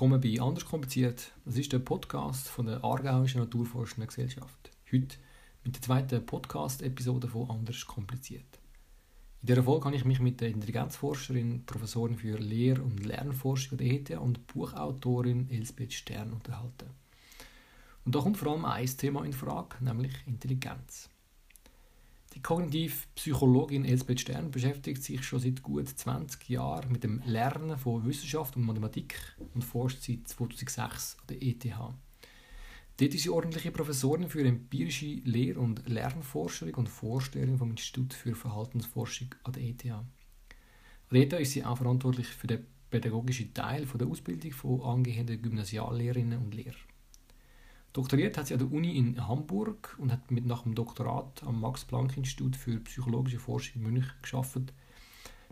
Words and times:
willkommen 0.00 0.22
bei 0.22 0.40
Anders 0.40 0.64
kompliziert. 0.64 1.30
Das 1.44 1.58
ist 1.58 1.74
der 1.74 1.78
Podcast 1.78 2.48
von 2.48 2.64
der 2.64 2.82
Aargauischen 2.82 3.42
Naturforschenden 3.42 4.08
Gesellschaft. 4.08 4.70
Heute 4.90 5.18
mit 5.62 5.74
der 5.74 5.82
zweiten 5.82 6.24
Podcast-Episode 6.24 7.28
von 7.28 7.50
Anders 7.50 7.86
kompliziert. 7.86 8.58
In 9.42 9.48
dieser 9.48 9.62
Folge 9.62 9.84
habe 9.84 9.96
ich 9.96 10.06
mich 10.06 10.18
mit 10.18 10.40
der 10.40 10.48
Intelligenzforscherin, 10.48 11.66
Professorin 11.66 12.16
für 12.16 12.38
Lehr- 12.38 12.82
und 12.82 13.04
Lernforschung 13.04 13.76
der 13.76 13.88
ETH 13.88 14.10
und 14.12 14.46
Buchautorin 14.46 15.50
Elsbeth 15.50 15.92
Stern 15.92 16.32
unterhalten. 16.32 16.88
Und 18.06 18.14
da 18.14 18.20
kommt 18.20 18.38
vor 18.38 18.52
allem 18.52 18.64
ein 18.64 18.86
Thema 18.86 19.26
in 19.26 19.34
Frage, 19.34 19.84
nämlich 19.84 20.14
Intelligenz. 20.24 21.10
Die 22.40 22.44
Kognitivpsychologin 22.44 23.84
Elsbeth 23.84 24.22
Stern 24.22 24.50
beschäftigt 24.50 25.02
sich 25.02 25.22
schon 25.22 25.40
seit 25.40 25.62
gut 25.62 25.86
20 25.86 26.48
Jahren 26.48 26.90
mit 26.90 27.04
dem 27.04 27.20
Lernen 27.26 27.76
von 27.76 28.06
Wissenschaft 28.06 28.56
und 28.56 28.64
Mathematik 28.64 29.14
und 29.52 29.62
forscht 29.62 30.00
seit 30.00 30.26
2006 30.26 31.18
an 31.20 31.26
der 31.28 31.42
ETH. 31.42 31.66
Dort 32.96 33.14
ist 33.14 33.24
sie 33.24 33.28
ordentliche 33.28 33.70
Professorin 33.70 34.30
für 34.30 34.42
empirische 34.42 35.20
Lehr- 35.24 35.58
und 35.58 35.86
Lernforschung 35.86 36.72
und 36.76 36.88
Vorsteherin 36.88 37.58
vom 37.58 37.72
Institut 37.72 38.14
für 38.14 38.34
Verhaltensforschung 38.34 39.34
an 39.44 39.52
der 39.52 39.62
ETH. 39.62 39.90
An 39.90 40.06
der 41.12 41.20
ETH 41.20 41.32
ist 41.34 41.52
sie 41.52 41.62
auch 41.66 41.76
verantwortlich 41.76 42.28
für 42.28 42.46
den 42.46 42.64
pädagogischen 42.88 43.52
Teil 43.52 43.84
der 43.84 44.06
Ausbildung 44.06 44.52
von 44.52 44.80
angehenden 44.80 45.42
Gymnasiallehrerinnen 45.42 46.38
und 46.38 46.54
Lehrern. 46.54 46.89
Doktoriert 47.92 48.38
hat 48.38 48.46
sie 48.46 48.54
an 48.54 48.60
der 48.60 48.70
Uni 48.70 48.96
in 48.96 49.26
Hamburg 49.26 49.96
und 49.98 50.12
hat 50.12 50.30
mit 50.30 50.46
nach 50.46 50.62
dem 50.62 50.76
Doktorat 50.76 51.42
am 51.42 51.60
Max-Planck-Institut 51.60 52.54
für 52.54 52.78
psychologische 52.80 53.40
Forschung 53.40 53.82
in 53.82 53.92
München 53.92 54.12
geschafft, 54.22 54.72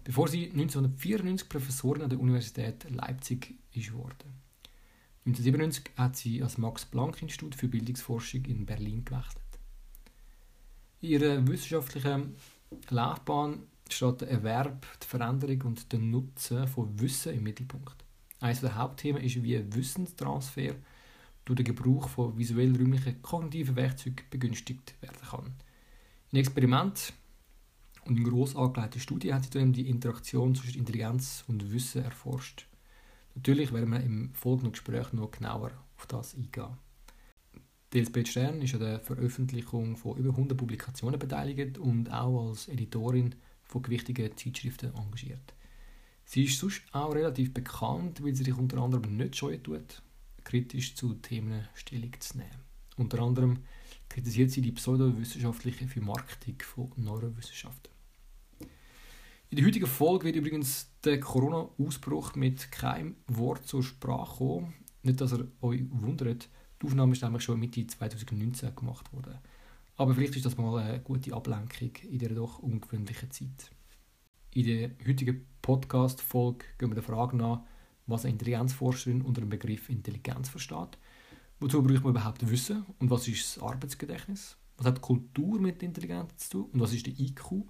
bevor 0.05 0.29
sie 0.29 0.45
1994 0.45 1.49
Professorin 1.49 2.03
an 2.03 2.11
der 2.11 2.21
Universität 2.21 2.89
Leipzig 2.91 3.57
ist 3.73 3.93
worden. 3.93 4.39
1997 5.27 5.91
hat 5.97 6.17
sie 6.17 6.43
als 6.43 6.59
Max-Planck-Institut 6.59 7.57
für 7.57 7.69
Bildungsforschung 7.69 8.45
in 8.45 8.65
Berlin 8.65 9.05
gewechselt. 9.05 9.43
In 11.01 11.11
ihrer 11.11 11.47
wissenschaftlichen 11.47 12.37
Laufbahn 12.89 13.63
steht 13.91 14.21
der 14.21 14.31
Erwerb, 14.31 14.87
die 15.03 15.07
Veränderung 15.07 15.63
und 15.63 15.93
der 15.93 15.99
Nutzen 15.99 16.69
von 16.69 17.01
Wissen 17.01 17.35
im 17.35 17.43
Mittelpunkt. 17.43 18.05
Eines 18.41 18.61
der 18.61 18.77
Hauptthemen 18.77 19.23
ist, 19.23 19.43
wie 19.43 19.75
Wissenstransfer 19.75 20.77
durch 21.49 21.57
den 21.57 21.65
Gebrauch 21.65 22.09
von 22.09 22.37
visuell-räumlichen 22.37 23.23
kognitiven 23.23 23.75
Werkzeugen 23.75 24.27
begünstigt 24.31 24.95
werden 25.01 25.27
kann. 25.31 25.55
In 26.31 26.39
Experiment 26.39 27.15
und 28.05 28.19
in 28.19 28.25
gross 28.25 28.55
angelegten 28.55 29.01
Studien 29.01 29.35
hat 29.35 29.45
sie 29.45 29.51
dann 29.51 29.73
die 29.73 29.89
Interaktion 29.89 30.55
zwischen 30.55 30.81
Intelligenz 30.81 31.45
und 31.49 31.73
Wissen 31.73 32.05
erforscht. 32.05 32.67
Natürlich 33.35 33.73
werden 33.73 33.91
wir 33.91 34.01
im 34.01 34.35
folgenden 34.35 34.73
Gespräch 34.73 35.13
noch 35.15 35.31
genauer 35.31 35.71
auf 35.97 36.07
das 36.07 36.35
eingehen. 36.35 36.77
Die 37.95 38.01
Elsbeth 38.01 38.29
Stern 38.29 38.61
ist 38.61 38.75
an 38.75 38.81
der 38.81 39.01
Veröffentlichung 39.01 39.97
von 39.97 40.19
über 40.19 40.31
100 40.31 40.59
Publikationen 40.59 41.19
beteiligt 41.19 41.79
und 41.79 42.13
auch 42.13 42.49
als 42.49 42.69
Editorin 42.69 43.35
von 43.65 43.83
gewichtigen 43.83 44.37
Zeitschriften 44.37 44.95
engagiert. 44.95 45.55
Sie 46.27 46.45
ist 46.45 46.59
sonst 46.59 46.83
auch 46.93 47.15
relativ 47.15 47.55
bekannt, 47.55 48.23
weil 48.23 48.35
sie 48.35 48.45
sich 48.45 48.59
unter 48.59 48.83
anderem 48.83 49.17
nicht 49.17 49.37
scheuen 49.37 49.63
tut, 49.63 50.03
kritisch 50.49 50.95
zu 50.95 51.13
Themen 51.15 51.69
Stellung 51.75 52.13
zu 52.21 52.39
nehmen. 52.39 52.65
Unter 52.97 53.21
anderem 53.21 53.59
kritisiert 54.09 54.51
sie 54.51 54.63
die 54.63 54.73
pseudowissenschaftliche 54.73 55.87
Vermarktung 55.87 56.55
von 56.63 56.91
Neurowissenschaften. 56.97 57.93
In 59.51 59.57
der 59.57 59.67
heutigen 59.67 59.87
Folge 59.87 60.25
wird 60.25 60.37
übrigens 60.37 60.91
der 61.05 61.21
Corona-Ausbruch 61.21 62.35
mit 62.35 62.73
keinem 62.73 63.17
Wort 63.27 63.67
zur 63.67 63.83
Sprache 63.83 64.39
kommen. 64.39 64.75
Nicht, 65.03 65.21
dass 65.21 65.35
ihr 65.35 65.49
euch 65.61 65.83
wundert, 65.91 66.49
die 66.81 66.87
Aufnahme 66.87 67.13
ist 67.13 67.23
nämlich 67.23 67.43
schon 67.43 67.61
Mitte 67.61 67.87
2019 67.87 68.75
gemacht 68.75 69.13
worden. 69.13 69.39
Aber 69.97 70.15
vielleicht 70.15 70.37
ist 70.37 70.47
das 70.47 70.57
mal 70.57 70.79
eine 70.79 71.01
gute 71.01 71.35
Ablenkung 71.35 71.91
in 72.09 72.19
dieser 72.19 72.35
doch 72.35 72.59
ungewöhnlichen 72.61 73.31
Zeit. 73.31 73.71
In 74.55 74.65
der 74.67 74.91
heutigen 75.07 75.47
Podcast-Folge 75.61 76.65
gehen 76.79 76.89
wir 76.89 76.95
der 76.95 77.03
Frage 77.03 77.37
nach, 77.37 77.61
was 78.09 78.25
eine 78.25 78.33
Intelligenzforscherin 78.33 79.23
unter 79.23 79.41
dem 79.41 79.51
Begriff 79.51 79.89
Intelligenz 79.89 80.49
versteht. 80.49 80.99
Wozu 81.61 81.83
braucht 81.83 82.03
man 82.03 82.11
überhaupt 82.11 82.51
Wissen 82.51 82.85
und 82.99 83.11
was 83.11 83.29
ist 83.29 83.57
das 83.57 83.63
Arbeitsgedächtnis? 83.63 84.57
Was 84.77 84.87
hat 84.87 85.01
Kultur 85.01 85.61
mit 85.61 85.83
Intelligenz 85.83 86.49
zu 86.49 86.51
tun 86.51 86.71
und 86.73 86.81
was 86.81 86.93
ist 86.93 87.07
der 87.07 87.19
IQ? 87.19 87.65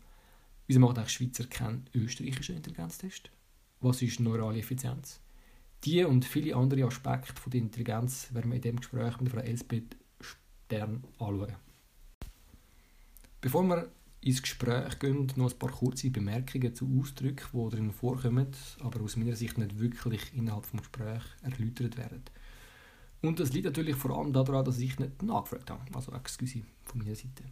Wieso 0.66 0.80
macht 0.80 0.98
auch 0.98 1.08
Schweizer 1.08 1.44
keinen 1.44 1.86
österreichischen 1.94 2.56
Intelligenztest? 2.56 3.30
Was 3.80 4.02
ist 4.02 4.20
neurale 4.20 4.58
Effizienz? 4.58 5.20
Die 5.84 6.04
und 6.04 6.24
viele 6.24 6.56
andere 6.56 6.84
Aspekte 6.84 7.40
von 7.40 7.50
der 7.50 7.60
Intelligenz 7.60 8.28
werden 8.32 8.50
wir 8.50 8.56
in 8.56 8.62
dem 8.62 8.76
Gespräch 8.76 9.20
mit 9.20 9.32
Frau 9.32 9.40
Elsbeth 9.40 9.96
Stern 10.20 11.04
anschauen. 11.18 11.54
Bevor 13.40 13.62
wir 13.62 13.88
ins 14.20 14.42
Gespräch 14.42 14.98
gehen, 14.98 15.32
noch 15.36 15.52
ein 15.52 15.58
paar 15.58 15.70
kurze 15.70 16.10
Bemerkungen 16.10 16.74
zu 16.74 16.88
Ausdrücken, 17.00 17.46
die 17.52 17.70
darin 17.70 17.92
vorkommen, 17.92 18.48
aber 18.80 19.00
aus 19.00 19.16
meiner 19.16 19.36
Sicht 19.36 19.58
nicht 19.58 19.78
wirklich 19.78 20.34
innerhalb 20.34 20.64
des 20.64 20.72
Gesprächs 20.72 21.26
erläutert 21.42 21.96
werden. 21.96 22.22
Und 23.22 23.40
das 23.40 23.52
liegt 23.52 23.66
natürlich 23.66 23.96
vor 23.96 24.16
allem 24.16 24.32
daran, 24.32 24.64
dass 24.64 24.78
ich 24.78 24.98
nicht 24.98 25.22
nachgefragt 25.22 25.70
habe. 25.70 25.82
Also 25.94 26.12
excuse 26.12 26.62
von 26.84 26.98
meiner 27.00 27.14
Seite. 27.14 27.44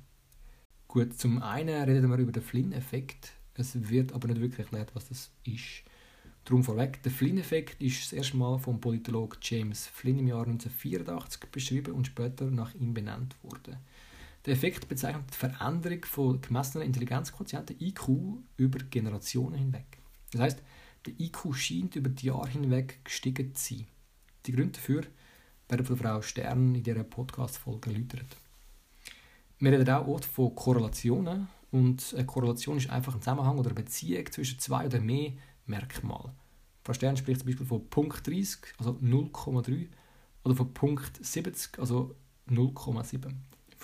Gut, 0.87 1.19
zum 1.19 1.43
einen 1.43 1.85
reden 1.85 2.11
wir 2.11 2.19
über 2.19 2.33
den 2.33 2.43
Flynn-Effekt. 2.43 3.33
Es 3.55 3.89
wird 3.89 4.13
aber 4.13 4.29
nicht 4.29 4.41
wirklich 4.41 4.61
erklärt, 4.61 4.95
was 4.95 5.09
das 5.09 5.31
ist. 5.45 5.83
Darum 6.45 6.63
vorweg, 6.63 7.03
der 7.03 7.11
Flynn-Effekt 7.11 7.83
ist 7.83 8.05
das 8.05 8.13
erste 8.13 8.37
Mal 8.37 8.59
vom 8.59 8.81
Politolog 8.81 9.39
James 9.43 9.89
Flynn 9.89 10.21
im 10.21 10.29
Jahr 10.29 10.47
1984 10.47 11.51
beschrieben 11.51 11.95
und 11.95 12.07
später 12.07 12.49
nach 12.51 12.73
ihm 12.75 12.95
benannt 12.95 13.35
worden. 13.43 13.79
Der 14.47 14.55
Effekt 14.55 14.89
bezeichnet 14.89 15.25
die 15.33 15.37
Veränderung 15.37 16.05
von 16.05 16.41
gemessenen 16.41 16.87
Intelligenzquotienten 16.87 17.81
IQ 17.81 18.09
über 18.57 18.79
Generationen 18.79 19.59
hinweg. 19.59 19.99
Das 20.31 20.41
heißt, 20.41 20.63
der 21.05 21.19
IQ 21.19 21.53
scheint 21.55 21.97
über 21.97 22.09
die 22.09 22.27
Jahre 22.27 22.49
hinweg 22.49 23.05
gestiegen 23.05 23.57
zu 23.57 23.75
sein. 23.75 23.87
Die 24.47 24.53
Gründe 24.53 24.73
dafür 24.73 25.03
werden 25.69 25.85
von 25.85 25.97
Frau 25.97 26.23
Stern 26.23 26.77
in 26.77 26.83
dieser 26.85 27.03
Podcast-Folge 27.03 27.91
erläutert. 27.91 28.37
Wir 29.59 29.73
reden 29.73 29.91
auch 29.91 30.07
oft 30.07 30.25
von 30.25 30.55
Korrelationen 30.55 31.49
und 31.73 32.15
eine 32.15 32.27
Korrelation 32.27 32.77
ist 32.77 32.89
einfach 32.89 33.15
ein 33.15 33.23
Zusammenhang 33.23 33.59
oder 33.59 33.71
eine 33.71 33.83
Beziehung 33.83 34.31
zwischen 34.31 34.61
zwei 34.61 34.87
oder 34.87 35.01
mehr 35.01 35.33
Merkmalen. 35.67 36.31
Frau 36.85 36.93
Stern 36.93 37.17
spricht 37.17 37.41
zum 37.41 37.49
Beispiel 37.49 37.67
von 37.67 37.89
Punkt 37.91 38.25
30, 38.25 38.61
also 38.79 38.93
0,3, 39.03 39.89
oder 40.45 40.55
von 40.55 40.73
Punkt 40.73 41.25
70, 41.25 41.81
also 41.81 42.15
0,7. 42.49 43.35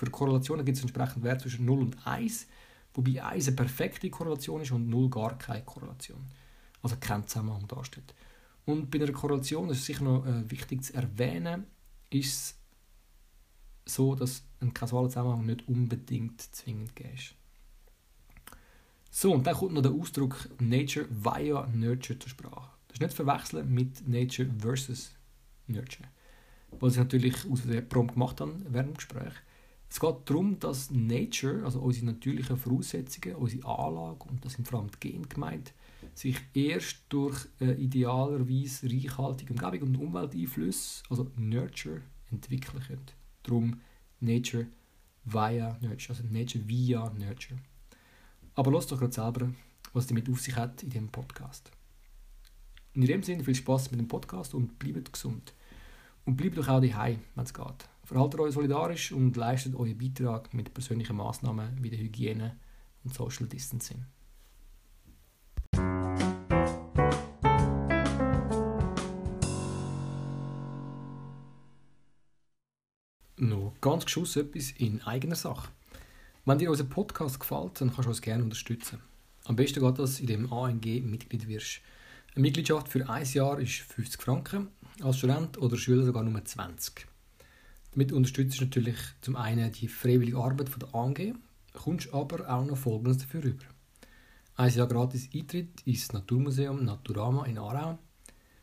Für 0.03 0.11
Korrelationen 0.11 0.65
gibt 0.65 0.77
es 0.77 0.83
entsprechend 0.83 1.23
Wert 1.23 1.39
zwischen 1.39 1.63
0 1.63 1.79
und 1.79 2.05
1, 2.05 2.47
wobei 2.93 3.23
1 3.23 3.47
eine 3.47 3.55
perfekte 3.55 4.09
Korrelation 4.09 4.59
ist 4.59 4.71
und 4.71 4.89
0 4.89 5.09
gar 5.09 5.37
keine 5.37 5.63
Korrelation. 5.63 6.25
Also 6.81 6.97
kein 6.99 7.25
Zusammenhang 7.25 7.65
darstellt. 7.69 8.13
Und 8.65 8.91
bei 8.91 8.99
einer 8.99 9.13
Korrelation, 9.13 9.69
das 9.69 9.77
ist 9.77 9.85
sicher 9.85 10.03
noch 10.03 10.25
äh, 10.25 10.51
wichtig 10.51 10.83
zu 10.83 10.93
erwähnen, 10.93 11.67
ist 12.09 12.57
es 13.85 13.95
so, 13.95 14.13
dass 14.13 14.43
ein 14.59 14.73
kausaler 14.73 15.07
Zusammenhang 15.07 15.45
nicht 15.45 15.69
unbedingt 15.69 16.41
zwingend 16.41 16.99
ist. 16.99 17.35
So, 19.09 19.31
und 19.31 19.47
dann 19.47 19.55
kommt 19.55 19.73
noch 19.73 19.83
der 19.83 19.91
Ausdruck 19.91 20.49
Nature 20.59 21.07
via 21.09 21.65
Nurture 21.67 22.19
zur 22.19 22.29
Sprache. 22.29 22.71
Das 22.89 22.95
ist 22.95 23.01
nicht 23.01 23.13
verwechseln 23.13 23.73
mit 23.73 24.05
Nature 24.05 24.49
versus 24.59 25.11
Nurture. 25.67 26.09
Was 26.71 26.93
ich 26.93 26.99
natürlich 26.99 27.49
aus 27.49 27.61
der 27.63 27.81
prompt 27.81 28.15
gemacht 28.15 28.41
habe 28.41 28.59
während 28.67 28.89
dem 28.89 28.95
Gespräch. 28.95 29.33
Es 29.93 29.99
geht 29.99 30.27
darum, 30.27 30.59
dass 30.59 30.89
Nature, 30.89 31.63
also 31.63 31.79
unsere 31.79 32.07
natürlichen 32.07 32.57
Voraussetzungen, 32.57 33.35
unsere 33.35 33.67
Anlage, 33.67 34.23
und 34.27 34.43
das 34.43 34.53
sind 34.53 34.67
vor 34.67 34.79
allem 34.79 34.89
die 34.89 35.11
Gene 35.11 35.27
gemeint, 35.27 35.71
sich 36.15 36.41
erst 36.55 37.03
durch 37.09 37.47
äh, 37.61 37.73
idealerweise 37.73 38.89
reichhaltige 38.89 39.53
Umgebung 39.53 39.89
und 39.89 39.97
Umwelteinflüsse, 39.97 41.03
also 41.11 41.29
Nurture, 41.35 42.01
entwickeln 42.31 42.81
können. 42.81 43.05
Darum 43.43 43.81
Nature 44.19 44.65
via 45.25 45.77
Nurture, 45.79 46.17
also 46.17 46.23
Nature 46.27 46.67
via 46.67 47.11
Nurture. 47.11 47.59
Aber 48.55 48.71
lasst 48.71 48.91
doch 48.91 48.97
gerade 48.97 49.13
selber, 49.13 49.53
was 49.93 50.07
damit 50.07 50.27
auf 50.27 50.41
sich 50.41 50.55
hat 50.55 50.81
in 50.81 50.89
diesem 50.89 51.09
Podcast. 51.09 51.69
In 52.95 53.05
dem 53.05 53.21
Sinne 53.21 53.43
viel 53.43 53.53
Spaß 53.53 53.91
mit 53.91 53.99
dem 53.99 54.07
Podcast 54.07 54.55
und 54.55 54.79
bleibt 54.79 55.13
gesund. 55.13 55.53
Und 56.25 56.35
bleibt 56.35 56.57
doch 56.57 56.67
auch 56.67 56.81
daheim, 56.81 57.19
wenn 57.35 57.43
es 57.43 57.53
geht. 57.53 57.92
Verhaltet 58.05 58.41
euch 58.41 58.53
solidarisch 58.53 59.13
und 59.13 59.35
leistet 59.37 59.75
euren 59.75 59.97
Beitrag 59.97 60.53
mit 60.53 60.73
persönlichen 60.73 61.15
Maßnahmen 61.15 61.81
wie 61.81 61.89
der 61.89 61.99
Hygiene 61.99 62.57
und 63.05 63.13
Social 63.13 63.47
Distancing. 63.47 64.05
Noch 73.37 73.73
ganz 73.79 74.05
geschuss 74.05 74.35
etwas 74.35 74.71
in 74.71 75.01
eigener 75.03 75.35
Sache. 75.35 75.69
Wenn 76.43 76.57
dir 76.57 76.71
unser 76.71 76.83
Podcast 76.83 77.39
gefällt, 77.39 77.79
dann 77.79 77.89
kannst 77.89 78.05
du 78.05 78.09
uns 78.09 78.21
gerne 78.21 78.43
unterstützen. 78.43 78.99
Am 79.45 79.55
besten 79.55 79.79
geht 79.79 79.99
das, 79.99 80.19
indem 80.19 80.51
ANG 80.51 80.81
Mitglied 81.09 81.47
wirst. 81.47 81.79
Eine 82.35 82.41
Mitgliedschaft 82.41 82.89
für 82.89 83.09
ein 83.09 83.25
Jahr 83.25 83.59
ist 83.59 83.79
50 83.79 84.21
Franken, 84.21 84.67
als 85.01 85.19
Student 85.19 85.57
oder 85.57 85.77
Schüler 85.77 86.03
sogar 86.03 86.23
nur 86.23 86.43
20. 86.43 87.12
Damit 87.93 88.11
unterstützt 88.11 88.59
du 88.59 88.65
natürlich 88.65 88.97
zum 89.21 89.35
einen 89.35 89.71
die 89.71 89.87
freiwillige 89.87 90.37
Arbeit 90.37 90.69
von 90.69 90.79
der 90.79 90.95
ANG, 90.95 91.35
kommst 91.73 92.11
aber 92.11 92.49
auch 92.49 92.65
noch 92.65 92.77
Folgendes 92.77 93.19
dafür 93.19 93.43
rüber. 93.43 93.65
Ein 94.55 94.73
Jahr 94.73 94.87
gratis 94.87 95.29
Eintritt 95.33 95.81
ins 95.85 96.11
Naturmuseum 96.11 96.83
Naturama 96.83 97.45
in 97.45 97.59
Aarau. 97.59 97.99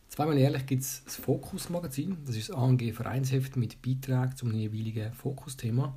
Zweimal 0.08 0.36
jährlich 0.36 0.66
gibt 0.66 0.82
es 0.82 1.04
das 1.04 1.16
Fokus-Magazin. 1.16 2.18
Das 2.26 2.34
ist 2.34 2.48
das 2.48 2.56
ANG-Vereinsheft 2.56 3.56
mit 3.56 3.80
Beiträgen 3.80 4.36
zum 4.36 4.52
jeweiligen 4.52 5.12
Fokusthema. 5.12 5.96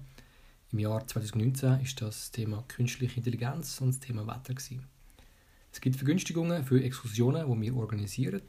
Im 0.72 0.80
Jahr 0.80 1.08
2019 1.08 1.82
ist 1.82 2.02
das 2.02 2.30
Thema 2.30 2.64
künstliche 2.68 3.18
Intelligenz 3.18 3.82
und 3.82 3.90
das 3.90 4.00
Thema 4.00 4.28
Wetter. 4.28 4.54
Gewesen. 4.54 4.86
Es 5.72 5.82
gibt 5.82 5.96
Vergünstigungen 5.96 6.64
für 6.64 6.84
Exkursionen, 6.84 7.52
die 7.52 7.62
wir 7.62 7.76
organisieren. 7.76 8.44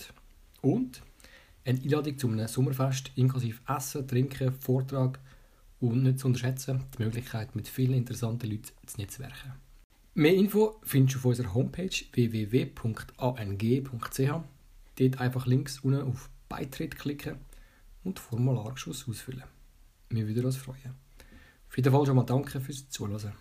Und 0.61 1.03
eine 1.65 1.81
Einladung 1.81 2.19
zu 2.19 2.29
einem 2.29 2.47
Sommerfest 2.47 3.13
inklusive 3.17 3.61
Essen, 3.67 4.07
Trinken, 4.07 4.53
Vortrag 4.53 5.19
und 5.81 6.03
nicht 6.03 6.19
zu 6.19 6.27
unterschätzen, 6.27 6.85
die 6.97 7.03
Möglichkeit, 7.03 7.55
mit 7.57 7.69
vielen 7.69 7.95
interessanten 7.95 8.51
Leuten 8.51 8.71
zu 8.87 9.01
netzwerken. 9.01 9.53
Mehr 10.15 10.35
Info 10.35 10.79
findest 10.83 11.17
du 11.17 11.19
auf 11.19 11.25
unserer 11.25 11.55
Homepage 11.55 11.91
www.ang.ch. 12.13 13.21
Dort 14.97 15.21
einfach 15.21 15.47
links 15.47 15.81
unten 15.81 16.03
auf 16.03 16.31
Beitritt 16.49 16.97
klicken 16.97 17.39
und 18.05 18.21
Formulargeschuss 18.21 19.09
ausfüllen. 19.09 19.43
Wir 20.11 20.29
würden 20.29 20.45
uns 20.45 20.57
freuen. 20.57 20.95
Auf 21.69 21.77
jeden 21.77 21.91
Fall 21.91 22.07
schon 22.07 22.17
mal 22.17 22.23
danke 22.23 22.61
fürs 22.61 22.89
Zuhören. 22.89 23.33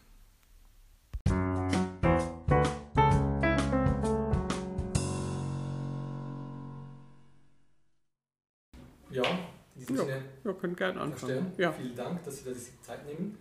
Können 10.63 10.75
gerne 10.77 11.01
anfangen. 11.01 11.51
Ja. 11.57 11.73
vielen 11.73 11.95
Dank, 11.95 12.23
dass 12.23 12.37
Sie 12.37 12.45
da 12.45 12.51
die 12.51 12.81
Zeit 12.81 13.05
nehmen. 13.05 13.37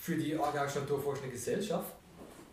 Für 0.00 0.16
die 0.16 0.34
Aargauische 0.34 0.78
Naturforschende 0.78 1.30
Gesellschaft 1.30 1.92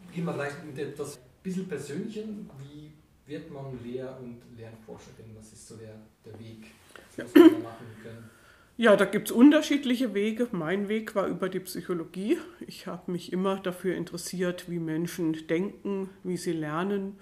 beginnen 0.07 0.27
wir 0.27 0.33
vielleicht 0.33 0.65
mit 0.65 0.77
etwas 0.77 1.17
bisschen 1.41 1.67
Persönlichem. 1.67 2.49
Wie 2.59 2.91
wird 3.25 3.49
man 3.51 3.81
Lehr- 3.81 4.17
und 4.21 4.41
Lernforscherin? 4.57 5.33
Was 5.37 5.53
ist 5.53 5.65
so 5.65 5.77
der, 5.77 5.95
der 6.25 6.37
Weg, 6.39 6.71
was 7.15 7.33
wir 7.33 7.51
da 7.51 7.57
machen 7.59 7.85
können? 8.01 8.29
Ja, 8.75 8.97
da 8.97 9.05
gibt 9.05 9.29
es 9.29 9.31
unterschiedliche 9.31 10.13
Wege. 10.13 10.49
Mein 10.51 10.89
Weg 10.89 11.15
war 11.15 11.27
über 11.27 11.47
die 11.47 11.59
Psychologie. 11.61 12.39
Ich 12.59 12.87
habe 12.87 13.11
mich 13.11 13.31
immer 13.31 13.59
dafür 13.59 13.95
interessiert, 13.95 14.69
wie 14.69 14.79
Menschen 14.79 15.47
denken, 15.47 16.09
wie 16.23 16.37
sie 16.37 16.53
lernen 16.53 17.17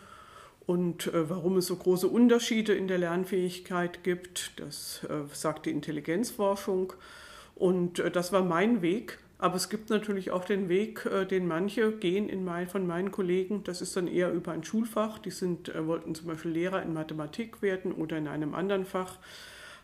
und 0.72 1.08
äh, 1.08 1.30
warum 1.30 1.58
es 1.58 1.68
so 1.68 1.76
große 1.76 2.08
Unterschiede 2.08 2.74
in 2.74 2.88
der 2.88 2.98
Lernfähigkeit 2.98 4.06
gibt. 4.06 4.54
Das 4.58 5.04
äh, 5.04 5.24
sagt 5.34 5.66
die 5.66 5.70
Intelligenzforschung. 5.70 6.94
Und 7.56 8.00
äh, 8.00 8.10
das 8.10 8.32
war 8.32 8.42
mein 8.42 8.82
Weg. 8.82 9.20
Aber 9.38 9.56
es 9.56 9.68
gibt 9.68 9.90
natürlich 9.90 10.32
auch 10.32 10.46
den 10.46 10.70
Weg, 10.70 11.10
den 11.32 11.48
manche 11.48 11.92
gehen 11.94 12.30
in 12.30 12.46
mein, 12.46 12.68
von 12.68 12.86
meinen 12.86 13.12
Kollegen. 13.12 13.64
Das 13.64 13.82
ist 13.82 13.98
dann 13.98 14.06
eher 14.06 14.32
über 14.32 14.52
ein 14.52 14.64
Schulfach. 14.64 15.18
Die 15.18 15.32
sind, 15.32 15.72
wollten 15.76 16.14
zum 16.14 16.28
Beispiel 16.28 16.52
Lehrer 16.52 16.84
in 16.84 16.94
Mathematik 16.94 17.64
werden 17.64 17.92
oder 17.92 18.20
in 18.20 18.28
einem 18.28 18.54
anderen 18.54 18.86
Fach 18.86 19.18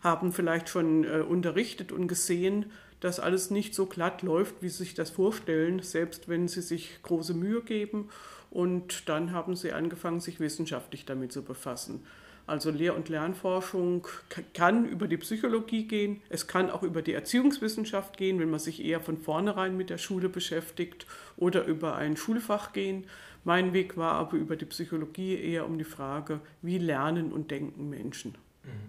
haben 0.03 0.31
vielleicht 0.31 0.69
schon 0.69 1.07
unterrichtet 1.07 1.91
und 1.91 2.07
gesehen, 2.07 2.67
dass 2.99 3.19
alles 3.19 3.49
nicht 3.49 3.73
so 3.73 3.87
glatt 3.87 4.21
läuft, 4.21 4.61
wie 4.61 4.69
sie 4.69 4.83
sich 4.83 4.93
das 4.93 5.09
vorstellen, 5.09 5.81
selbst 5.81 6.29
wenn 6.29 6.47
sie 6.47 6.61
sich 6.61 6.99
große 7.01 7.33
Mühe 7.33 7.61
geben. 7.61 8.09
Und 8.49 9.09
dann 9.09 9.31
haben 9.31 9.55
sie 9.55 9.73
angefangen, 9.73 10.19
sich 10.19 10.39
wissenschaftlich 10.39 11.05
damit 11.05 11.31
zu 11.31 11.43
befassen. 11.43 12.03
Also 12.47 12.71
Lehr- 12.71 12.95
und 12.95 13.09
Lernforschung 13.09 14.07
kann 14.53 14.85
über 14.85 15.09
die 15.09 15.17
Psychologie 15.17 15.85
gehen, 15.85 16.21
es 16.29 16.47
kann 16.47 16.69
auch 16.69 16.81
über 16.81 17.01
die 17.01 17.11
Erziehungswissenschaft 17.11 18.15
gehen, 18.15 18.39
wenn 18.39 18.49
man 18.49 18.61
sich 18.61 18.83
eher 18.83 19.01
von 19.01 19.17
vornherein 19.17 19.75
mit 19.75 19.89
der 19.89 19.97
Schule 19.97 20.29
beschäftigt 20.29 21.05
oder 21.35 21.65
über 21.65 21.97
ein 21.97 22.15
Schulfach 22.15 22.71
gehen. 22.71 23.03
Mein 23.43 23.73
Weg 23.73 23.97
war 23.97 24.13
aber 24.13 24.37
über 24.37 24.55
die 24.55 24.65
Psychologie 24.65 25.35
eher 25.35 25.65
um 25.65 25.77
die 25.77 25.83
Frage, 25.83 26.39
wie 26.61 26.77
lernen 26.77 27.33
und 27.33 27.51
denken 27.51 27.89
Menschen. 27.89 28.35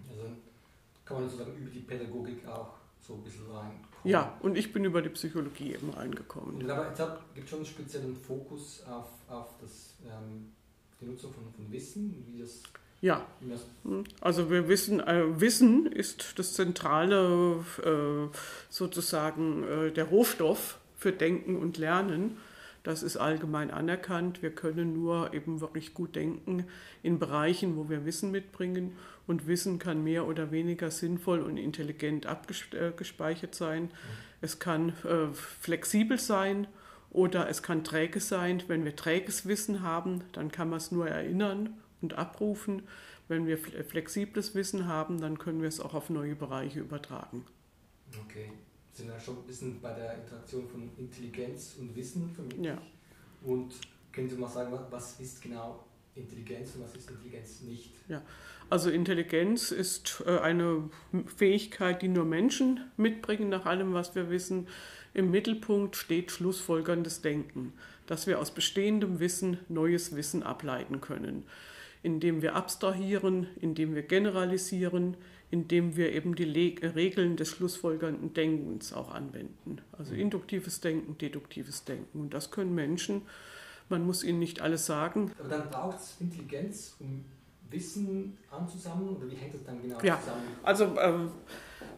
Also 0.09 0.23
kann 1.03 1.17
man 1.17 1.29
sozusagen 1.29 1.57
über 1.57 1.69
die 1.69 1.79
Pädagogik 1.79 2.47
auch 2.47 2.78
so 3.09 3.15
ein 3.15 3.23
bisschen 3.23 3.45
reinkommen. 3.47 3.89
Ja, 4.03 4.37
und 4.41 4.57
ich 4.57 4.71
bin 4.71 4.85
über 4.85 5.01
die 5.01 5.09
Psychologie 5.09 5.73
eben 5.73 5.89
reingekommen. 5.89 6.61
Und 6.61 6.69
aber 6.69 6.87
jetzt 6.87 7.01
gibt 7.33 7.45
es 7.45 7.49
schon 7.49 7.59
einen 7.59 7.65
speziellen 7.65 8.15
Fokus 8.15 8.83
auf, 8.87 9.09
auf 9.27 9.55
das, 9.59 9.95
ähm, 10.05 10.51
die 11.01 11.05
Nutzung 11.05 11.33
von, 11.33 11.43
von 11.51 11.71
Wissen, 11.71 12.23
wie 12.25 12.39
das, 12.39 12.61
Ja, 13.01 13.25
das 13.41 13.65
also 14.21 14.49
wir 14.49 14.67
wissen, 14.69 15.01
äh, 15.01 15.41
Wissen 15.41 15.87
ist 15.87 16.37
das 16.39 16.53
zentrale, 16.53 17.65
äh, 17.83 18.35
sozusagen 18.69 19.63
äh, 19.63 19.91
der 19.91 20.05
Rohstoff 20.05 20.79
für 20.95 21.11
Denken 21.11 21.57
und 21.57 21.77
Lernen. 21.77 22.37
Das 22.83 23.03
ist 23.03 23.17
allgemein 23.17 23.71
anerkannt. 23.71 24.41
Wir 24.41 24.51
können 24.51 24.93
nur 24.93 25.33
eben 25.33 25.59
wirklich 25.59 25.93
gut 25.93 26.15
denken 26.15 26.65
in 27.03 27.19
Bereichen, 27.19 27.75
wo 27.75 27.89
wir 27.89 28.05
Wissen 28.05 28.31
mitbringen. 28.31 28.95
Und 29.29 29.45
Wissen 29.45 29.77
kann 29.77 30.03
mehr 30.03 30.25
oder 30.27 30.49
weniger 30.49 30.89
sinnvoll 30.89 31.41
und 31.41 31.57
intelligent 31.57 32.25
abgespeichert 32.25 33.53
sein. 33.53 33.91
Es 34.41 34.57
kann 34.57 34.89
äh, 35.05 35.31
flexibel 35.33 36.17
sein 36.17 36.65
oder 37.11 37.47
es 37.47 37.61
kann 37.61 37.83
träge 37.83 38.21
sein. 38.21 38.63
Wenn 38.67 38.85
wir 38.85 38.95
träges 38.95 39.45
Wissen 39.45 39.83
haben, 39.83 40.23
dann 40.31 40.51
kann 40.51 40.69
man 40.71 40.77
es 40.77 40.91
nur 40.91 41.07
erinnern 41.07 41.77
und 42.01 42.13
abrufen. 42.17 42.87
Wenn 43.27 43.45
wir 43.45 43.59
fle- 43.59 43.83
flexibles 43.83 44.55
Wissen 44.55 44.87
haben, 44.87 45.21
dann 45.21 45.37
können 45.37 45.61
wir 45.61 45.69
es 45.69 45.79
auch 45.79 45.93
auf 45.93 46.09
neue 46.09 46.35
Bereiche 46.35 46.79
übertragen. 46.79 47.45
Okay. 48.25 48.45
Wir 48.95 49.05
sind 49.05 49.09
ja 49.09 49.19
schon 49.19 49.37
ein 49.37 49.43
bisschen 49.43 49.79
bei 49.79 49.93
der 49.93 50.15
Interaktion 50.15 50.67
von 50.67 50.89
Intelligenz 50.97 51.75
und 51.79 51.95
Wissen 51.95 52.31
vermutlich. 52.33 52.65
Ja. 52.65 52.81
Und 53.43 53.73
können 54.11 54.27
Sie 54.27 54.35
mal 54.37 54.49
sagen, 54.49 54.71
wa- 54.71 54.87
was 54.89 55.19
ist 55.19 55.39
genau 55.39 55.85
Intelligenz 56.15 56.75
und 56.75 56.83
was 56.83 56.95
ist 56.95 57.09
Intelligenz 57.09 57.61
nicht? 57.61 57.91
Also 58.69 58.89
Intelligenz 58.89 59.71
ist 59.71 60.23
äh, 60.25 60.39
eine 60.39 60.89
Fähigkeit, 61.35 62.01
die 62.01 62.07
nur 62.07 62.25
Menschen 62.25 62.81
mitbringen, 62.97 63.49
nach 63.49 63.65
allem, 63.65 63.93
was 63.93 64.15
wir 64.15 64.29
wissen. 64.29 64.67
Im 65.13 65.31
Mittelpunkt 65.31 65.95
steht 65.95 66.31
schlussfolgerndes 66.31 67.21
Denken, 67.21 67.73
dass 68.05 68.27
wir 68.27 68.39
aus 68.39 68.51
bestehendem 68.51 69.19
Wissen 69.19 69.57
neues 69.69 70.15
Wissen 70.15 70.43
ableiten 70.43 71.01
können, 71.01 71.45
indem 72.03 72.43
wir 72.43 72.55
abstrahieren, 72.55 73.47
indem 73.59 73.95
wir 73.95 74.03
generalisieren, 74.03 75.17
indem 75.51 75.95
wir 75.95 76.13
eben 76.13 76.35
die 76.35 76.45
Le 76.45 76.75
Regeln 76.95 77.37
des 77.37 77.49
schlussfolgernden 77.49 78.33
Denkens 78.35 78.93
auch 78.93 79.11
anwenden. 79.11 79.81
Also 79.91 80.13
induktives 80.13 80.79
Denken, 80.79 81.17
deduktives 81.17 81.85
Denken. 81.85 82.19
Und 82.19 82.33
das 82.35 82.51
können 82.51 82.75
Menschen. 82.75 83.23
Man 83.89 84.05
muss 84.05 84.23
ihnen 84.23 84.39
nicht 84.39 84.61
alles 84.61 84.85
sagen, 84.85 85.31
Aber 85.39 85.49
dann 85.49 85.69
braucht 85.69 85.97
es 85.99 86.15
Intelligenz, 86.19 86.95
um 86.99 87.25
Wissen 87.71 88.37
anzusammeln 88.51 89.15
oder 89.17 89.29
wie 89.29 89.35
hängt 89.35 89.53
das 89.53 89.63
dann 89.63 89.81
genau 89.81 89.97
Ja. 90.01 90.19
zusammen? 90.19 90.41
Also 90.63 90.97
ähm, 90.99 91.31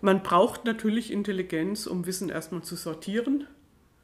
man 0.01 0.23
braucht 0.23 0.65
natürlich 0.65 1.11
Intelligenz, 1.11 1.87
um 1.87 2.05
Wissen 2.05 2.29
erstmal 2.29 2.61
zu 2.63 2.75
sortieren 2.75 3.47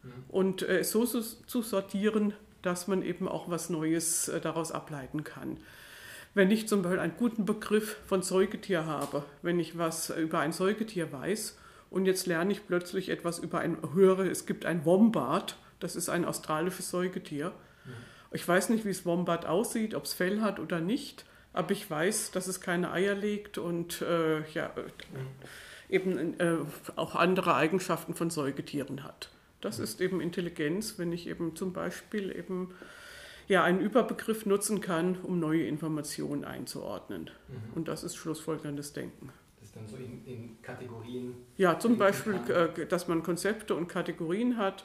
Mhm. 0.04 0.12
und 0.30 0.62
äh, 0.70 0.84
so 0.84 1.06
zu, 1.06 1.22
zu 1.22 1.62
sortieren, 1.62 2.34
dass 2.62 2.88
man 2.88 3.02
eben 3.02 3.28
auch 3.28 3.50
was 3.50 3.70
Neues 3.70 4.28
äh, 4.30 4.40
daraus 4.40 4.72
ableiten 4.72 5.24
kann. 5.24 5.58
Wenn 6.34 6.52
ich 6.52 6.68
zum 6.68 6.84
Beispiel 6.84 7.00
einen 7.00 7.18
guten 7.18 7.46
Begriff 7.46 7.98
von 8.06 8.22
Säugetier 8.22 8.86
habe, 8.86 9.24
wenn 9.42 9.60
ich 9.60 9.78
was 9.78 10.10
über 10.12 10.40
ein 10.40 10.52
Säugetier 10.54 11.12
weiß 11.12 11.58
und 11.90 12.06
jetzt 12.06 12.28
lerne 12.28 12.52
ich 12.52 12.68
plötzlich 12.68 13.10
etwas 13.10 13.40
über 13.40 13.60
ein, 13.60 13.78
höre, 13.94 14.20
es 14.20 14.46
gibt 14.46 14.66
ein 14.66 14.86
Wombat, 14.86 15.58
das 15.80 15.96
ist 15.96 16.10
ein 16.10 16.26
australisches 16.26 16.90
Säugetier. 16.92 17.54
Ich 18.32 18.48
weiß 18.48 18.70
nicht, 18.70 18.86
wie 18.86 18.90
es 18.90 19.06
Wombat 19.06 19.46
aussieht, 19.46 19.96
ob 19.96 20.04
es 20.04 20.14
Fell 20.14 20.42
hat 20.42 20.60
oder 20.60 20.80
nicht, 20.80 21.26
aber 21.54 21.72
ich 21.72 21.90
weiß, 21.90 22.32
dass 22.32 22.48
es 22.48 22.62
keine 22.62 22.92
Eier 22.92 23.16
legt 23.16 23.58
und 23.58 24.02
äh, 24.02 24.42
ja, 24.52 24.68
äh, 24.76 25.96
eben 25.96 26.40
äh, 26.40 26.58
auch 26.96 27.16
andere 27.16 27.56
Eigenschaften 27.56 28.14
von 28.14 28.30
Säugetieren 28.30 29.04
hat. 29.04 29.30
Das 29.62 29.80
ist 29.80 30.02
eben 30.02 30.22
Intelligenz, 30.22 31.00
wenn 31.00 31.12
ich 31.12 31.28
eben 31.28 31.56
zum 31.56 31.74
Beispiel 31.74 32.36
eben 32.36 32.74
ja, 33.48 33.64
einen 33.64 33.80
Überbegriff 33.80 34.46
nutzen 34.46 34.82
kann, 34.82 35.18
um 35.24 35.40
neue 35.40 35.66
Informationen 35.66 36.44
einzuordnen. 36.44 37.30
Mhm. 37.48 37.74
Und 37.74 37.88
das 37.88 38.04
ist 38.04 38.16
schlussfolgerndes 38.16 38.94
Denken. 38.94 39.32
Das 39.60 39.70
ist 39.70 39.76
dann 39.76 39.88
so 39.88 39.96
in, 39.96 40.26
in 40.26 40.62
Kategorien. 40.62 41.34
Ja, 41.56 41.80
zum 41.80 41.98
Beispiel, 41.98 42.40
kann. 42.46 42.76
äh, 42.76 42.86
dass 42.86 43.08
man 43.08 43.24
Konzepte 43.24 43.74
und 43.74 43.88
Kategorien 43.88 44.58
hat 44.58 44.84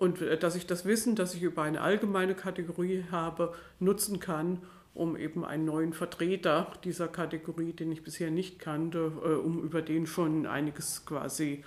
und 0.00 0.22
äh, 0.22 0.36
dass 0.38 0.56
ich 0.56 0.66
das 0.66 0.84
Wissen, 0.84 1.14
das 1.14 1.34
ich 1.34 1.42
über 1.42 1.62
eine 1.62 1.82
allgemeine 1.82 2.34
Kategorie 2.34 3.04
habe, 3.10 3.54
nutzen 3.78 4.18
kann, 4.18 4.58
um 4.94 5.16
eben 5.16 5.44
einen 5.44 5.66
neuen 5.66 5.92
Vertreter 5.92 6.72
dieser 6.84 7.06
Kategorie, 7.06 7.74
den 7.74 7.92
ich 7.92 8.02
bisher 8.02 8.30
nicht 8.30 8.58
kannte, 8.58 9.12
äh, 9.22 9.34
um 9.34 9.62
über 9.62 9.82
den 9.82 10.06
schon 10.06 10.46
einiges 10.46 11.04
quasi 11.04 11.62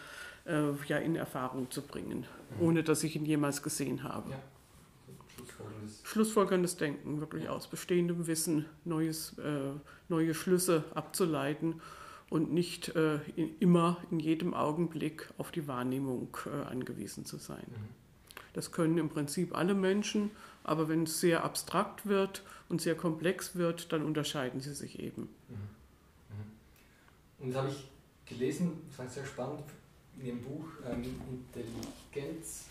äh, 0.46 0.72
ja, 0.88 0.98
in 0.98 1.16
Erfahrung 1.16 1.70
zu 1.70 1.84
bringen, 1.84 2.26
ohne 2.60 2.84
dass 2.84 3.04
ich 3.04 3.16
ihn 3.16 3.26
jemals 3.26 3.62
gesehen 3.62 4.04
habe. 4.04 4.32
Ja. 4.32 4.38
Schlussfolgerndes, 5.38 6.02
Schlussfolgerndes 6.04 6.78
Denken, 6.78 7.20
wirklich 7.20 7.44
ja. 7.46 7.52
aus 7.52 7.68
bestehendem 7.68 8.26
Wissen 8.26 8.66
neues, 8.84 9.38
äh, 9.38 9.74
neue 10.10 10.34
Schlüsse 10.34 10.84
abzuleiten 10.96 11.82
und 12.32 12.52
nicht 12.52 12.96
äh, 12.96 13.20
in, 13.36 13.56
immer 13.60 13.98
in 14.10 14.20
jedem 14.20 14.56
Augenblick 14.56 15.30
auf 15.38 15.52
die 15.52 15.68
Wahrnehmung 15.68 16.36
äh, 16.48 16.68
angewiesen 16.68 17.26
zu 17.26 17.38
sein. 17.38 17.66
Mhm. 17.68 18.03
Das 18.54 18.72
können 18.72 18.98
im 18.98 19.10
Prinzip 19.10 19.56
alle 19.56 19.74
Menschen, 19.74 20.32
aber 20.64 20.88
wenn 20.88 21.04
es 21.04 21.20
sehr 21.20 21.44
abstrakt 21.44 22.06
wird 22.06 22.44
und 22.70 22.82
sehr 22.82 22.96
komplex 22.96 23.56
wird, 23.56 23.92
dann 23.92 24.04
unterscheiden 24.06 24.62
sie 24.62 24.74
sich 24.74 25.00
eben. 25.00 25.24
Mhm. 25.50 25.56
Mhm. 26.30 27.46
Und 27.46 27.50
das 27.50 27.58
habe 27.62 27.70
ich 27.70 27.90
gelesen, 28.26 28.82
das 28.90 29.00
war 29.00 29.08
sehr 29.08 29.26
spannend, 29.26 29.64
in 30.20 30.28
Ihrem 30.28 30.42
Buch 30.42 30.66
ähm, 30.90 31.04
Intelligenz, 31.54 32.66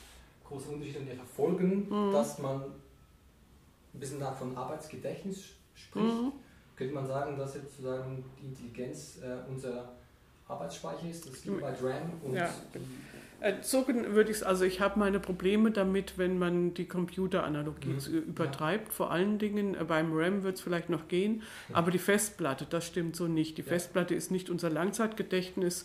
große 0.44 0.68
Unterschiede 0.68 1.00
und 1.00 1.08
ihre 1.08 1.24
Folgen, 1.24 1.88
mhm. 1.88 2.12
dass 2.12 2.38
man 2.38 2.62
ein 2.62 4.00
bisschen 4.00 4.20
von 4.38 4.56
Arbeitsgedächtnis 4.56 5.44
spricht. 5.74 6.06
Mhm. 6.06 6.32
Könnte 6.76 6.94
man 6.94 7.06
sagen, 7.06 7.36
dass 7.36 7.54
jetzt 7.54 7.76
sozusagen 7.76 8.24
die 8.40 8.46
Intelligenz 8.46 9.18
äh, 9.22 9.38
unser 9.48 9.92
Arbeitsspeicher 10.48 11.08
ist, 11.08 11.28
das 11.28 11.42
Gigabyte 11.42 11.82
RAM 11.82 12.12
und 12.22 12.34
ja. 12.34 12.46
Äh, 12.46 12.78
so 13.62 13.86
würde 13.88 14.30
ich 14.30 14.38
es, 14.38 14.42
also 14.42 14.64
ich 14.64 14.80
habe 14.80 14.98
meine 14.98 15.20
Probleme 15.20 15.70
damit, 15.70 16.18
wenn 16.18 16.38
man 16.38 16.74
die 16.74 16.86
Computeranalogie 16.86 17.96
mhm. 18.08 18.18
übertreibt. 18.28 18.88
Ja. 18.88 18.94
Vor 18.94 19.10
allen 19.10 19.38
Dingen 19.38 19.74
äh, 19.74 19.84
beim 19.84 20.12
RAM 20.12 20.42
wird 20.42 20.56
es 20.56 20.60
vielleicht 20.60 20.90
noch 20.90 21.08
gehen, 21.08 21.42
ja. 21.68 21.76
aber 21.76 21.90
die 21.90 21.98
Festplatte, 21.98 22.66
das 22.68 22.86
stimmt 22.86 23.16
so 23.16 23.26
nicht. 23.26 23.58
Die 23.58 23.62
ja. 23.62 23.68
Festplatte 23.68 24.14
ist 24.14 24.30
nicht 24.30 24.50
unser 24.50 24.70
Langzeitgedächtnis, 24.70 25.84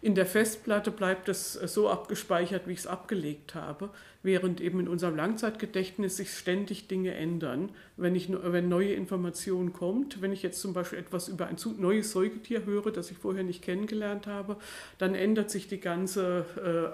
in 0.00 0.14
der 0.14 0.26
Festplatte 0.26 0.90
bleibt 0.90 1.28
es 1.28 1.56
äh, 1.56 1.66
so 1.66 1.88
abgespeichert, 1.88 2.66
wie 2.66 2.72
ich 2.72 2.80
es 2.80 2.86
abgelegt 2.86 3.54
habe, 3.54 3.90
während 4.22 4.60
eben 4.60 4.80
in 4.80 4.88
unserem 4.88 5.16
Langzeitgedächtnis 5.16 6.16
sich 6.16 6.32
ständig 6.32 6.88
Dinge 6.88 7.14
ändern. 7.14 7.70
Wenn, 7.96 8.14
ich, 8.14 8.28
wenn 8.30 8.68
neue 8.68 8.92
Information 8.92 9.72
kommt, 9.72 10.22
wenn 10.22 10.32
ich 10.32 10.42
jetzt 10.42 10.60
zum 10.60 10.72
Beispiel 10.72 10.98
etwas 10.98 11.28
über 11.28 11.46
ein 11.46 11.56
neues 11.78 12.12
Säugetier 12.12 12.64
höre, 12.64 12.90
das 12.92 13.10
ich 13.10 13.18
vorher 13.18 13.44
nicht 13.44 13.62
kennengelernt 13.62 14.26
habe, 14.26 14.56
dann 14.98 15.14
ändert 15.14 15.50
sich 15.50 15.68
die 15.68 15.80
ganze 15.80 16.44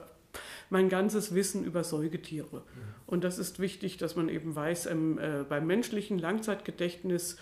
äh, 0.03 0.15
mein 0.71 0.89
ganzes 0.89 1.35
Wissen 1.35 1.65
über 1.65 1.85
Säugetiere. 1.85 2.63
Und 3.07 3.23
das 3.23 3.39
ist 3.39 3.61
wichtig, 3.61 3.99
dass 3.99 4.17
man 4.17 4.29
eben 4.29 4.57
weiß, 4.57 4.87
ähm, 4.87 5.19
äh, 5.19 5.45
beim 5.49 5.67
menschlichen 5.67 6.19
Langzeitgedächtnis 6.19 7.37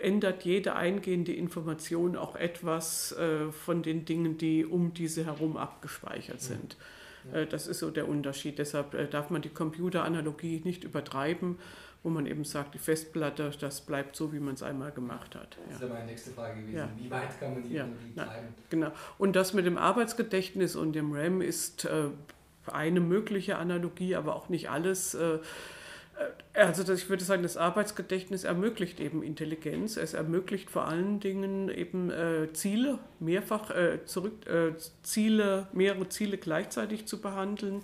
ändert 0.00 0.44
jede 0.44 0.74
eingehende 0.74 1.32
Information 1.32 2.16
auch 2.16 2.36
etwas 2.36 3.12
äh, 3.12 3.50
von 3.52 3.82
den 3.82 4.04
Dingen, 4.04 4.38
die 4.38 4.64
um 4.64 4.94
diese 4.94 5.24
herum 5.26 5.56
abgespeichert 5.56 6.40
sind. 6.40 6.76
Ja. 7.32 7.40
Äh, 7.40 7.46
das 7.46 7.66
ist 7.66 7.78
so 7.78 7.90
der 7.90 8.08
Unterschied. 8.08 8.58
Deshalb 8.58 8.94
äh, 8.94 9.06
darf 9.06 9.30
man 9.30 9.42
die 9.42 9.48
Computeranalogie 9.48 10.62
nicht 10.64 10.84
übertreiben, 10.84 11.58
wo 12.02 12.10
man 12.10 12.26
eben 12.26 12.44
sagt, 12.44 12.74
die 12.74 12.78
Festplatte, 12.78 13.50
das 13.60 13.80
bleibt 13.82 14.16
so, 14.16 14.32
wie 14.32 14.40
man 14.40 14.54
es 14.54 14.62
einmal 14.62 14.90
gemacht 14.90 15.34
hat. 15.34 15.56
Das 15.68 15.76
ja. 15.76 15.80
wäre 15.82 15.92
meine 15.92 16.06
nächste 16.06 16.30
Frage 16.30 16.60
gewesen. 16.60 16.76
Ja. 16.76 16.88
Wie 16.96 17.10
weit 17.10 17.38
kann 17.38 17.54
man 17.54 17.62
die 17.62 17.74
ja. 17.74 17.84
Analogie 17.84 18.14
treiben? 18.14 18.54
Genau. 18.70 18.92
Und 19.18 19.36
das 19.36 19.52
mit 19.52 19.66
dem 19.66 19.78
Arbeitsgedächtnis 19.78 20.76
und 20.76 20.94
dem 20.94 21.12
RAM 21.12 21.40
ist 21.40 21.84
äh, 21.84 22.08
eine 22.66 23.00
mögliche 23.00 23.56
Analogie, 23.56 24.16
aber 24.16 24.36
auch 24.36 24.48
nicht 24.48 24.70
alles. 24.70 25.16
Äh, 26.52 26.60
also 26.60 26.82
das, 26.82 27.00
ich 27.00 27.08
würde 27.08 27.24
sagen, 27.24 27.42
das 27.42 27.56
Arbeitsgedächtnis 27.56 28.44
ermöglicht 28.44 29.00
eben 29.00 29.22
Intelligenz. 29.22 29.96
Es 29.96 30.14
ermöglicht 30.14 30.70
vor 30.70 30.86
allen 30.86 31.20
Dingen 31.20 31.68
eben 31.68 32.10
äh, 32.10 32.52
Ziele 32.52 32.98
mehrfach 33.20 33.70
äh, 33.70 34.04
zurück, 34.04 34.46
äh, 34.46 34.72
Ziele, 35.02 35.66
mehrere 35.72 36.08
Ziele 36.08 36.38
gleichzeitig 36.38 37.06
zu 37.06 37.20
behandeln. 37.20 37.82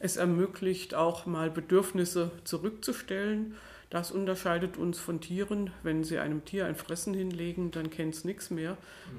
Es 0.00 0.16
ermöglicht 0.16 0.94
auch 0.94 1.26
mal 1.26 1.50
Bedürfnisse 1.50 2.30
zurückzustellen. 2.44 3.54
Das 3.90 4.10
unterscheidet 4.10 4.76
uns 4.76 4.98
von 4.98 5.20
Tieren. 5.20 5.70
Wenn 5.84 6.02
Sie 6.02 6.18
einem 6.18 6.44
Tier 6.44 6.66
ein 6.66 6.74
Fressen 6.74 7.14
hinlegen, 7.14 7.70
dann 7.70 7.90
kennt 7.90 8.14
es 8.14 8.24
nichts 8.24 8.50
mehr. 8.50 8.72
Mhm. 8.72 8.76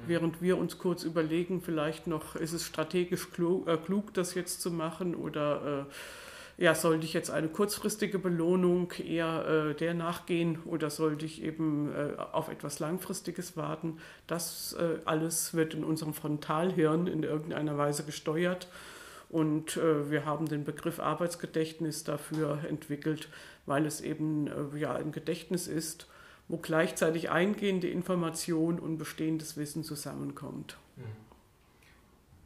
Während 0.08 0.42
wir 0.42 0.58
uns 0.58 0.78
kurz 0.78 1.04
überlegen, 1.04 1.62
vielleicht 1.62 2.08
noch, 2.08 2.36
ist 2.36 2.52
es 2.52 2.66
strategisch 2.66 3.32
klug, 3.32 3.68
äh, 3.70 3.78
klug 3.78 4.14
das 4.14 4.34
jetzt 4.34 4.62
zu 4.62 4.72
machen 4.72 5.16
oder 5.16 5.86
äh, 5.88 5.94
ja, 6.58 6.74
sollte 6.74 7.06
ich 7.06 7.14
jetzt 7.14 7.32
eine 7.32 7.50
kurzfristige 7.50 8.18
Belohnung 8.18 8.92
eher 8.94 9.46
äh, 9.72 9.76
der 9.76 9.94
nachgehen 9.94 10.60
oder 10.64 10.90
sollte 10.90 11.26
ich 11.26 11.44
eben 11.44 11.94
äh, 11.94 12.14
auf 12.32 12.48
etwas 12.48 12.80
Langfristiges 12.80 13.58
warten? 13.58 13.98
Das 14.26 14.74
äh, 14.74 15.00
alles 15.04 15.54
wird 15.54 15.74
in 15.74 15.84
unserem 15.84 16.14
Frontalhirn 16.14 17.08
in 17.08 17.24
irgendeiner 17.24 17.78
Weise 17.78 18.04
gesteuert. 18.04 18.70
Und 19.30 19.76
äh, 19.76 20.10
wir 20.10 20.26
haben 20.26 20.48
den 20.48 20.64
Begriff 20.64 21.00
Arbeitsgedächtnis 21.00 22.06
dafür 22.06 22.60
entwickelt, 22.70 23.28
weil 23.66 23.86
es 23.86 24.00
eben 24.00 24.48
äh, 24.48 24.78
ja, 24.78 24.94
ein 24.94 25.12
Gedächtnis 25.12 25.68
ist, 25.68 26.08
wo 26.48 26.56
gleichzeitig 26.58 27.32
eingehende 27.32 27.90
Information 27.90 28.80
und 28.80 28.98
bestehendes 28.98 29.58
Wissen 29.58 29.84
zusammenkommt. 29.84 30.78
Mhm. 30.96 31.04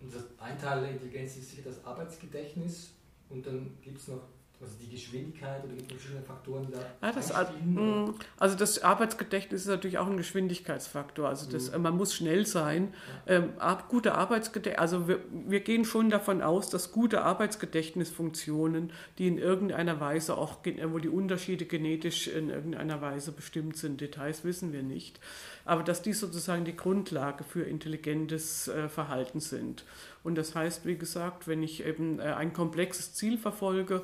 Und 0.02 0.14
ein 0.40 0.58
Teil 0.58 0.82
der 0.82 0.92
Intelligenz 0.92 1.38
ist 1.38 1.52
sicher 1.52 1.64
das 1.66 1.86
Arbeitsgedächtnis 1.86 2.94
und 3.30 3.46
dann 3.46 3.78
gibt 3.82 4.00
es 4.00 4.08
noch 4.08 4.22
also 4.62 4.74
die 4.82 4.90
Geschwindigkeit 4.90 5.64
oder 5.64 5.74
gibt 5.74 5.90
es 5.90 5.98
verschiedene 6.00 6.22
Faktoren, 6.22 6.68
die 6.68 6.74
da 6.74 6.80
ja, 7.02 7.14
das, 7.14 7.32
mm, 7.64 8.10
Also 8.38 8.58
das 8.58 8.84
Arbeitsgedächtnis 8.84 9.62
ist 9.62 9.68
natürlich 9.68 9.98
auch 9.98 10.08
ein 10.08 10.18
Geschwindigkeitsfaktor. 10.18 11.30
Also 11.30 11.50
das, 11.50 11.72
mhm. 11.72 11.84
man 11.84 11.96
muss 11.96 12.14
schnell 12.14 12.46
sein. 12.46 12.94
Ja. 13.26 13.38
Ähm, 13.38 13.54
gute 13.88 14.16
Arbeitsgedächtnis, 14.16 14.82
also 14.82 15.08
wir, 15.08 15.22
wir, 15.32 15.62
gehen 15.62 15.86
schon 15.86 16.10
davon 16.10 16.42
aus, 16.42 16.70
dass 16.70 16.92
gute 16.92 17.22
Arbeitsgedächtnisfunktionen, 17.22 18.92
die 19.18 19.28
in 19.28 19.38
irgendeiner 19.38 20.02
Weise 20.02 20.38
auch, 20.38 20.58
wo 20.88 21.00
die 21.00 21.10
Unterschiede 21.10 21.66
genetisch 21.66 22.28
in 22.28 22.50
irgendeiner 22.50 23.02
Weise 23.02 23.32
bestimmt 23.32 23.78
sind, 23.78 24.02
Details 24.02 24.44
wissen 24.44 24.74
wir 24.74 24.84
nicht, 24.84 25.22
aber 25.64 25.84
dass 25.84 26.02
die 26.02 26.14
sozusagen 26.14 26.66
die 26.66 26.76
Grundlage 26.76 27.46
für 27.46 27.62
intelligentes 27.62 28.68
äh, 28.68 28.90
Verhalten 28.90 29.40
sind. 29.40 29.86
Und 30.24 30.38
das 30.38 30.56
heißt, 30.56 30.86
wie 30.86 30.98
gesagt, 30.98 31.48
wenn 31.48 31.64
ich 31.64 31.86
eben 31.86 32.20
äh, 32.20 32.24
ein 32.24 32.54
komplexes 32.54 33.14
Ziel 33.14 33.38
verfolge, 33.38 34.04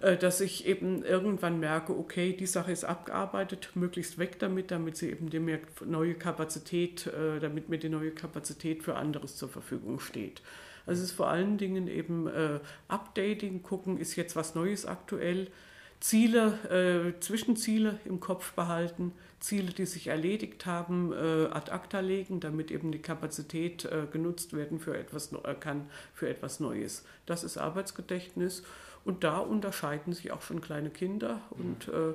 äh, 0.00 0.16
dass 0.16 0.40
ich 0.40 0.66
eben 0.66 1.04
irgendwann 1.04 1.60
merke, 1.60 1.96
okay, 1.96 2.32
die 2.32 2.46
Sache 2.46 2.72
ist 2.72 2.84
abgearbeitet, 2.84 3.70
möglichst 3.74 4.18
weg 4.18 4.38
damit, 4.38 4.70
damit 4.70 4.96
sie 4.96 5.10
eben 5.10 5.28
mir 5.44 5.60
neue 5.84 6.14
Kapazität, 6.14 7.06
äh, 7.06 7.38
damit 7.38 7.68
mir 7.68 7.78
die 7.78 7.88
neue 7.88 8.10
Kapazität 8.10 8.82
für 8.82 8.96
anderes 8.96 9.36
zur 9.36 9.48
Verfügung 9.48 10.00
steht. 10.00 10.42
Also 10.86 11.02
es 11.02 11.10
ist 11.10 11.16
vor 11.16 11.28
allen 11.28 11.58
Dingen 11.58 11.86
eben 11.86 12.26
äh, 12.26 12.58
Updating, 12.88 13.62
gucken, 13.62 13.98
ist 13.98 14.16
jetzt 14.16 14.34
was 14.34 14.54
Neues 14.54 14.86
aktuell, 14.86 15.48
Ziele, 16.00 17.14
äh, 17.14 17.20
Zwischenziele 17.20 18.00
im 18.04 18.18
Kopf 18.18 18.54
behalten, 18.54 19.12
Ziele, 19.42 19.72
die 19.72 19.86
sich 19.86 20.06
erledigt 20.06 20.66
haben, 20.66 21.12
äh, 21.12 21.48
ad 21.50 21.70
acta 21.70 22.00
legen, 22.00 22.38
damit 22.40 22.70
eben 22.70 22.92
die 22.92 23.02
Kapazität 23.02 23.84
äh, 23.84 24.06
genutzt 24.10 24.54
werden 24.54 24.78
für 24.78 24.96
etwas, 24.96 25.32
äh, 25.32 25.54
kann 25.58 25.90
für 26.14 26.28
etwas 26.28 26.60
Neues. 26.60 27.04
Das 27.26 27.42
ist 27.42 27.58
Arbeitsgedächtnis 27.58 28.62
und 29.04 29.24
da 29.24 29.38
unterscheiden 29.38 30.12
sich 30.12 30.30
auch 30.30 30.42
schon 30.42 30.60
kleine 30.60 30.90
Kinder 30.90 31.40
und 31.50 31.88
äh, 31.88 32.14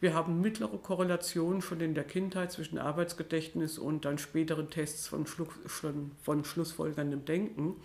wir 0.00 0.14
haben 0.14 0.40
mittlere 0.40 0.78
Korrelationen 0.78 1.62
schon 1.62 1.80
in 1.80 1.94
der 1.94 2.04
Kindheit 2.04 2.50
zwischen 2.50 2.78
Arbeitsgedächtnis 2.78 3.78
und 3.78 4.04
dann 4.04 4.18
späteren 4.18 4.68
Tests 4.68 5.06
von, 5.06 5.26
Schlu 5.26 5.46
von 6.22 6.44
schlussfolgerndem 6.44 7.24
Denken. 7.24 7.76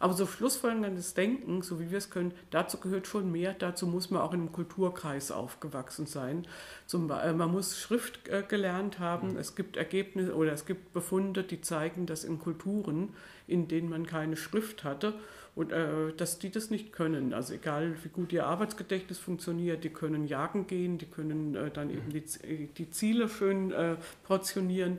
Aber 0.00 0.12
so 0.14 0.26
schlussfolgerndes 0.26 1.14
Denken, 1.14 1.62
so 1.62 1.80
wie 1.80 1.90
wir 1.90 1.98
es 1.98 2.10
können, 2.10 2.32
dazu 2.50 2.78
gehört 2.78 3.06
schon 3.06 3.32
mehr. 3.32 3.54
Dazu 3.54 3.86
muss 3.86 4.10
man 4.10 4.22
auch 4.22 4.32
in 4.32 4.40
einem 4.40 4.52
Kulturkreis 4.52 5.30
aufgewachsen 5.30 6.06
sein. 6.06 6.46
Zum, 6.86 7.10
äh, 7.10 7.32
man 7.32 7.50
muss 7.50 7.78
Schrift 7.78 8.28
äh, 8.28 8.44
gelernt 8.46 8.98
haben. 8.98 9.32
Mhm. 9.32 9.38
Es 9.38 9.56
gibt 9.56 9.76
Ergebnisse 9.76 10.34
oder 10.34 10.52
es 10.52 10.66
gibt 10.66 10.92
Befunde, 10.92 11.42
die 11.42 11.60
zeigen, 11.60 12.06
dass 12.06 12.24
in 12.24 12.38
Kulturen, 12.38 13.14
in 13.46 13.66
denen 13.66 13.88
man 13.88 14.06
keine 14.06 14.36
Schrift 14.36 14.84
hatte, 14.84 15.14
und 15.58 15.72
äh, 15.72 16.12
dass 16.16 16.38
die 16.38 16.50
das 16.50 16.70
nicht 16.70 16.92
können. 16.92 17.34
Also 17.34 17.54
egal, 17.54 17.96
wie 18.04 18.08
gut 18.10 18.32
ihr 18.32 18.46
Arbeitsgedächtnis 18.46 19.18
funktioniert, 19.18 19.82
die 19.82 19.88
können 19.88 20.28
jagen 20.28 20.68
gehen, 20.68 20.98
die 20.98 21.06
können 21.06 21.56
äh, 21.56 21.72
dann 21.72 21.90
eben 21.90 22.10
die, 22.10 22.68
die 22.68 22.90
Ziele 22.90 23.28
schön 23.28 23.72
äh, 23.72 23.96
portionieren. 24.22 24.98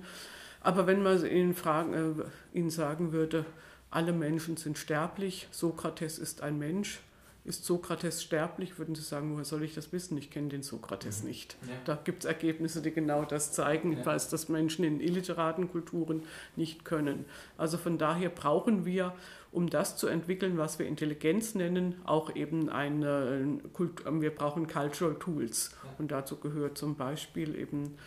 Aber 0.60 0.86
wenn 0.86 1.02
man 1.02 1.26
ihnen, 1.26 1.54
fragen, 1.54 1.94
äh, 1.94 2.58
ihnen 2.58 2.70
sagen 2.70 3.14
würde, 3.14 3.46
alle 3.92 4.14
Menschen 4.14 4.58
sind 4.58 4.78
sterblich, 4.78 5.48
Sokrates 5.52 6.20
ist 6.20 6.42
ein 6.42 6.58
Mensch. 6.58 7.00
Ist 7.46 7.66
Sokrates 7.66 8.22
sterblich, 8.22 8.78
würden 8.78 8.96
Sie 8.96 9.02
sagen, 9.02 9.34
woher 9.34 9.46
soll 9.46 9.64
ich 9.64 9.74
das 9.74 9.92
wissen? 9.94 10.18
Ich 10.18 10.30
kenne 10.30 10.50
den 10.50 10.62
Sokrates 10.62 11.22
mhm. 11.22 11.30
nicht. 11.30 11.58
Ja. 11.68 11.74
Da 11.86 11.96
gibt 12.04 12.24
es 12.24 12.26
Ergebnisse, 12.28 12.82
die 12.82 12.92
genau 12.92 13.24
das 13.24 13.54
zeigen. 13.54 13.94
Ja. 13.94 14.00
Ich 14.00 14.06
weiß, 14.06 14.30
dass 14.30 14.50
Menschen 14.50 14.84
in 14.84 15.00
illiteraten 15.00 15.72
Kulturen 15.72 16.24
nicht 16.58 16.84
können. 16.86 17.26
Also 17.58 17.78
von 17.78 17.98
daher 17.98 18.30
brauchen 18.30 18.86
wir, 18.86 19.16
um 19.52 19.70
das 19.70 19.98
zu 19.98 20.08
entwickeln, 20.08 20.58
was 20.58 20.78
wir 20.78 20.86
Intelligenz 20.86 21.56
nennen, 21.56 21.96
auch 22.04 22.36
eben 22.36 22.70
eine, 22.70 23.60
wir 23.74 24.36
brauchen 24.36 24.68
Cultural 24.68 25.16
Tools. 25.16 25.72
Ja. 25.84 25.90
Und 25.98 26.12
dazu 26.12 26.38
gehört 26.38 26.78
zum 26.78 26.98
Beispiel 26.98 27.56
eben 27.56 27.98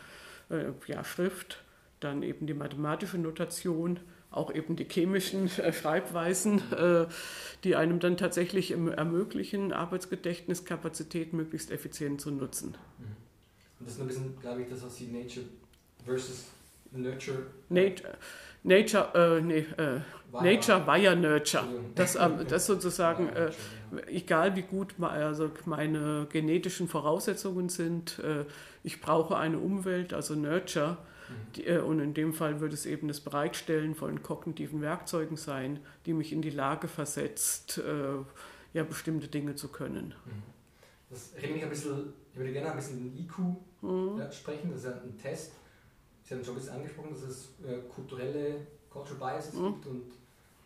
äh, 0.50 0.66
ja, 0.86 1.02
Schrift, 1.02 1.64
dann 2.00 2.22
eben 2.22 2.46
die 2.46 2.54
mathematische 2.54 3.18
Notation, 3.18 3.98
auch 4.32 4.54
eben 4.54 4.76
die 4.76 4.84
chemischen 4.84 5.46
äh, 5.58 5.72
Schreibweisen, 5.72 6.60
äh, 6.72 7.06
die 7.64 7.76
einem 7.76 8.00
dann 8.00 8.16
tatsächlich 8.16 8.72
ermöglichen, 8.72 9.72
Arbeitsgedächtniskapazität 9.72 11.32
möglichst 11.32 11.70
effizient 11.70 12.20
zu 12.20 12.30
nutzen. 12.30 12.76
Mhm. 12.98 13.04
Und 13.78 13.88
das 13.88 13.94
ist 13.94 14.00
ein 14.00 14.06
bisschen, 14.06 14.40
glaube 14.40 14.62
ich, 14.62 14.68
das, 14.68 14.84
was 14.84 14.96
Sie 14.96 15.06
Nature 15.06 15.46
versus 16.04 16.46
Nurture. 16.92 17.46
Nature, 17.68 18.16
Nature, 18.62 19.38
äh, 19.38 19.40
nee, 19.40 19.66
äh, 19.76 20.00
Nature 20.32 20.86
via 20.86 21.14
Nurture. 21.14 21.64
Das, 21.94 22.14
äh, 22.16 22.44
das 22.48 22.66
sozusagen, 22.66 23.28
äh, 23.30 23.50
egal 24.06 24.56
wie 24.56 24.62
gut 24.62 24.94
also 25.00 25.50
meine 25.64 26.26
genetischen 26.30 26.88
Voraussetzungen 26.88 27.68
sind, 27.68 28.18
äh, 28.20 28.44
ich 28.84 29.00
brauche 29.00 29.36
eine 29.36 29.58
Umwelt, 29.58 30.12
also 30.12 30.34
Nurture. 30.34 30.98
Mhm. 31.32 31.52
Die, 31.56 31.66
äh, 31.66 31.80
und 31.80 32.00
in 32.00 32.14
dem 32.14 32.32
Fall 32.32 32.60
würde 32.60 32.74
es 32.74 32.86
eben 32.86 33.08
das 33.08 33.20
Bereitstellen 33.20 33.94
von 33.94 34.22
kognitiven 34.22 34.80
Werkzeugen 34.80 35.36
sein, 35.36 35.80
die 36.06 36.12
mich 36.12 36.32
in 36.32 36.42
die 36.42 36.50
Lage 36.50 36.88
versetzt, 36.88 37.78
äh, 37.78 38.16
ja, 38.72 38.84
bestimmte 38.84 39.28
Dinge 39.28 39.54
zu 39.54 39.68
können. 39.68 40.14
Mhm. 40.24 40.42
Das 41.10 41.32
erinnert 41.34 41.56
mich 41.56 41.64
ein 41.64 41.70
bisschen, 41.70 42.12
ich 42.32 42.38
würde 42.38 42.52
gerne 42.52 42.70
ein 42.70 42.76
bisschen 42.76 43.18
IQ 43.18 43.38
mhm. 43.82 44.18
ja, 44.18 44.30
sprechen, 44.32 44.70
das 44.70 44.80
ist 44.80 44.86
ja 44.86 44.92
ein 44.92 45.18
Test. 45.18 45.52
Sie 46.22 46.34
haben 46.34 46.44
schon 46.44 46.54
ein 46.54 46.60
bisschen 46.60 46.74
angesprochen, 46.74 47.10
dass 47.10 47.22
es 47.22 47.48
äh, 47.66 47.78
kulturelle 47.92 48.66
Cultural 48.88 49.34
Biases 49.34 49.54
mhm. 49.54 49.72
gibt 49.72 49.86
und 49.86 50.12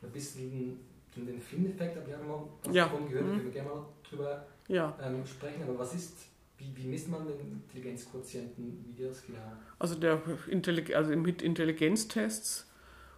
ein 0.02 0.10
bisschen 0.10 0.78
den 1.24 1.40
Filmeffekt 1.40 1.96
habe 1.96 2.10
ich 2.10 2.16
auch 2.16 2.22
mal 2.22 2.72
ja. 2.72 2.84
davon 2.84 3.08
gehört, 3.08 3.26
mhm. 3.26 3.30
können 3.30 3.44
wir 3.44 3.52
gerne 3.52 3.70
mal 3.70 3.86
drüber 4.08 4.46
ja. 4.68 4.96
ähm, 5.02 5.24
sprechen. 5.26 5.62
Aber 5.62 5.78
was 5.78 5.94
ist, 5.94 6.12
wie, 6.58 6.74
wie 6.74 6.86
misst 6.86 7.08
man 7.08 7.26
den 7.26 7.62
Intelligenzquotienten, 7.64 8.84
wie 8.86 9.04
das 9.04 9.26
genau? 9.26 9.52
Also, 9.78 9.94
der 9.94 10.22
Intellig 10.48 10.96
also 10.96 11.14
mit 11.16 11.42
Intelligenztests 11.42 12.66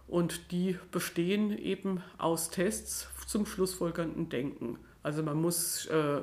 und 0.09 0.51
die 0.51 0.77
bestehen 0.91 1.57
eben 1.57 2.01
aus 2.17 2.49
Tests 2.49 3.07
zum 3.27 3.45
schlussfolgernden 3.45 4.29
Denken. 4.29 4.79
Also 5.03 5.23
man 5.23 5.39
muss 5.39 5.85
äh, 5.85 6.21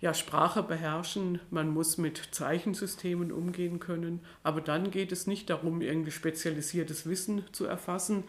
ja, 0.00 0.14
Sprache 0.14 0.62
beherrschen, 0.62 1.40
man 1.50 1.70
muss 1.70 1.96
mit 1.96 2.20
Zeichensystemen 2.32 3.32
umgehen 3.32 3.78
können, 3.78 4.20
aber 4.42 4.60
dann 4.60 4.90
geht 4.90 5.12
es 5.12 5.26
nicht 5.26 5.48
darum, 5.48 5.80
irgendwie 5.80 6.10
spezialisiertes 6.10 7.08
Wissen 7.08 7.44
zu 7.52 7.66
erfassen. 7.66 8.24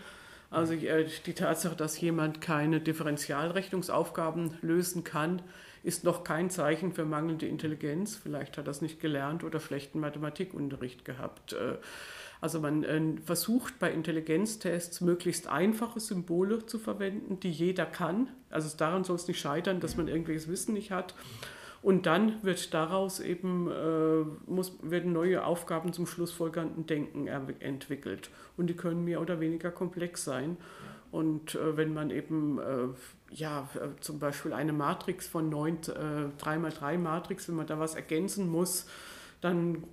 Also 0.50 0.74
äh, 0.74 1.08
die 1.26 1.34
Tatsache, 1.34 1.76
dass 1.76 2.00
jemand 2.00 2.42
keine 2.42 2.80
Differentialrechnungsaufgaben 2.80 4.58
lösen 4.62 5.04
kann, 5.04 5.42
ist 5.84 6.04
noch 6.04 6.24
kein 6.24 6.50
Zeichen 6.50 6.92
für 6.92 7.06
mangelnde 7.06 7.48
Intelligenz. 7.48 8.16
Vielleicht 8.16 8.58
hat 8.58 8.68
er 8.68 8.72
es 8.72 8.82
nicht 8.82 9.00
gelernt 9.00 9.44
oder 9.44 9.60
schlechten 9.60 10.00
Mathematikunterricht 10.00 11.06
gehabt. 11.06 11.54
Äh, 11.54 11.78
also 12.42 12.60
man 12.60 12.84
äh, 12.84 13.02
versucht 13.24 13.80
bei 13.80 13.92
Intelligenztests 13.92 15.02
möglichst 15.02 15.48
einfache 15.48 16.00
Symbole 16.00 16.66
zu 16.66 16.80
verwenden, 16.80 17.40
die 17.40 17.52
jeder 17.52 17.86
kann. 17.86 18.30
Also 18.50 18.76
daran 18.76 19.04
soll 19.04 19.16
es 19.16 19.28
nicht 19.28 19.40
scheitern, 19.40 19.80
dass 19.80 19.96
man 19.96 20.08
irgendwelches 20.08 20.48
Wissen 20.48 20.74
nicht 20.74 20.92
hat. 20.92 21.14
Und 21.84 22.06
dann 22.06 22.44
wird 22.44 22.74
daraus 22.74 23.20
eben 23.20 23.70
äh, 23.72 24.24
muss, 24.46 24.78
werden 24.84 25.14
neue 25.14 25.44
Aufgaben 25.44 25.94
zum 25.94 26.06
schlussfolgernden 26.06 26.86
Denken 26.86 27.28
entwickelt. 27.28 28.30
Und 28.56 28.68
die 28.68 28.76
können 28.76 29.04
mehr 29.04 29.20
oder 29.20 29.40
weniger 29.40 29.72
komplex 29.72 30.24
sein. 30.24 30.58
Und 31.12 31.56
äh, 31.56 31.78
wenn 31.78 31.94
man 31.94 32.12
eben 32.12 32.60
äh, 32.60 32.88
ja, 33.32 33.70
äh, 33.76 34.00
zum 34.02 34.20
Beispiel 34.20 34.54
eine 34.54 34.74
Matrix 34.74 35.28
von 35.28 35.50
9, 35.50 35.76
äh, 35.76 36.44
3x3 36.44 36.98
Matrix, 36.98 37.48
wenn 37.48 37.56
man 37.56 37.68
da 37.68 37.80
was 37.80 37.96
ergänzen 37.96 38.50
muss, 38.50 38.86
dann 39.40 39.84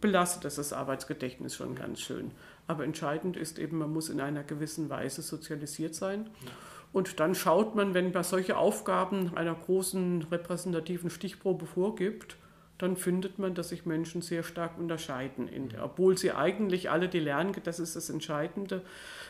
belastet 0.00 0.44
das 0.44 0.56
das 0.56 0.72
Arbeitsgedächtnis 0.72 1.54
schon 1.54 1.74
ganz 1.74 2.00
schön. 2.00 2.30
Aber 2.66 2.84
entscheidend 2.84 3.36
ist 3.36 3.58
eben, 3.58 3.78
man 3.78 3.92
muss 3.92 4.08
in 4.08 4.20
einer 4.20 4.42
gewissen 4.42 4.88
Weise 4.88 5.22
sozialisiert 5.22 5.94
sein. 5.94 6.30
Ja. 6.44 6.50
Und 6.92 7.18
dann 7.20 7.34
schaut 7.34 7.74
man, 7.74 7.92
wenn 7.92 8.12
man 8.12 8.22
solche 8.22 8.56
Aufgaben 8.56 9.36
einer 9.36 9.54
großen 9.54 10.22
repräsentativen 10.30 11.10
Stichprobe 11.10 11.66
vorgibt, 11.66 12.36
dann 12.78 12.96
findet 12.96 13.38
man, 13.38 13.54
dass 13.54 13.68
sich 13.68 13.86
Menschen 13.86 14.20
sehr 14.20 14.42
stark 14.42 14.78
unterscheiden. 14.78 15.46
In, 15.46 15.68
obwohl 15.80 16.18
sie 16.18 16.32
eigentlich 16.32 16.90
alle 16.90 17.08
die 17.08 17.20
Lern, 17.20 17.52
das 17.62 17.78
ist 17.78 17.94
das 17.94 18.10
Entscheidende, 18.10 18.82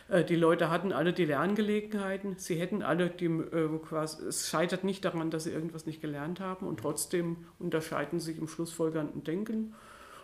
äh, 0.09 0.25
die 0.25 0.37
Leute 0.37 0.71
hatten 0.71 0.93
alle 0.93 1.13
die 1.13 1.27
Lerngelegenheiten, 1.27 2.37
sie 2.39 2.57
hätten 2.57 2.83
alle 2.83 3.11
die, 3.11 3.27
äh, 3.27 3.69
quasi, 3.87 4.25
es 4.27 4.49
scheitert 4.49 4.85
nicht 4.85 5.05
daran, 5.05 5.31
dass 5.31 5.45
sie 5.45 5.51
irgendwas 5.51 5.85
nicht 5.85 6.01
gelernt 6.01 6.41
haben 6.41 6.67
und 6.67 6.81
trotzdem 6.81 7.37
unterscheiden 7.59 8.19
sich 8.19 8.39
im 8.39 8.49
schlussfolgernden 8.49 9.25
Denken. 9.25 9.75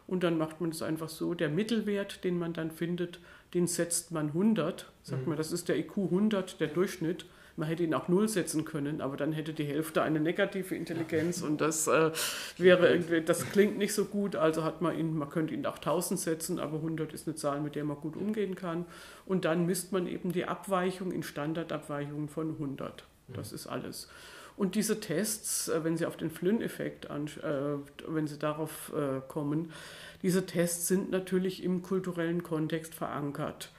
Und 0.06 0.24
dann 0.24 0.38
macht 0.38 0.60
man 0.60 0.70
es 0.70 0.82
einfach 0.82 1.08
so, 1.08 1.34
der 1.34 1.48
Mittelwert, 1.48 2.24
den 2.24 2.38
man 2.38 2.52
dann 2.52 2.70
findet, 2.70 3.20
den 3.54 3.66
setzt 3.66 4.10
man 4.10 4.28
100. 4.28 4.90
Sagt 5.02 5.22
mhm. 5.22 5.28
man, 5.28 5.38
das 5.38 5.52
ist 5.52 5.68
der 5.68 5.78
IQ 5.78 5.98
100, 5.98 6.60
der 6.60 6.68
Durchschnitt. 6.68 7.26
Man 7.60 7.68
hätte 7.68 7.82
ihn 7.82 7.92
auch 7.92 8.08
null 8.08 8.26
setzen 8.26 8.64
können, 8.64 9.02
aber 9.02 9.18
dann 9.18 9.32
hätte 9.32 9.52
die 9.52 9.64
Hälfte 9.64 10.00
eine 10.00 10.18
negative 10.18 10.74
Intelligenz 10.74 11.42
und 11.42 11.60
das 11.60 11.86
äh, 11.88 12.10
wäre 12.56 12.90
irgendwie, 12.90 13.20
das 13.20 13.50
klingt 13.50 13.76
nicht 13.76 13.92
so 13.92 14.06
gut. 14.06 14.34
Also 14.34 14.64
hat 14.64 14.80
man 14.80 14.98
ihn, 14.98 15.14
man 15.14 15.28
könnte 15.28 15.52
ihn 15.52 15.66
auch 15.66 15.76
1000 15.76 16.18
setzen, 16.18 16.58
aber 16.58 16.76
100 16.76 17.12
ist 17.12 17.28
eine 17.28 17.36
Zahl, 17.36 17.60
mit 17.60 17.74
der 17.74 17.84
man 17.84 17.98
gut 17.98 18.16
umgehen 18.16 18.54
kann. 18.54 18.86
Und 19.26 19.44
dann 19.44 19.66
misst 19.66 19.92
man 19.92 20.06
eben 20.06 20.32
die 20.32 20.46
Abweichung 20.46 21.12
in 21.12 21.22
Standardabweichungen 21.22 22.30
von 22.30 22.52
100. 22.52 23.04
Das 23.28 23.52
ist 23.52 23.66
alles. 23.66 24.08
Und 24.56 24.74
diese 24.74 25.00
Tests, 25.00 25.68
äh, 25.68 25.84
wenn 25.84 25.98
Sie 25.98 26.06
auf 26.06 26.16
den 26.16 26.30
Flynn-Effekt, 26.30 27.04
äh, 27.04 27.10
wenn 28.08 28.26
Sie 28.26 28.38
darauf 28.38 28.90
äh, 28.96 29.20
kommen, 29.28 29.70
diese 30.22 30.46
Tests 30.46 30.88
sind 30.88 31.10
natürlich 31.10 31.62
im 31.62 31.82
kulturellen 31.82 32.42
Kontext 32.42 32.94
verankert. 32.94 33.70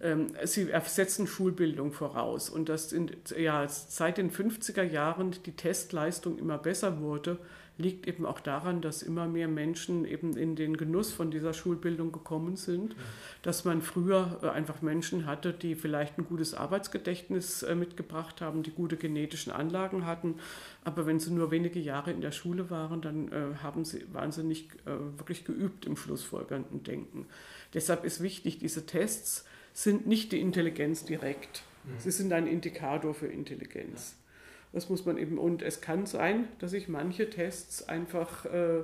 Ähm, 0.00 0.28
sie 0.44 0.70
setzen 0.86 1.26
Schulbildung 1.26 1.92
voraus. 1.92 2.50
Und 2.50 2.68
dass 2.68 2.92
in, 2.92 3.10
ja, 3.36 3.66
seit 3.68 4.18
den 4.18 4.30
50er 4.30 4.82
Jahren 4.82 5.34
die 5.44 5.52
Testleistung 5.52 6.38
immer 6.38 6.58
besser 6.58 7.00
wurde, 7.00 7.38
liegt 7.80 8.06
eben 8.06 8.26
auch 8.26 8.40
daran, 8.40 8.80
dass 8.80 9.02
immer 9.02 9.26
mehr 9.26 9.48
Menschen 9.48 10.04
eben 10.04 10.36
in 10.36 10.54
den 10.54 10.76
Genuss 10.76 11.12
von 11.12 11.30
dieser 11.30 11.54
Schulbildung 11.54 12.12
gekommen 12.12 12.56
sind, 12.56 12.94
dass 13.42 13.64
man 13.64 13.82
früher 13.82 14.38
äh, 14.42 14.48
einfach 14.48 14.82
Menschen 14.82 15.26
hatte, 15.26 15.52
die 15.52 15.74
vielleicht 15.74 16.18
ein 16.18 16.26
gutes 16.26 16.54
Arbeitsgedächtnis 16.54 17.62
äh, 17.62 17.74
mitgebracht 17.74 18.40
haben, 18.40 18.62
die 18.62 18.70
gute 18.70 18.96
genetischen 18.96 19.52
Anlagen 19.52 20.06
hatten, 20.06 20.36
aber 20.84 21.06
wenn 21.06 21.18
sie 21.18 21.30
nur 21.30 21.50
wenige 21.50 21.80
Jahre 21.80 22.12
in 22.12 22.20
der 22.20 22.32
Schule 22.32 22.70
waren, 22.70 23.00
dann 23.00 23.32
äh, 23.32 23.56
haben 23.62 23.84
sie, 23.84 24.04
waren 24.12 24.32
sie 24.32 24.44
nicht 24.44 24.70
wirklich 24.84 25.44
geübt 25.44 25.86
im 25.86 25.96
schlussfolgernden 25.96 26.82
Denken. 26.82 27.26
Deshalb 27.74 28.04
ist 28.04 28.22
wichtig, 28.22 28.58
diese 28.58 28.86
Tests 28.86 29.44
sind 29.82 30.06
nicht 30.06 30.32
die 30.32 30.40
Intelligenz 30.40 31.04
direkt. 31.04 31.62
Sie 31.98 32.10
sind 32.10 32.32
ein 32.32 32.46
Indikator 32.46 33.14
für 33.14 33.26
Intelligenz. 33.26 34.16
Das 34.72 34.88
muss 34.88 35.06
man 35.06 35.16
eben, 35.16 35.38
und 35.38 35.62
es 35.62 35.80
kann 35.80 36.06
sein, 36.06 36.48
dass 36.58 36.72
sich 36.72 36.88
manche 36.88 37.30
Tests 37.30 37.88
einfach 37.88 38.44
äh, 38.44 38.82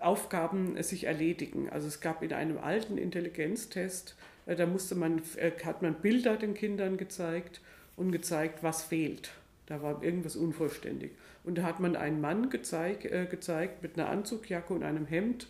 Aufgaben 0.00 0.76
äh, 0.76 0.82
sich 0.82 1.04
erledigen. 1.04 1.70
Also 1.70 1.86
es 1.86 2.00
gab 2.00 2.22
in 2.22 2.32
einem 2.32 2.58
alten 2.58 2.98
Intelligenztest, 2.98 4.16
äh, 4.46 4.56
da 4.56 4.66
musste 4.66 4.94
man, 4.94 5.22
äh, 5.36 5.52
hat 5.64 5.82
man 5.82 5.94
Bilder 5.94 6.36
den 6.36 6.54
Kindern 6.54 6.96
gezeigt 6.96 7.60
und 7.96 8.12
gezeigt, 8.12 8.62
was 8.62 8.82
fehlt. 8.82 9.30
Da 9.66 9.80
war 9.82 10.02
irgendwas 10.02 10.36
unvollständig. 10.36 11.12
Und 11.44 11.58
da 11.58 11.62
hat 11.62 11.80
man 11.80 11.96
einen 11.96 12.20
Mann 12.20 12.50
gezeig, 12.50 13.04
äh, 13.04 13.26
gezeigt 13.26 13.82
mit 13.82 13.98
einer 13.98 14.10
Anzugjacke 14.10 14.74
und 14.74 14.82
einem 14.82 15.06
Hemd 15.06 15.46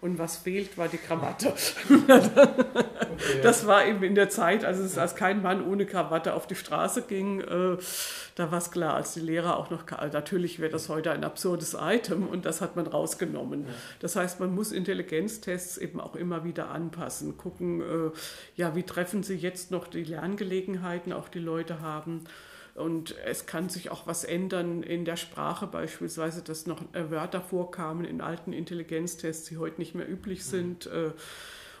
und 0.00 0.18
was 0.18 0.36
fehlt, 0.36 0.76
war 0.76 0.88
die 0.88 0.98
Krawatte. 0.98 1.54
das 3.42 3.66
war 3.66 3.86
eben 3.86 4.02
in 4.02 4.14
der 4.14 4.28
Zeit, 4.28 4.64
als, 4.64 4.78
es, 4.78 4.98
als 4.98 5.16
kein 5.16 5.42
Mann 5.42 5.64
ohne 5.64 5.86
Krawatte 5.86 6.34
auf 6.34 6.46
die 6.46 6.54
Straße 6.54 7.02
ging, 7.02 7.40
äh, 7.40 7.76
da 8.34 8.50
war 8.50 8.58
es 8.58 8.70
klar, 8.70 8.94
als 8.94 9.14
die 9.14 9.20
Lehrer 9.20 9.56
auch 9.56 9.70
noch, 9.70 9.84
natürlich 10.12 10.58
wäre 10.58 10.70
das 10.70 10.88
heute 10.88 11.10
ein 11.10 11.24
absurdes 11.24 11.76
Item 11.80 12.26
und 12.28 12.44
das 12.44 12.60
hat 12.60 12.76
man 12.76 12.86
rausgenommen. 12.86 13.66
Das 14.00 14.16
heißt, 14.16 14.40
man 14.40 14.54
muss 14.54 14.72
Intelligenztests 14.72 15.78
eben 15.78 16.00
auch 16.00 16.14
immer 16.14 16.44
wieder 16.44 16.70
anpassen, 16.70 17.36
gucken, 17.36 17.80
äh, 17.80 18.10
ja, 18.56 18.74
wie 18.74 18.82
treffen 18.82 19.22
sie 19.22 19.36
jetzt 19.36 19.70
noch 19.70 19.86
die 19.86 20.04
Lerngelegenheiten, 20.04 21.12
auch 21.12 21.28
die 21.28 21.38
Leute 21.38 21.80
haben. 21.80 22.24
Und 22.74 23.16
es 23.24 23.46
kann 23.46 23.70
sich 23.70 23.90
auch 23.90 24.06
was 24.06 24.22
ändern 24.22 24.82
in 24.82 25.06
der 25.06 25.16
Sprache 25.16 25.66
beispielsweise, 25.66 26.42
dass 26.42 26.66
noch 26.66 26.82
äh, 26.92 27.10
Wörter 27.10 27.40
vorkamen 27.40 28.04
in 28.04 28.20
alten 28.20 28.52
Intelligenztests, 28.52 29.48
die 29.48 29.56
heute 29.56 29.80
nicht 29.80 29.94
mehr 29.94 30.08
üblich 30.08 30.44
sind. 30.44 30.86
Mhm. 30.92 31.14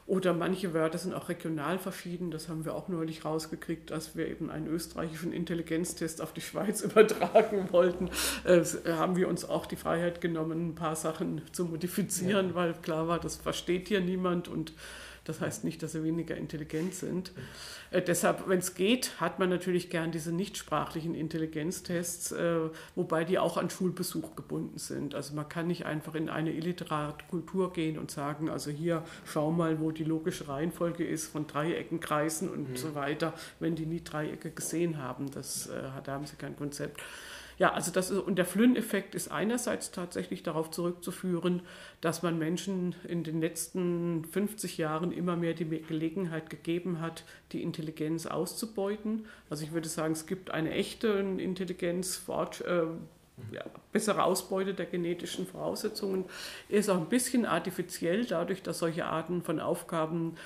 Oder 0.06 0.34
manche 0.34 0.72
Wörter 0.72 0.98
sind 0.98 1.14
auch 1.14 1.28
regional 1.28 1.80
verschieden. 1.80 2.30
Das 2.30 2.48
haben 2.48 2.64
wir 2.64 2.74
auch 2.74 2.86
neulich 2.88 3.24
rausgekriegt, 3.24 3.90
als 3.90 4.14
wir 4.14 4.28
eben 4.28 4.50
einen 4.50 4.68
österreichischen 4.68 5.32
Intelligenztest 5.32 6.22
auf 6.22 6.32
die 6.32 6.40
Schweiz 6.40 6.80
übertragen 6.82 7.72
wollten. 7.72 8.10
Äh, 8.44 8.62
haben 8.92 9.16
wir 9.16 9.26
uns 9.28 9.44
auch 9.44 9.66
die 9.66 9.74
Freiheit 9.74 10.20
genommen, 10.20 10.68
ein 10.68 10.74
paar 10.76 10.94
Sachen 10.94 11.42
zu 11.50 11.64
modifizieren, 11.64 12.50
ja. 12.50 12.54
weil 12.54 12.74
klar 12.74 13.08
war, 13.08 13.18
das 13.18 13.34
versteht 13.36 13.88
hier 13.88 14.00
niemand 14.00 14.46
und 14.46 14.72
Das 15.26 15.40
heißt 15.40 15.64
nicht, 15.64 15.82
dass 15.82 15.92
sie 15.92 16.04
weniger 16.04 16.36
intelligent 16.36 16.94
sind. 16.94 17.32
Äh, 17.90 18.02
deshalb, 18.02 18.48
wenn 18.48 18.60
es 18.60 18.74
geht, 18.74 19.20
hat 19.20 19.38
man 19.38 19.48
natürlich 19.48 19.90
gern 19.90 20.12
diese 20.12 20.32
nichtsprachlichen 20.32 21.14
Intelligenztests, 21.14 22.32
äh, 22.32 22.70
wobei 22.94 23.24
die 23.24 23.38
auch 23.38 23.56
an 23.56 23.68
Schulbesuch 23.68 24.36
gebunden 24.36 24.78
sind. 24.78 25.14
Also 25.14 25.34
man 25.34 25.48
kann 25.48 25.66
nicht 25.66 25.86
einfach 25.86 26.14
in 26.14 26.28
eine 26.28 26.52
illiterate 26.52 27.24
Kultur 27.28 27.72
gehen 27.72 27.98
und 27.98 28.10
sagen, 28.10 28.48
also 28.48 28.70
hier 28.70 29.02
schau 29.24 29.50
mal, 29.50 29.80
wo 29.80 29.90
die 29.90 30.04
logische 30.04 30.48
Reihenfolge 30.48 31.04
ist 31.04 31.26
von 31.26 31.46
Dreiecken, 31.46 32.00
Kreisen 32.00 32.48
und 32.48 32.70
mhm. 32.70 32.76
so 32.76 32.94
weiter, 32.94 33.34
wenn 33.60 33.74
die 33.74 33.86
nie 33.86 34.02
Dreiecke 34.02 34.50
gesehen 34.50 34.98
haben. 34.98 35.30
Das, 35.30 35.66
äh, 35.66 35.82
da 36.04 36.12
haben 36.12 36.26
sie 36.26 36.36
kein 36.36 36.56
Konzept. 36.56 37.00
Ja, 37.58 37.72
also 37.72 37.90
das 37.90 38.10
ist, 38.10 38.18
und 38.18 38.36
der 38.36 38.44
Flynn-Effekt 38.44 39.14
ist 39.14 39.30
einerseits 39.30 39.90
tatsächlich 39.90 40.42
darauf 40.42 40.70
zurückzuführen, 40.70 41.62
dass 42.02 42.22
man 42.22 42.38
Menschen 42.38 42.94
in 43.08 43.24
den 43.24 43.40
letzten 43.40 44.24
50 44.26 44.76
Jahren 44.76 45.10
immer 45.10 45.36
mehr 45.36 45.54
die 45.54 45.64
Gelegenheit 45.64 46.50
gegeben 46.50 47.00
hat, 47.00 47.24
die 47.52 47.62
Intelligenz 47.62 48.26
auszubeuten. 48.26 49.24
Also 49.48 49.64
ich 49.64 49.72
würde 49.72 49.88
sagen, 49.88 50.12
es 50.12 50.26
gibt 50.26 50.50
eine 50.50 50.72
echte 50.72 51.08
Intelligenz, 51.08 52.22
äh, 52.28 52.82
ja, 53.52 53.64
bessere 53.92 54.24
Ausbeute 54.24 54.74
der 54.74 54.86
genetischen 54.86 55.46
Voraussetzungen. 55.46 56.26
Ist 56.68 56.90
auch 56.90 56.98
ein 56.98 57.08
bisschen 57.08 57.46
artifiziell, 57.46 58.26
dadurch, 58.26 58.62
dass 58.62 58.78
solche 58.78 59.06
Arten 59.06 59.42
von 59.42 59.60
Aufgaben 59.60 60.36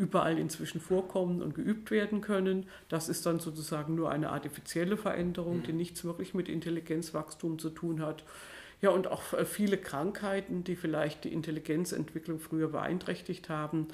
überall 0.00 0.38
inzwischen 0.38 0.80
vorkommen 0.80 1.42
und 1.42 1.54
geübt 1.54 1.90
werden 1.90 2.22
können. 2.22 2.66
Das 2.88 3.10
ist 3.10 3.26
dann 3.26 3.38
sozusagen 3.38 3.94
nur 3.94 4.10
eine 4.10 4.30
artifizielle 4.30 4.96
Veränderung, 4.96 5.62
die 5.62 5.72
mhm. 5.72 5.78
nichts 5.78 6.04
wirklich 6.04 6.32
mit 6.32 6.48
Intelligenzwachstum 6.48 7.58
zu 7.58 7.68
tun 7.68 8.00
hat. 8.00 8.24
Ja, 8.80 8.90
und 8.90 9.08
auch 9.08 9.34
äh, 9.34 9.44
viele 9.44 9.76
Krankheiten, 9.76 10.64
die 10.64 10.74
vielleicht 10.74 11.24
die 11.24 11.32
Intelligenzentwicklung 11.34 12.40
früher 12.40 12.68
beeinträchtigt 12.68 13.50
haben, 13.50 13.88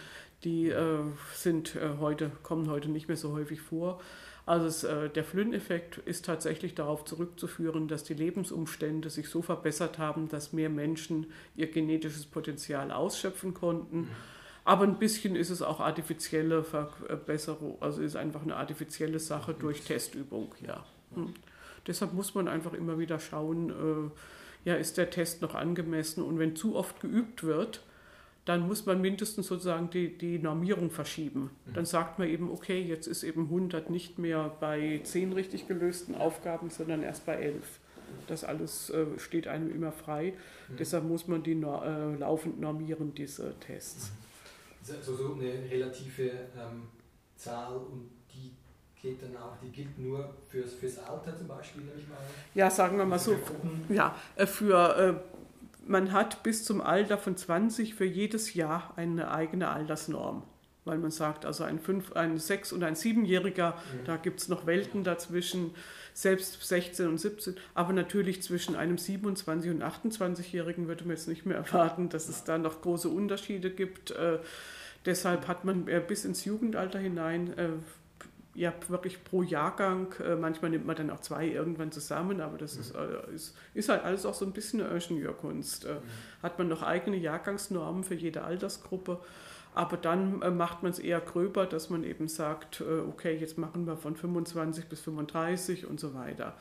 die 0.45 0.69
äh, 0.69 1.01
sind 1.35 1.75
äh, 1.75 1.99
heute, 1.99 2.31
kommen 2.45 2.71
heute 2.71 2.89
nicht 2.89 3.09
mehr 3.09 3.17
so 3.17 3.33
häufig 3.33 3.61
vor. 3.61 4.01
Also 4.45 4.67
es, 4.67 4.85
äh, 4.85 5.11
der 5.11 5.25
Flynn-Effekt 5.25 5.99
ist 5.99 6.25
tatsächlich 6.25 6.77
darauf 6.77 7.05
zurückzuführen, 7.05 7.89
dass 7.89 8.05
die 8.05 8.15
Lebensumstände 8.15 9.11
sich 9.11 9.29
so 9.29 9.43
verbessert 9.43 9.99
haben, 9.99 10.29
dass 10.29 10.53
mehr 10.53 10.71
Menschen 10.71 11.27
ihr 11.57 11.69
genetisches 11.69 12.27
Potenzial 12.27 12.93
ausschöpfen 12.93 13.55
konnten. 13.55 14.03
Mhm 14.03 14.36
aber 14.67 14.83
ein 14.83 14.99
bisschen 14.99 15.37
ist 15.37 15.51
es 15.51 15.63
auch 15.63 15.79
artifizielle 15.79 16.65
Verbesserung, 16.65 17.81
also 17.81 18.03
ist 18.03 18.17
einfach 18.17 18.43
eine 18.43 18.57
artifizielle 18.57 19.21
Sache 19.21 19.55
durch 19.55 19.83
Testübung, 19.83 20.53
ja. 20.67 20.85
Hm. 21.15 21.35
Deshalb 21.87 22.13
muss 22.13 22.35
man 22.35 22.49
einfach 22.49 22.73
immer 22.73 22.99
wieder 22.99 23.21
schauen, 23.21 23.71
äh, 23.71 24.69
ja, 24.69 24.75
ist 24.75 24.99
der 24.99 25.09
Test 25.11 25.41
noch 25.41 25.55
angemessen 25.55 26.21
und 26.21 26.41
wenn 26.41 26.57
zu 26.57 26.75
oft 26.75 27.01
geübt 27.01 27.45
wird, 27.45 27.85
dann 28.45 28.67
muss 28.67 28.87
man 28.87 29.01
mindestens 29.01 29.47
sozusagen 29.47 29.89
die, 29.91 30.19
die 30.19 30.41
Normierung 30.41 30.91
verschieben. 30.91 31.51
Mhm. 31.67 31.75
Dann 31.75 31.85
sagt 31.85 32.19
man 32.19 32.29
eben, 32.29 32.51
okay, 32.51 32.83
jetzt 32.83 33.07
ist 33.07 33.23
eben 33.23 33.45
100 33.45 33.89
nicht 33.89 34.19
mehr 34.19 34.53
bei 34.59 35.01
10 35.05 35.33
richtig 35.33 35.69
gelösten 35.69 36.17
Aufgaben, 36.17 36.71
sondern 36.71 37.05
erst 37.05 37.25
bei 37.25 37.37
11. 37.37 37.79
Das 38.27 38.43
alles 38.43 38.91
äh, 38.91 39.07
steht 39.19 39.47
einem 39.47 39.71
immer 39.71 39.93
frei. 39.93 40.33
Mhm. 40.69 40.77
Deshalb 40.79 41.05
muss 41.05 41.29
man 41.29 41.45
die 41.45 41.53
äh, 41.53 42.17
laufend 42.19 42.61
normieren, 42.61 43.15
diese 43.15 43.55
Tests. 43.61 44.11
Mhm 44.11 44.26
so, 45.03 45.15
so 45.17 45.35
eine 45.35 45.71
relative 45.71 46.31
ähm, 46.57 46.89
Zahl 47.37 47.77
und 47.77 48.11
die 48.33 48.53
geht 49.01 49.23
dann 49.23 49.37
auch, 49.37 49.57
die 49.63 49.71
gilt 49.71 49.99
nur 49.99 50.35
fürs, 50.49 50.75
fürs 50.75 50.99
Alter 50.99 51.37
zum 51.37 51.49
Beispiel, 51.49 51.83
nehme 51.83 51.99
ich 52.01 52.09
mal. 52.09 52.19
Ja, 52.55 52.71
sagen 52.71 52.99
wir 52.99 53.05
mal 53.05 53.19
so. 53.19 53.37
Ja, 53.89 54.15
äh, 54.37 54.47
für 54.47 54.97
äh, 54.97 55.15
man 55.87 56.13
hat 56.13 56.43
bis 56.43 56.65
zum 56.65 56.81
Alter 56.81 57.19
von 57.19 57.37
20 57.37 57.95
für 57.95 58.05
jedes 58.05 58.55
Jahr 58.55 58.93
eine 58.97 59.31
eigene 59.31 59.69
Altersnorm. 59.69 60.43
Weil 60.85 60.99
man 60.99 61.11
sagt, 61.11 61.45
also 61.45 61.65
ein, 61.65 61.81
fünf, 61.81 62.13
ein 62.13 62.39
sechs- 62.39 62.73
und 62.73 62.85
ein 62.85 62.95
siebenjähriger, 62.95 63.73
mhm. 63.73 64.05
da 64.05 64.17
gibt 64.17 64.41
es 64.41 64.49
noch 64.49 64.67
Welten 64.67 65.03
dazwischen, 65.03 65.75
selbst 66.15 66.63
16 66.63 67.09
und 67.09 67.19
17. 67.19 67.57
Aber 67.75 67.93
natürlich 67.93 68.43
zwischen 68.43 68.77
einem 68.77 68.97
27- 68.97 69.71
und 69.71 69.83
28-Jährigen 69.83 70.87
würde 70.87 71.05
man 71.05 71.17
jetzt 71.17 71.27
nicht 71.27 71.45
mehr 71.45 71.57
erwarten, 71.57 72.09
dass 72.09 72.29
es 72.29 72.45
da 72.45 72.57
noch 72.57 72.83
große 72.83 73.09
Unterschiede 73.09 73.71
gibt. 73.71 74.13
Äh, 74.13 74.39
Deshalb 75.07 75.47
hat 75.47 75.65
man 75.65 75.87
äh, 75.87 76.03
bis 76.07 76.25
ins 76.25 76.45
Jugendalter 76.45 76.99
hinein 76.99 77.57
äh, 77.57 77.69
ja 78.55 78.73
wirklich 78.89 79.23
pro 79.23 79.43
Jahrgang, 79.43 80.13
äh, 80.21 80.35
manchmal 80.35 80.71
nimmt 80.71 80.87
man 80.87 80.97
dann 80.97 81.11
auch 81.11 81.21
zwei 81.21 81.47
irgendwann 81.47 81.93
zusammen, 81.93 82.41
aber 82.41 82.59
das 82.59 82.75
mhm. 82.75 82.81
ist, 82.81 82.95
ist, 83.35 83.57
ist, 83.75 83.89
halt 83.89 84.03
alles 84.03 84.27
auch 84.27 84.35
so 84.35 84.45
ein 84.45 84.53
bisschen 84.53 84.81
eine 84.81 84.95
Ingenieurkunst. 84.95 85.85
Mhm. 85.85 86.43
Hat 86.43 86.59
man 86.59 86.69
noch 86.69 86.83
eigene 86.83 87.17
Jahrgangsnormen 87.17 88.03
für 88.03 88.15
jede 88.15 88.43
Altersgruppe, 88.43 89.21
aber 89.75 89.97
dann 89.97 90.39
macht 90.57 90.83
man 90.83 90.91
es 90.91 90.99
eher 90.99 91.21
gröber, 91.21 91.67
dass 91.67 91.91
man 91.91 92.03
eben 92.03 92.29
sagt, 92.29 92.81
okay, 92.81 93.37
jetzt 93.37 93.59
machen 93.59 93.87
wir 93.87 93.99
von 93.99 94.17
25 94.17 94.87
bis 94.87 95.01
35 95.03 95.87
und 95.87 96.01
so 96.01 96.15
weiter. 96.15 96.55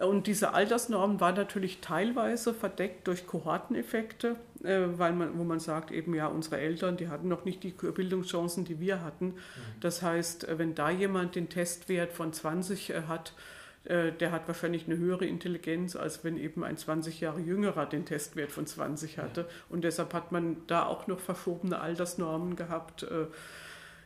Und 0.00 0.26
diese 0.26 0.54
Altersnorm 0.54 1.20
war 1.20 1.32
natürlich 1.32 1.80
teilweise 1.82 2.54
verdeckt 2.54 3.06
durch 3.06 3.26
Kohorteneffekte, 3.26 4.36
äh, 4.64 4.80
weil 4.96 5.12
man, 5.12 5.38
wo 5.38 5.44
man 5.44 5.60
sagt, 5.60 5.90
eben 5.90 6.14
ja, 6.14 6.26
unsere 6.26 6.58
Eltern, 6.58 6.96
die 6.96 7.08
hatten 7.08 7.28
noch 7.28 7.44
nicht 7.44 7.62
die 7.62 7.70
Bildungschancen, 7.70 8.64
die 8.64 8.80
wir 8.80 9.02
hatten. 9.02 9.26
Mhm. 9.26 9.34
Das 9.80 10.00
heißt, 10.00 10.48
äh, 10.48 10.58
wenn 10.58 10.74
da 10.74 10.90
jemand 10.90 11.34
den 11.34 11.50
Testwert 11.50 12.12
von 12.12 12.32
20 12.32 12.90
äh, 12.90 13.02
hat, 13.08 13.34
der 13.82 14.30
hat 14.30 14.46
wahrscheinlich 14.46 14.86
eine 14.86 14.98
höhere 14.98 15.24
Intelligenz, 15.24 15.96
als 15.96 16.22
wenn 16.22 16.36
eben 16.36 16.64
ein 16.64 16.76
20 16.76 17.18
Jahre 17.20 17.40
jüngerer 17.40 17.86
den 17.86 18.04
Testwert 18.04 18.52
von 18.52 18.66
20 18.66 19.16
hatte. 19.16 19.48
Und 19.70 19.84
deshalb 19.84 20.12
hat 20.12 20.32
man 20.32 20.58
da 20.66 20.84
auch 20.84 21.06
noch 21.06 21.18
verschobene 21.18 21.80
Altersnormen 21.80 22.56
gehabt. 22.56 23.06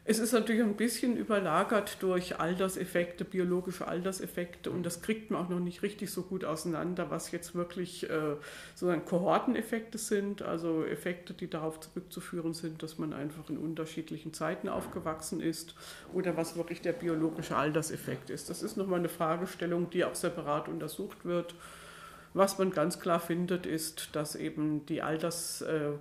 Es 0.06 0.18
ist 0.18 0.32
natürlich 0.32 0.60
ein 0.60 0.76
bisschen 0.76 1.16
überlagert 1.16 1.96
durch 2.00 2.38
Alterseffekte, 2.38 3.24
biologische 3.24 3.88
Alterseffekte 3.88 4.70
und 4.70 4.82
das 4.82 5.00
kriegt 5.00 5.30
man 5.30 5.42
auch 5.42 5.48
noch 5.48 5.60
nicht 5.60 5.82
richtig 5.82 6.10
so 6.10 6.20
gut 6.20 6.44
auseinander, 6.44 7.10
was 7.10 7.30
jetzt 7.30 7.54
wirklich 7.54 8.10
äh, 8.10 8.36
sozusagen 8.74 9.06
Kohorteneffekte 9.06 9.96
sind, 9.96 10.42
also 10.42 10.84
Effekte, 10.84 11.32
die 11.32 11.48
darauf 11.48 11.80
zurückzuführen 11.80 12.52
sind, 12.52 12.82
dass 12.82 12.98
man 12.98 13.14
einfach 13.14 13.48
in 13.48 13.56
unterschiedlichen 13.56 14.34
Zeiten 14.34 14.68
aufgewachsen 14.68 15.40
ist 15.40 15.74
oder 16.12 16.36
was 16.36 16.54
wirklich 16.54 16.82
der 16.82 16.92
biologische 16.92 17.56
Alterseffekt 17.56 18.28
ist. 18.28 18.50
Das 18.50 18.62
ist 18.62 18.76
nochmal 18.76 18.98
eine 18.98 19.08
Fragestellung, 19.08 19.88
die 19.88 20.04
auch 20.04 20.14
separat 20.14 20.68
untersucht 20.68 21.24
wird. 21.24 21.54
Was 22.34 22.58
man 22.58 22.72
ganz 22.72 23.00
klar 23.00 23.20
findet, 23.20 23.64
ist, 23.64 24.10
dass 24.12 24.36
eben 24.36 24.84
die 24.84 25.00
Alters... 25.00 25.62
Äh, 25.62 25.92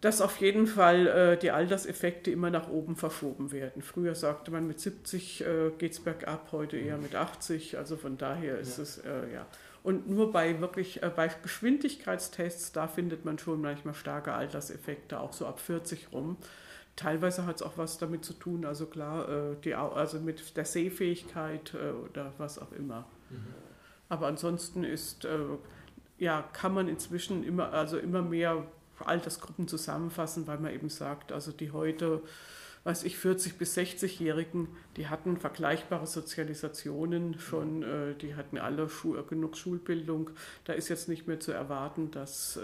dass 0.00 0.22
auf 0.22 0.38
jeden 0.38 0.66
Fall 0.66 1.06
äh, 1.06 1.36
die 1.36 1.50
Alterseffekte 1.50 2.30
immer 2.30 2.50
nach 2.50 2.68
oben 2.68 2.96
verschoben 2.96 3.52
werden. 3.52 3.82
Früher 3.82 4.14
sagte 4.14 4.50
man, 4.50 4.66
mit 4.66 4.80
70 4.80 5.42
äh, 5.42 5.70
geht 5.76 5.92
es 5.92 6.00
bergab, 6.00 6.52
heute 6.52 6.78
eher 6.78 6.96
mit 6.96 7.14
80. 7.14 7.76
Also 7.76 7.96
von 7.96 8.16
daher 8.16 8.58
ist 8.58 8.78
ja. 8.78 8.82
es, 8.82 8.98
äh, 8.98 9.32
ja. 9.34 9.46
Und 9.82 10.08
nur 10.08 10.32
bei 10.32 10.60
wirklich, 10.60 11.02
äh, 11.02 11.10
bei 11.14 11.28
Geschwindigkeitstests, 11.42 12.72
da 12.72 12.88
findet 12.88 13.24
man 13.24 13.38
schon 13.38 13.60
manchmal 13.60 13.94
starke 13.94 14.32
Alterseffekte, 14.32 15.20
auch 15.20 15.34
so 15.34 15.46
ab 15.46 15.60
40 15.60 16.08
rum. 16.12 16.38
Teilweise 16.96 17.44
hat 17.44 17.56
es 17.56 17.62
auch 17.62 17.76
was 17.76 17.98
damit 17.98 18.24
zu 18.24 18.32
tun, 18.32 18.64
also 18.64 18.86
klar, 18.86 19.28
äh, 19.28 19.56
die, 19.64 19.74
also 19.74 20.18
mit 20.18 20.56
der 20.56 20.64
Sehfähigkeit 20.64 21.74
äh, 21.74 21.90
oder 21.92 22.32
was 22.38 22.58
auch 22.58 22.72
immer. 22.72 23.06
Mhm. 23.28 23.54
Aber 24.08 24.26
ansonsten 24.26 24.82
ist, 24.82 25.24
ja, 26.18 26.42
kann 26.52 26.74
man 26.74 26.88
inzwischen 26.88 27.44
immer, 27.44 27.72
also 27.72 27.96
immer 27.96 28.22
mehr 28.22 28.66
Altersgruppen 29.06 29.68
zusammenfassen, 29.68 30.46
weil 30.46 30.58
man 30.58 30.72
eben 30.72 30.88
sagt, 30.88 31.32
also 31.32 31.52
die 31.52 31.70
heute, 31.72 32.22
weiß 32.84 33.04
ich, 33.04 33.16
40- 33.16 33.56
bis 33.58 33.76
60-Jährigen, 33.76 34.68
die 34.96 35.08
hatten 35.08 35.36
vergleichbare 35.36 36.06
Sozialisationen 36.06 37.38
schon, 37.38 37.82
äh, 37.82 38.14
die 38.14 38.34
hatten 38.34 38.58
alle 38.58 38.88
Schu 38.88 39.22
genug 39.24 39.56
Schulbildung. 39.56 40.30
Da 40.64 40.72
ist 40.72 40.88
jetzt 40.88 41.08
nicht 41.08 41.26
mehr 41.26 41.40
zu 41.40 41.52
erwarten, 41.52 42.10
dass 42.10 42.56
äh, 42.56 42.60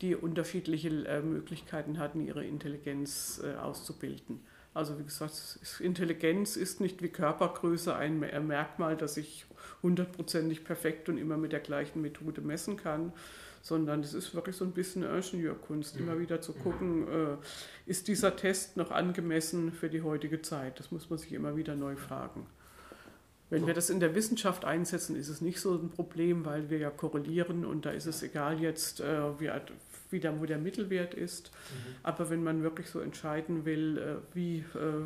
die 0.00 0.14
unterschiedliche 0.14 0.88
äh, 1.06 1.20
Möglichkeiten 1.22 1.98
hatten, 1.98 2.26
ihre 2.26 2.44
Intelligenz 2.44 3.40
äh, 3.44 3.56
auszubilden. 3.56 4.40
Also 4.72 4.98
wie 4.98 5.04
gesagt, 5.04 5.34
Intelligenz 5.80 6.56
ist 6.56 6.80
nicht 6.80 7.02
wie 7.02 7.08
Körpergröße 7.08 7.94
ein 7.94 8.20
Merkmal, 8.20 8.96
das 8.96 9.16
ich 9.16 9.46
hundertprozentig 9.82 10.64
perfekt 10.64 11.08
und 11.08 11.18
immer 11.18 11.36
mit 11.36 11.52
der 11.52 11.60
gleichen 11.60 12.00
Methode 12.00 12.40
messen 12.40 12.76
kann, 12.76 13.12
sondern 13.62 14.00
es 14.00 14.14
ist 14.14 14.34
wirklich 14.34 14.56
so 14.56 14.64
ein 14.64 14.72
bisschen 14.72 15.02
Ingenieurkunst, 15.02 15.96
immer 15.96 16.18
wieder 16.18 16.40
zu 16.40 16.52
gucken, 16.52 17.06
äh, 17.08 17.36
ist 17.86 18.08
dieser 18.08 18.36
Test 18.36 18.76
noch 18.76 18.90
angemessen 18.90 19.72
für 19.72 19.88
die 19.88 20.02
heutige 20.02 20.42
Zeit? 20.42 20.78
Das 20.78 20.90
muss 20.90 21.10
man 21.10 21.18
sich 21.18 21.32
immer 21.32 21.56
wieder 21.56 21.76
neu 21.76 21.96
fragen. 21.96 22.46
Wenn 23.50 23.66
wir 23.66 23.74
das 23.74 23.90
in 23.90 23.98
der 23.98 24.14
Wissenschaft 24.14 24.64
einsetzen, 24.64 25.16
ist 25.16 25.28
es 25.28 25.40
nicht 25.40 25.60
so 25.60 25.74
ein 25.74 25.90
Problem, 25.90 26.44
weil 26.44 26.70
wir 26.70 26.78
ja 26.78 26.90
korrelieren 26.90 27.64
und 27.64 27.84
da 27.84 27.90
ist 27.90 28.06
es 28.06 28.22
egal 28.22 28.60
jetzt, 28.60 29.00
äh, 29.00 29.40
wie, 29.40 29.50
wie 30.10 30.20
der, 30.20 30.40
wo 30.40 30.46
der 30.46 30.58
Mittelwert 30.58 31.14
ist. 31.14 31.50
Mhm. 31.50 31.96
Aber 32.04 32.30
wenn 32.30 32.44
man 32.44 32.62
wirklich 32.62 32.88
so 32.88 33.00
entscheiden 33.00 33.64
will, 33.64 33.98
äh, 33.98 34.36
wie 34.36 34.58
äh, 34.58 35.02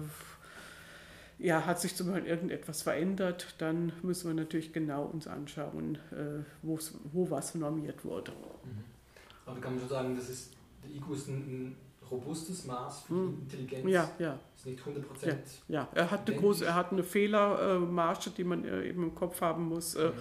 ja, 1.38 1.66
hat 1.66 1.80
sich 1.80 1.94
zum 1.96 2.10
Beispiel 2.10 2.30
irgendetwas 2.30 2.82
verändert, 2.82 3.54
dann 3.58 3.92
müssen 4.02 4.28
wir 4.28 4.34
natürlich 4.34 4.72
genau 4.72 5.04
uns 5.04 5.26
anschauen, 5.26 5.98
äh, 6.12 6.42
wo 6.62 7.30
was 7.30 7.54
normiert 7.54 8.04
wurde. 8.04 8.32
Mhm. 8.32 8.84
Aber 9.46 9.60
kann 9.60 9.72
man 9.72 9.80
schon 9.80 9.88
sagen, 9.88 10.16
das 10.16 10.30
ist, 10.30 10.52
der 10.82 10.90
IQ 10.90 11.14
ist 11.14 11.28
ein, 11.28 11.76
robustes 12.10 12.66
Maß 12.66 13.02
für 13.02 13.14
hm. 13.14 13.38
Intelligenz. 13.42 13.90
Ja, 13.90 14.10
ja. 14.18 14.38
Ist 14.56 14.66
nicht 14.66 14.78
100 14.78 15.04
Ja, 15.22 15.38
ja, 15.68 15.88
er 15.94 16.10
hat 16.10 16.28
eine 16.28 16.38
große, 16.38 16.64
er 16.64 16.74
hat 16.74 16.92
eine 16.92 17.02
Fehlermarge, 17.02 18.30
die 18.30 18.44
man 18.44 18.64
äh, 18.64 18.88
eben 18.88 19.04
im 19.04 19.14
Kopf 19.14 19.40
haben 19.40 19.68
muss. 19.68 19.96
Mhm. 19.96 20.12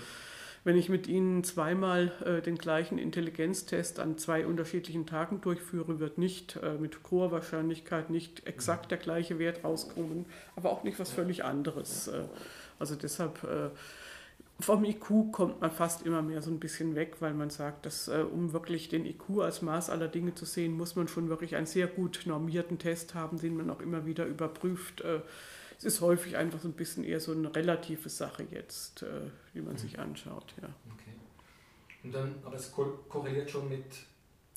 Wenn 0.66 0.78
ich 0.78 0.88
mit 0.88 1.08
Ihnen 1.08 1.44
zweimal 1.44 2.12
äh, 2.26 2.42
den 2.42 2.58
gleichen 2.58 2.98
Intelligenztest 2.98 4.00
an 4.00 4.18
zwei 4.18 4.46
unterschiedlichen 4.46 5.06
Tagen 5.06 5.42
durchführe, 5.42 6.00
wird 6.00 6.18
nicht 6.18 6.58
äh, 6.64 6.76
mit 6.76 6.98
hoher 7.12 7.32
Wahrscheinlichkeit 7.32 8.10
nicht 8.10 8.48
exakt 8.48 8.90
der 8.90 8.98
gleiche 8.98 9.40
Wert 9.40 9.64
rauskommen, 9.64 10.26
aber 10.56 10.72
auch 10.72 10.84
nicht 10.84 11.00
was 11.00 11.12
völlig 11.12 11.44
anderes. 11.44 12.08
Äh, 12.08 12.24
also 12.80 12.96
deshalb 12.96 13.44
äh, 13.44 13.70
vom 14.60 14.86
IQ 14.86 15.32
kommt 15.32 15.60
man 15.60 15.72
fast 15.72 16.06
immer 16.06 16.22
mehr 16.22 16.42
so 16.42 16.50
ein 16.50 16.60
bisschen 16.60 16.96
weg, 16.96 17.18
weil 17.20 17.34
man 17.34 17.50
sagt, 17.50 17.86
dass 17.86 18.08
äh, 18.08 18.24
um 18.32 18.54
wirklich 18.54 18.88
den 18.88 19.06
IQ 19.06 19.42
als 19.42 19.62
Maß 19.62 19.90
aller 19.90 20.08
Dinge 20.08 20.34
zu 20.36 20.46
sehen, 20.46 20.78
muss 20.78 20.96
man 20.96 21.10
schon 21.10 21.28
wirklich 21.28 21.58
einen 21.58 21.66
sehr 21.66 21.88
gut 21.88 22.22
normierten 22.26 22.80
Test 22.80 23.16
haben, 23.16 23.40
den 23.40 23.58
man 23.58 23.70
auch 23.70 23.82
immer 23.82 24.06
wieder 24.06 24.26
überprüft. 24.26 25.02
Äh, 25.02 25.20
es 25.78 25.84
ist 25.84 26.02
häufig 26.02 26.38
einfach 26.38 26.60
so 26.60 26.68
ein 26.68 26.74
bisschen 26.74 27.04
eher 27.04 27.20
so 27.20 27.32
eine 27.32 27.54
relative 27.56 28.10
Sache 28.10 28.46
jetzt, 28.52 29.04
äh, 29.04 29.08
die 29.54 29.62
man 29.62 29.74
mhm. 29.74 29.78
sich 29.78 30.00
anschaut. 30.00 30.54
Ja. 30.62 30.70
Okay. 30.94 31.14
Und 32.04 32.14
dann, 32.14 32.36
aber 32.44 32.56
es 32.56 32.72
korreliert 32.72 33.50
schon 33.50 33.70
mit 33.70 33.86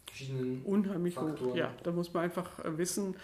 verschiedenen 0.07 0.63
Unheimlich 0.63 1.15
Faktoren. 1.15 1.51
Gut, 1.51 1.57
ja. 1.57 1.73
Da 1.83 1.93
muss 1.93 2.13
man 2.13 2.25
einfach 2.25 2.65
äh, 2.65 2.77
wissen, 2.79 3.17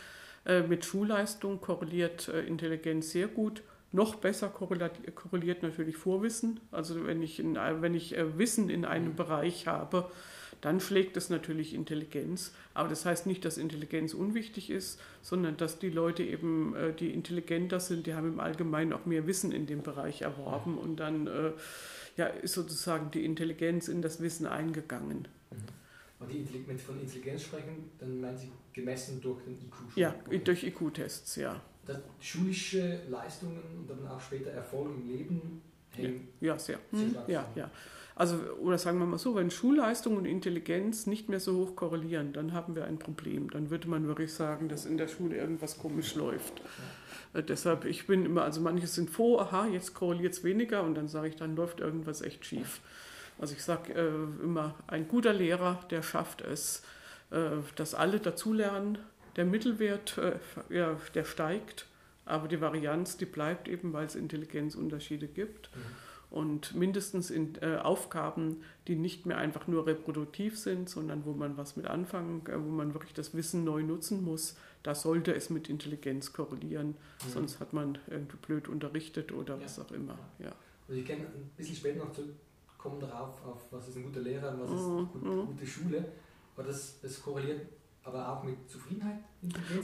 äh, 0.44 0.62
mit 0.62 0.84
Schulleistung 0.84 1.60
korreliert 1.60 2.28
Intelligenz 2.28 3.10
sehr 3.10 3.28
gut 3.28 3.62
noch 3.94 4.14
besser 4.14 4.48
korreliert, 4.48 5.62
natürlich 5.62 5.98
Vorwissen. 5.98 6.60
Also 6.70 7.06
wenn 7.06 7.22
ich, 7.22 7.38
in, 7.38 7.56
wenn 7.56 7.94
ich 7.94 8.16
Wissen 8.38 8.70
in 8.70 8.86
einem 8.86 9.08
mhm. 9.08 9.16
Bereich 9.16 9.66
habe, 9.66 10.10
dann 10.62 10.80
schlägt 10.80 11.16
es 11.18 11.28
natürlich 11.28 11.74
Intelligenz. 11.74 12.52
Aber 12.72 12.88
das 12.88 13.04
heißt 13.04 13.26
nicht, 13.26 13.44
dass 13.44 13.58
Intelligenz 13.58 14.14
unwichtig 14.14 14.70
ist, 14.70 14.98
sondern 15.20 15.58
dass 15.58 15.78
die 15.78 15.90
Leute 15.90 16.22
eben, 16.22 16.74
äh, 16.74 16.94
die 16.94 17.12
intelligenter 17.12 17.78
sind, 17.78 18.06
die 18.06 18.14
haben 18.14 18.28
im 18.28 18.40
Allgemeinen 18.40 18.94
auch 18.94 19.04
mehr 19.04 19.26
Wissen 19.26 19.52
in 19.52 19.66
dem 19.66 19.82
Bereich 19.82 20.22
erworben 20.22 20.78
und 20.78 20.96
dann 20.96 21.26
äh, 21.26 21.52
ja, 22.16 22.26
ist 22.26 22.54
sozusagen 22.54 23.10
die 23.10 23.24
Intelligenz 23.24 23.88
in 23.88 24.00
das 24.00 24.20
Wissen 24.20 24.46
eingegangen. 24.46 25.28
Mhm. 25.50 25.56
Und 26.20 26.32
die, 26.32 26.46
wenn 26.66 26.78
Sie 26.78 26.84
von 26.84 27.00
Intelligenz 27.00 27.42
sprechen, 27.42 27.90
dann 27.98 28.20
meinen 28.20 28.38
Sie 28.38 28.48
gemessen 28.72 29.20
durch 29.20 29.42
den 29.42 29.54
IQ? 29.54 29.96
Ja, 29.96 30.14
durch 30.44 30.62
IQ-Tests, 30.62 31.36
ja 31.36 31.60
schulische 32.20 33.00
Leistungen 33.08 33.60
und 33.78 33.90
dann 33.90 34.06
auch 34.06 34.20
später 34.20 34.50
Erfolg 34.50 34.90
im 34.96 35.08
Leben 35.08 35.62
hängen. 35.90 36.28
Ja, 36.40 36.58
sehr. 36.58 36.78
Hm, 36.90 37.16
ja, 37.26 37.48
ja. 37.54 37.70
Also, 38.22 38.36
oder 38.60 38.78
sagen 38.78 39.00
wir 39.00 39.06
mal 39.06 39.18
so, 39.18 39.34
wenn 39.34 39.50
Schulleistung 39.50 40.16
und 40.16 40.26
Intelligenz 40.26 41.08
nicht 41.08 41.28
mehr 41.28 41.40
so 41.40 41.56
hoch 41.56 41.74
korrelieren, 41.74 42.32
dann 42.32 42.52
haben 42.52 42.76
wir 42.76 42.84
ein 42.84 43.00
Problem. 43.00 43.50
Dann 43.50 43.68
würde 43.68 43.88
man 43.88 44.06
wirklich 44.06 44.32
sagen, 44.32 44.68
dass 44.68 44.86
in 44.86 44.96
der 44.96 45.08
Schule 45.08 45.36
irgendwas 45.36 45.76
komisch 45.76 46.14
läuft. 46.14 46.62
Äh, 47.34 47.42
deshalb, 47.42 47.84
ich 47.84 48.06
bin 48.06 48.24
immer, 48.24 48.44
also 48.44 48.60
manche 48.60 48.86
sind 48.86 49.10
froh, 49.10 49.40
aha, 49.40 49.66
jetzt 49.66 49.94
korreliert 49.94 50.34
es 50.34 50.44
weniger 50.44 50.84
und 50.84 50.94
dann 50.94 51.08
sage 51.08 51.30
ich, 51.30 51.34
dann 51.34 51.56
läuft 51.56 51.80
irgendwas 51.80 52.22
echt 52.22 52.46
schief. 52.46 52.80
Also 53.40 53.54
ich 53.54 53.64
sage 53.64 53.92
äh, 53.92 54.44
immer, 54.44 54.76
ein 54.86 55.08
guter 55.08 55.32
Lehrer, 55.32 55.80
der 55.90 56.04
schafft 56.04 56.42
es, 56.42 56.84
äh, 57.32 57.56
dass 57.74 57.92
alle 57.92 58.20
dazulernen, 58.20 58.98
der 59.34 59.46
Mittelwert, 59.46 60.16
äh, 60.18 60.38
ja, 60.72 60.96
der 61.16 61.24
steigt, 61.24 61.88
aber 62.24 62.46
die 62.46 62.60
Varianz, 62.60 63.16
die 63.16 63.26
bleibt 63.26 63.66
eben, 63.66 63.92
weil 63.92 64.06
es 64.06 64.14
Intelligenzunterschiede 64.14 65.26
gibt. 65.26 65.70
Mhm. 65.74 65.80
Und 66.32 66.74
mindestens 66.74 67.30
in 67.30 67.58
äh, 67.60 67.76
Aufgaben, 67.76 68.62
die 68.88 68.96
nicht 68.96 69.26
mehr 69.26 69.36
einfach 69.36 69.66
nur 69.66 69.86
reproduktiv 69.86 70.58
sind, 70.58 70.88
sondern 70.88 71.26
wo 71.26 71.34
man 71.34 71.58
was 71.58 71.76
mit 71.76 71.86
anfangen, 71.86 72.40
äh, 72.46 72.54
wo 72.54 72.70
man 72.70 72.94
wirklich 72.94 73.12
das 73.12 73.34
Wissen 73.34 73.64
neu 73.64 73.82
nutzen 73.82 74.24
muss, 74.24 74.56
da 74.82 74.94
sollte 74.94 75.34
es 75.34 75.50
mit 75.50 75.68
Intelligenz 75.68 76.32
korrelieren. 76.32 76.88
Mhm. 76.88 77.30
Sonst 77.30 77.60
hat 77.60 77.74
man 77.74 77.98
irgendwie 78.08 78.38
blöd 78.38 78.68
unterrichtet 78.68 79.30
oder 79.30 79.58
ja. 79.58 79.64
was 79.64 79.78
auch 79.78 79.92
immer. 79.92 80.18
Ja. 80.38 80.52
Also 80.88 80.98
ich 80.98 81.06
kann 81.06 81.18
ein 81.18 81.50
bisschen 81.54 81.76
später 81.76 81.98
noch 81.98 82.12
zurückkommen 82.12 82.98
darauf, 82.98 83.44
auf 83.44 83.66
was 83.70 83.88
ist 83.88 83.98
ein 83.98 84.04
guter 84.04 84.20
Lehrer 84.20 84.52
und 84.54 84.60
was 84.62 84.70
ist 84.70 84.86
eine 84.86 85.34
mhm. 85.34 85.46
gute 85.48 85.66
Schule. 85.66 86.04
Aber 86.56 86.66
das, 86.66 86.98
das 87.02 87.20
korreliert 87.20 87.60
aber 88.04 88.28
auch 88.28 88.42
mit 88.42 88.68
Zufriedenheit? 88.68 89.18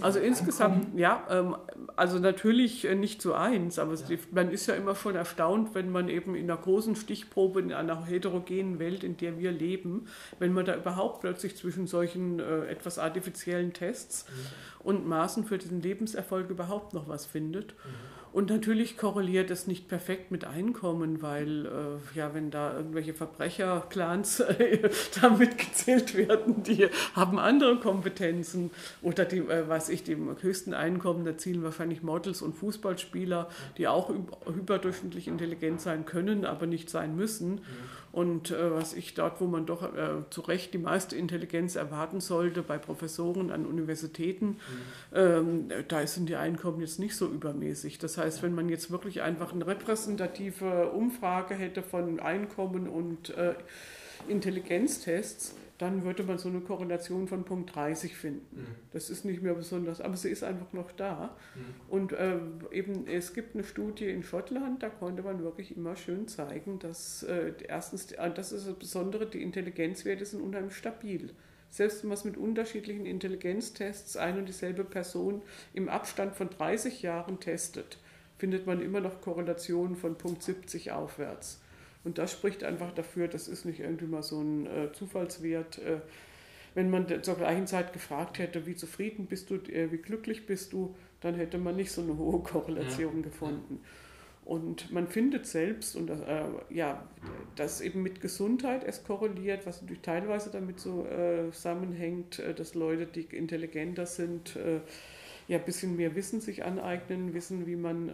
Also 0.00 0.18
insgesamt, 0.18 0.98
ja, 0.98 1.26
ähm, 1.30 1.56
also 1.96 2.18
natürlich 2.18 2.84
äh, 2.84 2.94
nicht 2.94 3.22
zu 3.22 3.34
eins, 3.34 3.78
aber 3.78 3.94
ja. 3.94 4.16
man 4.32 4.50
ist 4.50 4.66
ja 4.66 4.74
immer 4.74 4.94
schon 4.94 5.14
erstaunt, 5.14 5.74
wenn 5.74 5.90
man 5.90 6.08
eben 6.08 6.34
in 6.34 6.50
einer 6.50 6.60
großen 6.60 6.96
Stichprobe 6.96 7.60
in 7.60 7.72
einer 7.72 8.04
heterogenen 8.06 8.78
Welt, 8.78 9.04
in 9.04 9.16
der 9.16 9.38
wir 9.38 9.52
leben, 9.52 10.06
wenn 10.38 10.52
man 10.52 10.64
da 10.64 10.76
überhaupt 10.76 11.20
plötzlich 11.20 11.56
zwischen 11.56 11.86
solchen 11.86 12.40
äh, 12.40 12.66
etwas 12.66 12.98
artifiziellen 12.98 13.72
Tests 13.72 14.26
mhm. 14.28 14.86
und 14.86 15.08
Maßen 15.08 15.44
für 15.44 15.58
diesen 15.58 15.80
Lebenserfolg 15.80 16.50
überhaupt 16.50 16.94
noch 16.94 17.08
was 17.08 17.26
findet. 17.26 17.72
Mhm. 17.72 18.17
Und 18.32 18.50
natürlich 18.50 18.96
korreliert 18.96 19.50
es 19.50 19.66
nicht 19.66 19.88
perfekt 19.88 20.30
mit 20.30 20.44
Einkommen, 20.44 21.22
weil 21.22 21.66
äh, 21.66 22.18
ja, 22.18 22.34
wenn 22.34 22.50
da 22.50 22.76
irgendwelche 22.76 23.14
Verbrecherclans 23.14 24.40
äh, 24.40 24.90
damit 25.20 25.58
gezählt 25.58 26.14
werden, 26.14 26.62
die 26.62 26.88
haben 27.14 27.38
andere 27.38 27.78
Kompetenzen 27.78 28.70
oder 29.02 29.24
die, 29.24 29.38
äh, 29.38 29.68
was 29.68 29.88
ich, 29.88 30.02
die 30.02 30.16
höchsten 30.40 30.74
Einkommen 30.74 31.26
erzielen 31.26 31.62
wahrscheinlich 31.62 32.02
Models 32.02 32.42
und 32.42 32.54
Fußballspieler, 32.54 33.48
die 33.78 33.88
auch 33.88 34.12
überdurchschnittlich 34.46 35.28
intelligent 35.28 35.80
sein 35.80 36.04
können, 36.04 36.44
aber 36.44 36.66
nicht 36.66 36.90
sein 36.90 37.16
müssen. 37.16 37.52
Mhm. 37.52 37.60
Und 38.10 38.50
äh, 38.50 38.72
was 38.72 38.94
ich 38.94 39.14
dort, 39.14 39.40
wo 39.40 39.46
man 39.46 39.66
doch 39.66 39.82
äh, 39.82 40.22
zu 40.30 40.40
Recht 40.40 40.72
die 40.72 40.78
meiste 40.78 41.14
Intelligenz 41.16 41.76
erwarten 41.76 42.20
sollte, 42.20 42.62
bei 42.62 42.78
Professoren 42.78 43.50
an 43.50 43.66
Universitäten, 43.66 44.46
mhm. 44.46 44.56
ähm, 45.14 45.68
da 45.88 46.06
sind 46.06 46.28
die 46.28 46.36
Einkommen 46.36 46.80
jetzt 46.80 46.98
nicht 46.98 47.16
so 47.16 47.26
übermäßig. 47.26 47.98
Das 47.98 48.16
heißt, 48.16 48.42
wenn 48.42 48.54
man 48.54 48.68
jetzt 48.68 48.90
wirklich 48.90 49.22
einfach 49.22 49.52
eine 49.52 49.66
repräsentative 49.66 50.90
Umfrage 50.90 51.54
hätte 51.54 51.82
von 51.82 52.20
Einkommen 52.20 52.88
und 52.88 53.30
äh, 53.30 53.54
Intelligenztests, 54.28 55.54
dann 55.78 56.02
würde 56.02 56.24
man 56.24 56.38
so 56.38 56.48
eine 56.48 56.60
Korrelation 56.60 57.28
von 57.28 57.44
Punkt 57.44 57.74
30 57.74 58.16
finden. 58.16 58.60
Mhm. 58.60 58.74
Das 58.92 59.10
ist 59.10 59.24
nicht 59.24 59.42
mehr 59.42 59.54
besonders, 59.54 60.00
aber 60.00 60.16
sie 60.16 60.28
ist 60.28 60.42
einfach 60.42 60.72
noch 60.72 60.90
da. 60.92 61.36
Mhm. 61.54 61.60
Und 61.88 62.12
äh, 62.12 62.38
eben, 62.72 63.06
es 63.06 63.32
gibt 63.32 63.54
eine 63.54 63.64
Studie 63.64 64.10
in 64.10 64.24
Schottland, 64.24 64.82
da 64.82 64.88
konnte 64.88 65.22
man 65.22 65.42
wirklich 65.42 65.76
immer 65.76 65.94
schön 65.94 66.26
zeigen, 66.26 66.80
dass 66.80 67.22
äh, 67.22 67.52
erstens, 67.68 68.08
das 68.08 68.52
ist 68.52 68.66
das 68.66 68.74
Besondere, 68.74 69.26
die 69.26 69.40
Intelligenzwerte 69.40 70.26
sind 70.26 70.42
unheimlich 70.42 70.74
stabil. 70.74 71.30
Selbst 71.70 72.02
wenn 72.02 72.08
man 72.08 72.18
es 72.18 72.24
mit 72.24 72.36
unterschiedlichen 72.36 73.06
Intelligenztests 73.06 74.16
ein 74.16 74.38
und 74.38 74.46
dieselbe 74.46 74.84
Person 74.84 75.42
im 75.74 75.88
Abstand 75.88 76.34
von 76.34 76.50
30 76.50 77.02
Jahren 77.02 77.40
testet, 77.40 77.98
findet 78.38 78.66
man 78.66 78.80
immer 78.80 79.00
noch 79.00 79.20
Korrelationen 79.20 79.96
von 79.96 80.16
Punkt 80.16 80.42
70 80.42 80.92
aufwärts. 80.92 81.60
Und 82.04 82.18
das 82.18 82.32
spricht 82.32 82.64
einfach 82.64 82.92
dafür, 82.92 83.28
das 83.28 83.48
ist 83.48 83.64
nicht 83.64 83.80
irgendwie 83.80 84.06
mal 84.06 84.22
so 84.22 84.40
ein 84.40 84.66
äh, 84.66 84.92
Zufallswert. 84.92 85.78
Äh, 85.78 86.00
wenn 86.74 86.90
man 86.90 87.22
zur 87.22 87.34
gleichen 87.34 87.66
Zeit 87.66 87.92
gefragt 87.92 88.38
hätte, 88.38 88.66
wie 88.66 88.76
zufrieden 88.76 89.26
bist 89.26 89.50
du, 89.50 89.56
äh, 89.56 89.90
wie 89.90 89.98
glücklich 89.98 90.46
bist 90.46 90.72
du, 90.72 90.94
dann 91.20 91.34
hätte 91.34 91.58
man 91.58 91.76
nicht 91.76 91.90
so 91.90 92.02
eine 92.02 92.16
hohe 92.16 92.38
Korrelation 92.42 93.16
ja. 93.16 93.22
gefunden. 93.22 93.80
Und 94.44 94.90
man 94.90 95.08
findet 95.08 95.44
selbst, 95.46 95.94
und 95.94 96.06
das, 96.06 96.20
äh, 96.20 96.44
ja, 96.70 97.06
dass 97.56 97.82
eben 97.82 98.02
mit 98.02 98.22
Gesundheit 98.22 98.82
es 98.84 99.04
korreliert, 99.04 99.66
was 99.66 99.82
natürlich 99.82 100.00
teilweise 100.02 100.50
damit 100.50 100.80
so 100.80 101.04
äh, 101.04 101.50
zusammenhängt, 101.50 102.38
äh, 102.38 102.54
dass 102.54 102.74
Leute, 102.74 103.04
die 103.06 103.22
intelligenter 103.36 104.06
sind, 104.06 104.56
ja 105.48 105.58
ein 105.58 105.64
bisschen 105.64 105.96
mehr 105.96 106.14
Wissen 106.14 106.40
sich 106.40 106.64
aneignen, 106.64 107.34
wissen, 107.34 107.66
wie 107.66 107.76
man 107.76 108.10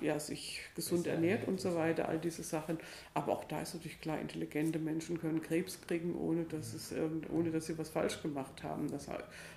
ja, 0.00 0.18
sich 0.18 0.60
gesund 0.74 1.06
ernährt 1.06 1.48
und 1.48 1.60
so 1.60 1.74
weiter, 1.74 2.08
all 2.08 2.18
diese 2.18 2.42
Sachen. 2.42 2.78
Aber 3.14 3.32
auch 3.32 3.44
da 3.44 3.62
ist 3.62 3.74
natürlich 3.74 4.00
klar, 4.00 4.20
intelligente 4.20 4.78
Menschen 4.78 5.18
können 5.18 5.42
Krebs 5.42 5.80
kriegen, 5.86 6.16
ohne 6.16 6.44
dass, 6.44 6.74
es, 6.74 6.94
ohne 7.30 7.50
dass 7.50 7.66
sie 7.66 7.78
was 7.78 7.88
falsch 7.88 8.22
gemacht 8.22 8.62
haben. 8.62 8.90
Das 8.90 9.08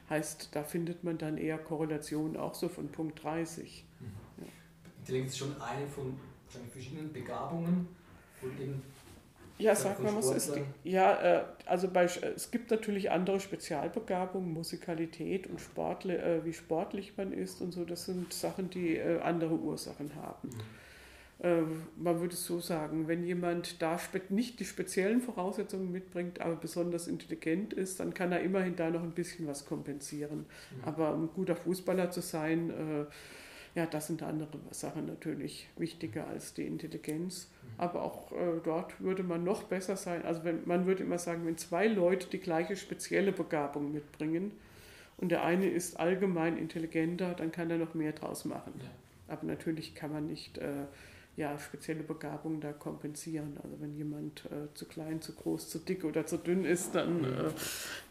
heißt, 0.10 0.50
da 0.52 0.64
findet 0.64 1.04
man 1.04 1.18
dann 1.18 1.38
eher 1.38 1.58
Korrelationen 1.58 2.38
auch 2.38 2.56
so 2.56 2.70
von 2.70 2.90
Punkt 2.90 3.24
30. 3.24 3.86
Mhm. 4.00 4.08
Ja. 4.38 4.48
Intelligenz 5.00 5.32
ist 5.34 5.40
schon 5.40 5.62
eine 5.62 5.88
von 5.88 6.18
verschiedenen 6.72 7.12
Begabungen 7.14 7.88
und 8.42 8.60
eben 8.60 8.82
ja, 9.60 9.76
sag 9.76 10.02
mal, 10.02 10.16
was 10.16 10.32
ist 10.32 10.56
die, 10.56 10.90
ja, 10.90 11.22
äh, 11.22 11.44
also 11.66 11.90
bei, 11.90 12.06
es 12.06 12.50
gibt 12.50 12.72
natürlich 12.72 13.12
andere 13.12 13.40
Spezialbegabungen, 13.40 14.54
Musikalität 14.54 15.48
und 15.48 15.60
Sportle, 15.60 16.18
äh, 16.18 16.46
wie 16.46 16.54
sportlich 16.54 17.14
man 17.18 17.34
ist 17.34 17.62
und 17.62 17.74
so. 17.74 17.84
Das 17.84 18.06
sind 18.06 18.32
Sachen, 18.34 18.70
die 18.70 18.96
äh, 18.96 19.20
andere 19.20 19.54
Ursachen 19.56 20.16
haben. 20.16 20.50
Mhm. 20.50 20.60
Man 21.96 22.20
würde 22.20 22.34
es 22.34 22.44
so 22.44 22.60
sagen, 22.60 23.08
wenn 23.08 23.24
jemand 23.24 23.82
da 23.82 23.98
nicht 24.28 24.60
die 24.60 24.66
speziellen 24.66 25.22
Voraussetzungen 25.22 25.90
mitbringt, 25.90 26.42
aber 26.42 26.58
besonders 26.58 27.08
intelligent 27.08 27.72
ist, 27.72 28.02
dann 28.02 28.14
kann 28.14 28.34
er 28.34 28.42
immerhin 28.42 28.76
da 28.76 28.90
noch 28.90 29.04
ein 29.04 29.12
bisschen 29.12 29.48
was 29.48 29.66
kompensieren. 29.66 30.40
Mhm. 30.40 30.84
Aber 30.84 31.14
um 31.14 31.30
guter 31.34 31.56
Fußballer 31.56 32.12
zu 32.12 32.20
sein, 32.20 33.08
ja, 33.76 33.86
das 33.86 34.08
sind 34.08 34.24
andere 34.24 34.58
Sachen 34.72 35.06
natürlich 35.06 35.70
wichtiger 35.78 36.28
als 36.28 36.54
die 36.54 36.66
Intelligenz. 36.66 37.50
Mhm. 37.50 37.68
Aber 37.78 38.04
auch 38.04 38.32
äh, 38.32 38.60
dort 38.64 39.00
würde 39.00 39.24
man 39.24 39.44
noch 39.44 39.64
besser 39.64 39.96
sein. 39.96 40.24
Also 40.26 40.44
wenn, 40.44 40.68
man 40.68 40.86
würde 40.86 41.04
immer 41.04 41.18
sagen, 41.18 41.46
wenn 41.46 41.58
zwei 41.58 41.88
Leute 41.88 42.28
die 42.28 42.40
gleiche 42.40 42.76
spezielle 42.76 43.32
Begabung 43.32 43.92
mitbringen 43.92 44.52
und 45.18 45.30
der 45.30 45.44
eine 45.44 45.70
ist 45.70 46.00
allgemein 46.00 46.58
intelligenter, 46.58 47.34
dann 47.34 47.52
kann 47.52 47.70
er 47.70 47.78
noch 47.78 47.94
mehr 47.94 48.14
draus 48.14 48.46
machen. 48.46 48.74
Ja. 48.80 48.90
Aber 49.34 49.46
natürlich 49.46 49.94
kann 49.94 50.12
man 50.12 50.26
nicht 50.26 50.58
äh, 50.58 50.86
ja, 51.40 51.58
spezielle 51.58 52.04
Begabungen 52.04 52.60
da 52.60 52.74
kompensieren. 52.74 53.58
Also 53.64 53.80
wenn 53.80 53.96
jemand 53.96 54.46
äh, 54.46 54.74
zu 54.74 54.86
klein, 54.86 55.22
zu 55.22 55.34
groß, 55.34 55.70
zu 55.70 55.80
dick 55.80 56.04
oder 56.04 56.26
zu 56.26 56.38
dünn 56.38 56.66
ist, 56.66 56.96
dann 56.96 57.24
äh, 57.24 57.52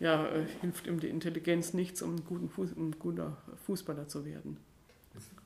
ja, 0.01 0.27
äh, 0.29 0.47
hilft 0.63 0.87
ihm 0.87 0.99
die 0.99 1.09
Intelligenz 1.09 1.75
nichts, 1.75 2.01
um 2.01 2.15
ein, 2.15 2.25
guten 2.25 2.49
Fuß, 2.49 2.73
um 2.73 2.89
ein 2.89 2.99
guter 2.99 3.37
Fußballer 3.67 4.09
zu 4.09 4.25
werden. 4.25 4.57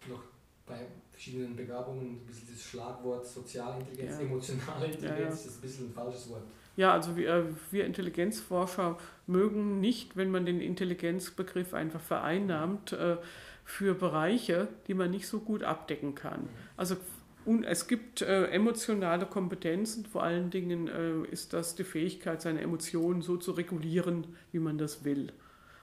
Noch 0.09 0.23
bei 0.67 0.87
verschiedenen 1.11 1.57
Begabungen 1.57 2.23
ein 2.23 2.27
bisschen 2.27 2.49
das 2.53 2.63
Schlagwort 2.63 3.27
Sozialintelligenz, 3.27 4.17
ja. 4.19 4.21
emotionale 4.21 4.87
Intelligenz, 4.87 5.19
ja, 5.19 5.25
ja. 5.25 5.31
das 5.31 5.47
ist 5.47 5.59
ein 5.59 5.61
bisschen 5.61 5.87
ein 5.87 5.93
falsches 5.93 6.31
Wort. 6.31 6.43
Ja, 6.77 6.93
also 6.93 7.17
wir, 7.17 7.49
wir 7.71 7.85
Intelligenzforscher 7.85 8.99
mögen 9.27 9.81
nicht, 9.81 10.17
wenn 10.17 10.31
man 10.31 10.47
den 10.47 10.61
Intelligenzbegriff 10.61 11.75
einfach 11.75 12.01
vereinnahmt 12.01 12.93
äh, 12.93 13.19
für 13.65 13.95
Bereiche, 13.95 14.69
die 14.87 14.95
man 14.95 15.11
nicht 15.11 15.29
so 15.29 15.41
gut 15.41 15.63
abdecken 15.63 16.15
kann. 16.15 16.49
Also 16.77 16.97
und 17.45 17.65
es 17.65 17.89
gibt 17.89 18.23
äh, 18.23 18.47
emotionale 18.47 19.27
Kompetenzen, 19.27 20.07
vor 20.07 20.23
allen 20.23 20.51
Dingen 20.51 20.89
äh, 20.89 21.27
ist 21.33 21.53
das 21.53 21.75
die 21.75 21.85
Fähigkeit, 21.85 22.41
seine 22.41 22.61
Emotionen 22.61 23.21
so 23.21 23.37
zu 23.37 23.51
regulieren, 23.53 24.29
wie 24.53 24.61
man 24.61 24.79
das 24.79 25.05
will. 25.05 25.33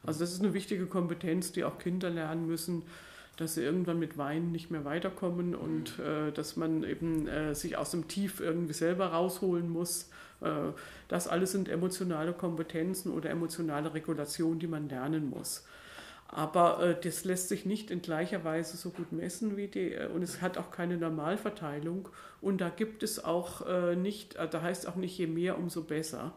Also 0.04 0.22
das 0.22 0.32
ist 0.32 0.42
eine 0.42 0.54
wichtige 0.54 0.86
Kompetenz, 0.86 1.52
die 1.52 1.66
auch 1.66 1.78
Kinder 1.78 2.10
lernen 2.10 2.48
müssen, 2.48 2.84
dass 3.40 3.56
sie 3.56 3.64
irgendwann 3.64 4.00
mit 4.00 4.18
Weinen 4.18 4.52
nicht 4.52 4.70
mehr 4.70 4.84
weiterkommen 4.84 5.56
und 5.56 5.98
äh, 6.00 6.32
dass 6.32 6.58
man 6.58 6.84
eben 6.84 7.28
äh, 7.28 7.56
sich 7.56 7.78
aus 7.78 7.92
dem 7.92 8.08
Tief 8.08 8.42
irgendwie 8.42 8.74
selber 8.74 9.08
rausholen 9.08 9.70
muss. 9.70 10.10
Äh, 10.42 10.74
das 11.08 11.28
alles 11.28 11.54
sind 11.54 11.70
emotionale 11.70 12.34
Kompetenzen 12.34 13.12
oder 13.12 13.30
emotionale 13.30 13.94
Regulationen, 13.94 14.60
die 14.60 14.68
man 14.68 14.90
lernen 14.90 15.30
muss. 15.30 15.64
Aber 16.28 16.84
äh, 16.84 17.02
das 17.02 17.24
lässt 17.24 17.48
sich 17.48 17.66
nicht 17.66 17.92
in 17.92 18.02
gleicher 18.02 18.44
Weise 18.44 18.76
so 18.76 18.90
gut 18.90 19.14
messen 19.14 19.56
wie 19.56 19.68
die, 19.68 19.94
äh, 19.94 20.08
und 20.08 20.22
es 20.22 20.42
hat 20.42 20.58
auch 20.58 20.72
keine 20.72 20.98
Normalverteilung. 20.98 22.10
Und 22.42 22.60
da 22.60 22.70
gibt 22.70 23.04
es 23.04 23.24
auch 23.24 23.66
äh, 23.66 23.96
nicht, 23.96 24.36
da 24.36 24.62
heißt 24.62 24.88
auch 24.88 24.96
nicht 24.96 25.18
je 25.18 25.28
mehr, 25.28 25.58
umso 25.58 25.84
besser. 25.84 26.34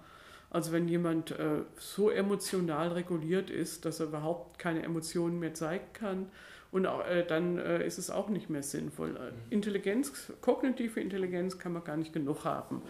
Also 0.51 0.71
wenn 0.71 0.87
jemand 0.87 1.33
äh, 1.33 1.63
so 1.79 2.11
emotional 2.11 2.93
reguliert 2.93 3.51
ist, 3.51 3.85
dass 3.87 4.01
er 4.01 4.07
überhaupt 4.07 4.59
keine 4.59 4.83
Emotionen 4.83 5.39
mehr 5.39 5.55
zeigen 5.55 5.93
kann, 5.95 6.27
und 6.73 6.87
auch, 6.87 7.07
äh, 7.07 7.25
dann 7.25 7.59
ist 7.59 7.99
es 7.99 8.11
auch 8.11 8.29
nicht 8.29 8.51
mehr 8.51 8.65
sinnvoll. 8.65 9.11
Mhm. 9.11 9.17
Intelligenz, 9.51 10.33
kognitive 10.41 10.99
Intelligenz 10.99 11.59
kann 11.59 11.73
man 11.73 11.85
gar 11.85 11.97
nicht 11.97 12.13
genug 12.13 12.45
haben. 12.45 12.83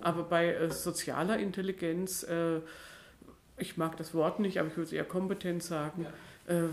Aber 0.00 0.22
bei 0.22 0.68
sozialer 0.70 1.38
Intelligenz, 1.38 2.26
ich 3.58 3.76
mag 3.76 3.96
das 3.98 4.14
Wort 4.14 4.40
nicht, 4.40 4.58
aber 4.58 4.68
ich 4.68 4.76
würde 4.76 4.86
es 4.86 4.92
eher 4.92 5.04
Kompetenz 5.04 5.66
sagen. 5.66 6.04
Ja 6.04 6.12
äh, 6.50 6.68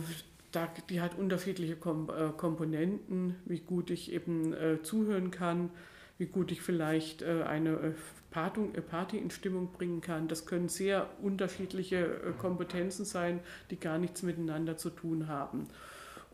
da, 0.51 0.67
die 0.89 1.01
hat 1.01 1.17
unterschiedliche 1.17 1.75
Kom 1.75 2.09
äh, 2.09 2.29
Komponenten, 2.35 3.35
wie 3.45 3.59
gut 3.59 3.89
ich 3.89 4.11
eben 4.11 4.53
äh, 4.53 4.81
zuhören 4.81 5.31
kann, 5.31 5.69
wie 6.17 6.25
gut 6.25 6.51
ich 6.51 6.61
vielleicht 6.61 7.21
äh, 7.21 7.43
eine 7.43 7.71
äh, 7.71 8.81
Party 8.81 9.17
in 9.17 9.29
Stimmung 9.29 9.71
bringen 9.71 10.01
kann. 10.01 10.27
Das 10.27 10.45
können 10.45 10.69
sehr 10.69 11.09
unterschiedliche 11.21 11.97
äh, 11.97 12.31
Kompetenzen 12.37 13.05
sein, 13.05 13.39
die 13.69 13.79
gar 13.79 13.97
nichts 13.97 14.23
miteinander 14.23 14.77
zu 14.77 14.89
tun 14.89 15.27
haben. 15.27 15.67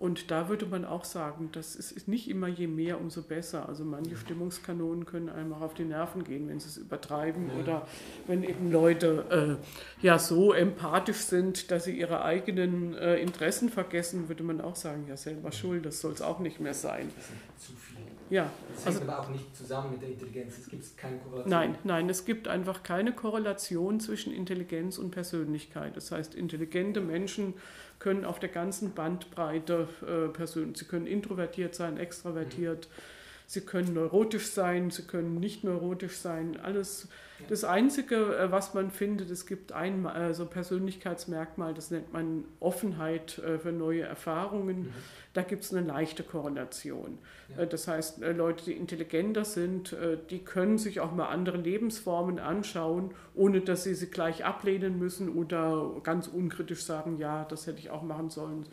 Und 0.03 0.31
da 0.31 0.49
würde 0.49 0.65
man 0.65 0.83
auch 0.83 1.05
sagen, 1.05 1.47
das 1.53 1.77
ist 1.77 2.09
nicht 2.09 2.29
immer 2.29 2.49
je 2.49 2.67
mehr, 2.67 2.99
umso 2.99 3.21
besser. 3.21 3.69
Also 3.69 3.85
manche 3.85 4.17
Stimmungskanonen 4.17 5.05
können 5.05 5.29
einem 5.29 5.53
auch 5.53 5.61
auf 5.61 5.75
die 5.75 5.85
Nerven 5.85 6.25
gehen, 6.25 6.49
wenn 6.49 6.59
sie 6.59 6.67
es 6.67 6.75
übertreiben 6.75 7.47
ja. 7.47 7.63
oder 7.63 7.87
wenn 8.27 8.43
eben 8.43 8.69
Leute 8.69 9.59
äh, 10.01 10.05
ja 10.05 10.19
so 10.19 10.51
empathisch 10.51 11.19
sind, 11.19 11.71
dass 11.71 11.85
sie 11.85 11.97
ihre 11.97 12.21
eigenen 12.25 12.95
äh, 12.95 13.15
Interessen 13.15 13.69
vergessen, 13.69 14.27
würde 14.27 14.43
man 14.43 14.59
auch 14.59 14.75
sagen, 14.75 15.05
ja 15.07 15.15
selber 15.15 15.53
schuld, 15.53 15.85
das 15.85 16.01
soll 16.01 16.11
es 16.11 16.21
auch 16.21 16.39
nicht 16.39 16.59
mehr 16.59 16.73
sein. 16.73 17.09
Das 17.15 17.27
sind 17.27 17.39
zu 17.57 17.71
viel. 17.71 17.92
Ja. 18.33 18.49
Das 18.73 18.85
hängt 18.85 18.95
also, 18.95 19.11
aber 19.11 19.19
auch 19.21 19.29
nicht 19.29 19.55
zusammen 19.55 19.91
mit 19.91 20.01
der 20.01 20.09
Intelligenz. 20.09 20.57
Es 20.57 20.67
gibt 20.67 20.97
keine 20.97 21.17
Korrelation. 21.17 21.51
Nein, 21.51 21.77
nein, 21.83 22.09
es 22.09 22.25
gibt 22.25 22.47
einfach 22.47 22.81
keine 22.81 23.13
Korrelation 23.13 23.99
zwischen 23.99 24.33
Intelligenz 24.33 24.97
und 24.97 25.11
Persönlichkeit. 25.11 25.95
Das 25.95 26.11
heißt, 26.11 26.33
intelligente 26.33 26.99
Menschen 26.99 27.53
können 27.99 28.25
auf 28.25 28.39
der 28.39 28.49
ganzen 28.49 28.93
Bandbreite 28.93 29.87
äh, 30.01 30.29
Personen, 30.29 30.73
sie 30.73 30.85
können 30.85 31.05
introvertiert 31.05 31.75
sein, 31.75 31.97
extravertiert, 31.97 32.87
mhm. 32.87 33.12
Sie 33.45 33.61
können 33.61 33.93
neurotisch 33.93 34.47
sein, 34.47 34.89
sie 34.91 35.03
können 35.03 35.39
nicht 35.39 35.63
neurotisch 35.63 36.17
sein, 36.17 36.59
alles. 36.61 37.07
Das 37.49 37.63
Einzige, 37.63 38.37
äh, 38.37 38.51
was 38.51 38.73
man 38.73 38.89
findet, 38.89 39.29
es 39.29 39.45
gibt 39.45 39.73
ein 39.73 40.05
äh, 40.05 40.33
so 40.33 40.45
Persönlichkeitsmerkmal, 40.45 41.73
das 41.73 41.91
nennt 41.91 42.13
man 42.13 42.45
Offenheit 42.59 43.39
äh, 43.39 43.59
für 43.59 43.71
neue 43.71 44.03
Erfahrungen. 44.03 44.83
Mhm 44.83 44.93
da 45.33 45.41
gibt 45.41 45.63
es 45.63 45.73
eine 45.73 45.85
leichte 45.85 46.23
Korrelation. 46.23 47.17
Ja. 47.57 47.65
Das 47.65 47.87
heißt, 47.87 48.19
Leute, 48.19 48.65
die 48.65 48.73
intelligenter 48.73 49.45
sind, 49.45 49.95
die 50.29 50.39
können 50.39 50.77
sich 50.77 50.99
auch 50.99 51.11
mal 51.11 51.27
andere 51.27 51.57
Lebensformen 51.57 52.37
anschauen, 52.37 53.15
ohne 53.33 53.61
dass 53.61 53.83
sie 53.83 53.95
sie 53.95 54.11
gleich 54.11 54.45
ablehnen 54.45 54.99
müssen 54.99 55.29
oder 55.29 55.91
ganz 56.03 56.27
unkritisch 56.27 56.83
sagen, 56.83 57.17
ja, 57.17 57.45
das 57.45 57.65
hätte 57.65 57.79
ich 57.79 57.89
auch 57.89 58.03
machen 58.03 58.29
sollen. 58.29 58.67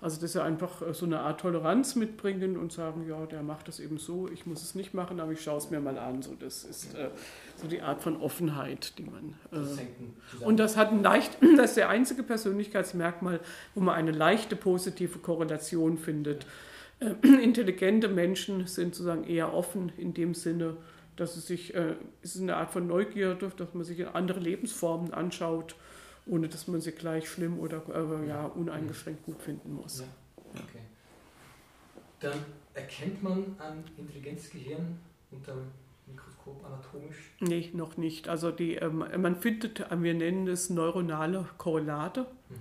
Also 0.00 0.20
dass 0.20 0.32
sie 0.32 0.42
einfach 0.42 0.82
so 0.92 1.06
eine 1.06 1.20
Art 1.20 1.40
Toleranz 1.40 1.94
mitbringen 1.96 2.56
und 2.56 2.72
sagen, 2.72 3.06
ja, 3.08 3.24
der 3.26 3.42
macht 3.42 3.68
das 3.68 3.80
eben 3.80 3.98
so, 3.98 4.28
ich 4.28 4.46
muss 4.46 4.62
es 4.62 4.74
nicht 4.74 4.94
machen, 4.94 5.20
aber 5.20 5.32
ich 5.32 5.42
schaue 5.42 5.58
es 5.58 5.70
mir 5.70 5.80
mal 5.80 5.98
an. 5.98 6.22
So, 6.22 6.34
das 6.38 6.64
ist 6.64 6.94
äh, 6.94 7.08
so 7.56 7.68
die 7.68 7.82
Art 7.82 8.02
von 8.02 8.20
Offenheit, 8.20 8.98
die 8.98 9.04
man. 9.04 9.34
Äh, 9.52 10.44
und 10.44 10.58
das 10.58 10.76
hat 10.76 10.92
ein 10.92 11.02
leicht, 11.02 11.38
das 11.56 11.70
ist 11.70 11.76
der 11.76 11.88
einzige 11.88 12.22
Persönlichkeitsmerkmal, 12.22 13.40
wo 13.74 13.80
man 13.80 13.94
eine 13.94 14.12
leichte 14.12 14.56
positive 14.56 15.18
Korrelation 15.18 15.98
findet. 15.98 16.46
Äh, 17.00 17.14
intelligente 17.42 18.08
Menschen 18.08 18.66
sind 18.66 18.94
sozusagen 18.94 19.24
eher 19.24 19.54
offen 19.54 19.92
in 19.96 20.14
dem 20.14 20.34
Sinne, 20.34 20.76
dass 21.16 21.36
es 21.36 21.46
sich, 21.46 21.74
äh, 21.74 21.94
es 22.22 22.34
ist 22.34 22.42
eine 22.42 22.56
Art 22.56 22.70
von 22.70 22.86
Neugierde, 22.86 23.50
dass 23.56 23.74
man 23.74 23.84
sich 23.84 24.06
andere 24.08 24.40
Lebensformen 24.40 25.12
anschaut 25.12 25.74
ohne 26.26 26.48
dass 26.48 26.68
man 26.68 26.80
sie 26.80 26.92
gleich 26.92 27.28
schlimm 27.28 27.58
oder 27.58 27.82
äh, 27.92 28.28
ja, 28.28 28.46
uneingeschränkt 28.46 29.24
gut 29.24 29.40
finden 29.42 29.74
muss. 29.74 30.00
Ja. 30.00 30.06
Okay. 30.54 30.82
Dann 32.20 32.38
erkennt 32.74 33.22
man 33.22 33.56
ein 33.58 33.84
Intelligenzgehirn 33.96 34.98
unter 35.30 35.54
dem 35.54 35.66
Mikroskop 36.06 36.64
anatomisch? 36.64 37.32
Nee, 37.40 37.70
noch 37.72 37.96
nicht. 37.96 38.28
Also 38.28 38.50
die, 38.50 38.74
ähm, 38.76 39.04
man 39.18 39.36
findet, 39.36 39.80
äh, 39.80 40.02
wir 40.02 40.14
nennen 40.14 40.46
es 40.48 40.70
neuronale 40.70 41.48
Korrelate. 41.58 42.26
Mhm. 42.48 42.56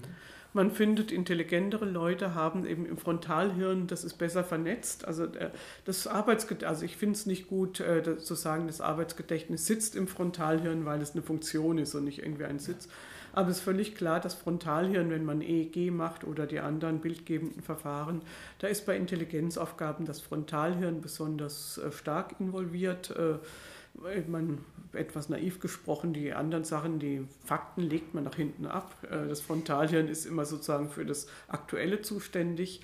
Man 0.53 0.71
findet, 0.71 1.11
intelligentere 1.11 1.85
Leute 1.85 2.35
haben 2.35 2.65
eben 2.65 2.85
im 2.85 2.97
Frontalhirn, 2.97 3.87
das 3.87 4.03
ist 4.03 4.15
besser 4.15 4.43
vernetzt. 4.43 5.05
Also 5.05 5.25
äh, 5.25 5.51
das 5.85 6.07
Arbeitsgedächtnis, 6.07 6.69
also 6.69 6.85
ich 6.85 6.97
finde 6.97 7.15
es 7.15 7.25
nicht 7.25 7.47
gut 7.47 7.79
äh, 7.79 8.17
zu 8.17 8.35
sagen, 8.35 8.67
das 8.67 8.81
Arbeitsgedächtnis 8.81 9.65
sitzt 9.65 9.95
im 9.95 10.07
Frontalhirn, 10.07 10.85
weil 10.85 11.01
es 11.01 11.13
eine 11.13 11.21
Funktion 11.21 11.77
ist 11.77 11.95
und 11.95 12.03
nicht 12.03 12.19
irgendwie 12.19 12.45
ein 12.45 12.59
Sitz. 12.59 12.89
Aber 13.33 13.49
es 13.49 13.57
ist 13.57 13.63
völlig 13.63 13.95
klar, 13.95 14.19
das 14.19 14.33
Frontalhirn, 14.33 15.09
wenn 15.09 15.23
man 15.23 15.41
EEG 15.41 15.91
macht 15.91 16.25
oder 16.25 16.45
die 16.45 16.59
anderen 16.59 16.99
bildgebenden 16.99 17.61
Verfahren, 17.61 18.21
da 18.59 18.67
ist 18.67 18.85
bei 18.85 18.97
Intelligenzaufgaben 18.97 20.05
das 20.05 20.19
Frontalhirn 20.19 21.01
besonders 21.01 21.77
äh, 21.77 21.91
stark 21.91 22.35
involviert. 22.39 23.11
Äh, 23.11 23.35
man 24.27 24.59
etwas 24.93 25.29
naiv 25.29 25.59
gesprochen, 25.59 26.13
die 26.13 26.33
anderen 26.33 26.63
Sachen, 26.63 26.99
die 26.99 27.25
Fakten 27.45 27.81
legt 27.81 28.13
man 28.13 28.23
nach 28.23 28.35
hinten 28.35 28.65
ab. 28.65 28.95
Äh, 29.03 29.27
das 29.27 29.41
Frontalhirn 29.41 30.07
ist 30.07 30.25
immer 30.25 30.45
sozusagen 30.45 30.89
für 30.89 31.05
das 31.05 31.27
Aktuelle 31.47 32.01
zuständig. 32.01 32.81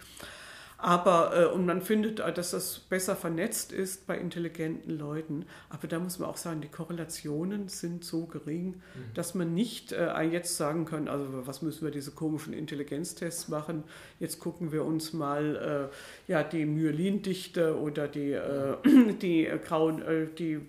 Aber, 0.79 1.31
äh, 1.35 1.45
und 1.45 1.65
man 1.65 1.81
findet, 1.81 2.19
äh, 2.19 2.31
dass 2.31 2.51
das 2.51 2.77
besser 2.77 3.15
vernetzt 3.15 3.71
ist 3.71 4.05
bei 4.05 4.15
intelligenten 4.15 4.95
Leuten. 4.99 5.45
Aber 5.69 5.87
da 5.87 5.97
muss 5.97 6.19
man 6.19 6.29
auch 6.29 6.37
sagen, 6.37 6.61
die 6.61 6.67
Korrelationen 6.67 7.67
sind 7.67 8.05
so 8.05 8.27
gering, 8.27 8.67
mhm. 8.67 9.13
dass 9.15 9.33
man 9.33 9.53
nicht 9.55 9.95
jetzt 10.31 10.55
sagen 10.55 10.85
kann, 10.85 11.07
also 11.07 11.47
was 11.47 11.63
müssen 11.63 11.83
wir 11.83 11.91
diese 11.91 12.11
komischen 12.11 12.53
Intelligenztests 12.53 13.47
machen? 13.47 13.83
Jetzt 14.19 14.39
gucken 14.39 14.71
wir 14.71 14.85
uns 14.85 15.13
mal 15.13 15.89
ja, 16.27 16.43
die 16.43 16.65
Myelindichte 16.65 17.77
oder 17.79 18.07
die, 18.07 18.37
die 19.21 19.49
grauen, 19.65 20.03
die 20.37 20.61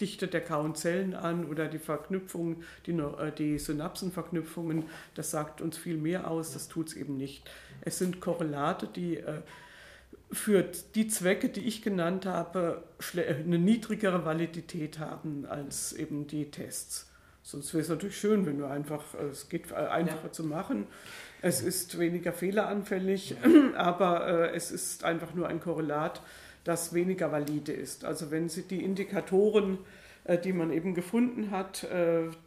Dichte 0.00 0.28
der 0.28 0.40
grauen 0.40 0.74
Zellen 0.74 1.14
an 1.14 1.46
oder 1.46 1.68
die 1.68 1.78
Verknüpfungen, 1.78 2.64
die, 2.86 3.00
die 3.38 3.58
Synapsenverknüpfungen. 3.58 4.84
Das 5.14 5.30
sagt 5.30 5.60
uns 5.60 5.78
viel 5.78 5.96
mehr 5.96 6.30
aus, 6.30 6.52
das 6.52 6.68
tut 6.68 6.88
es 6.88 6.94
eben 6.94 7.16
nicht. 7.16 7.48
Es 7.80 7.98
sind 7.98 8.20
Korrelate, 8.20 8.86
die 8.86 9.16
äh, 9.16 9.42
für 10.30 10.64
die 10.94 11.08
Zwecke, 11.08 11.48
die 11.48 11.60
ich 11.60 11.82
genannt 11.82 12.26
habe, 12.26 12.82
eine 13.16 13.58
niedrigere 13.58 14.24
Validität 14.24 14.98
haben 14.98 15.46
als 15.46 15.92
eben 15.92 16.26
die 16.26 16.50
Tests. 16.50 17.08
Sonst 17.42 17.72
wäre 17.74 17.82
es 17.82 17.88
natürlich 17.88 18.18
schön, 18.18 18.44
wenn 18.44 18.58
wir 18.58 18.68
einfach, 18.70 19.14
äh, 19.14 19.26
es 19.26 19.48
geht 19.48 19.72
einfacher 19.72 20.24
ja. 20.24 20.32
zu 20.32 20.42
machen. 20.42 20.86
Es 21.42 21.62
ist 21.62 21.96
weniger 21.98 22.32
fehleranfällig, 22.32 23.36
aber 23.76 24.26
äh, 24.26 24.56
es 24.56 24.72
ist 24.72 25.04
einfach 25.04 25.32
nur 25.32 25.46
ein 25.46 25.60
Korrelat, 25.60 26.20
das 26.66 26.92
weniger 26.92 27.32
valide 27.32 27.72
ist. 27.72 28.04
Also 28.04 28.30
wenn 28.30 28.48
Sie 28.48 28.62
die 28.62 28.82
Indikatoren, 28.82 29.78
die 30.42 30.52
man 30.52 30.72
eben 30.72 30.94
gefunden 30.94 31.52
hat 31.52 31.86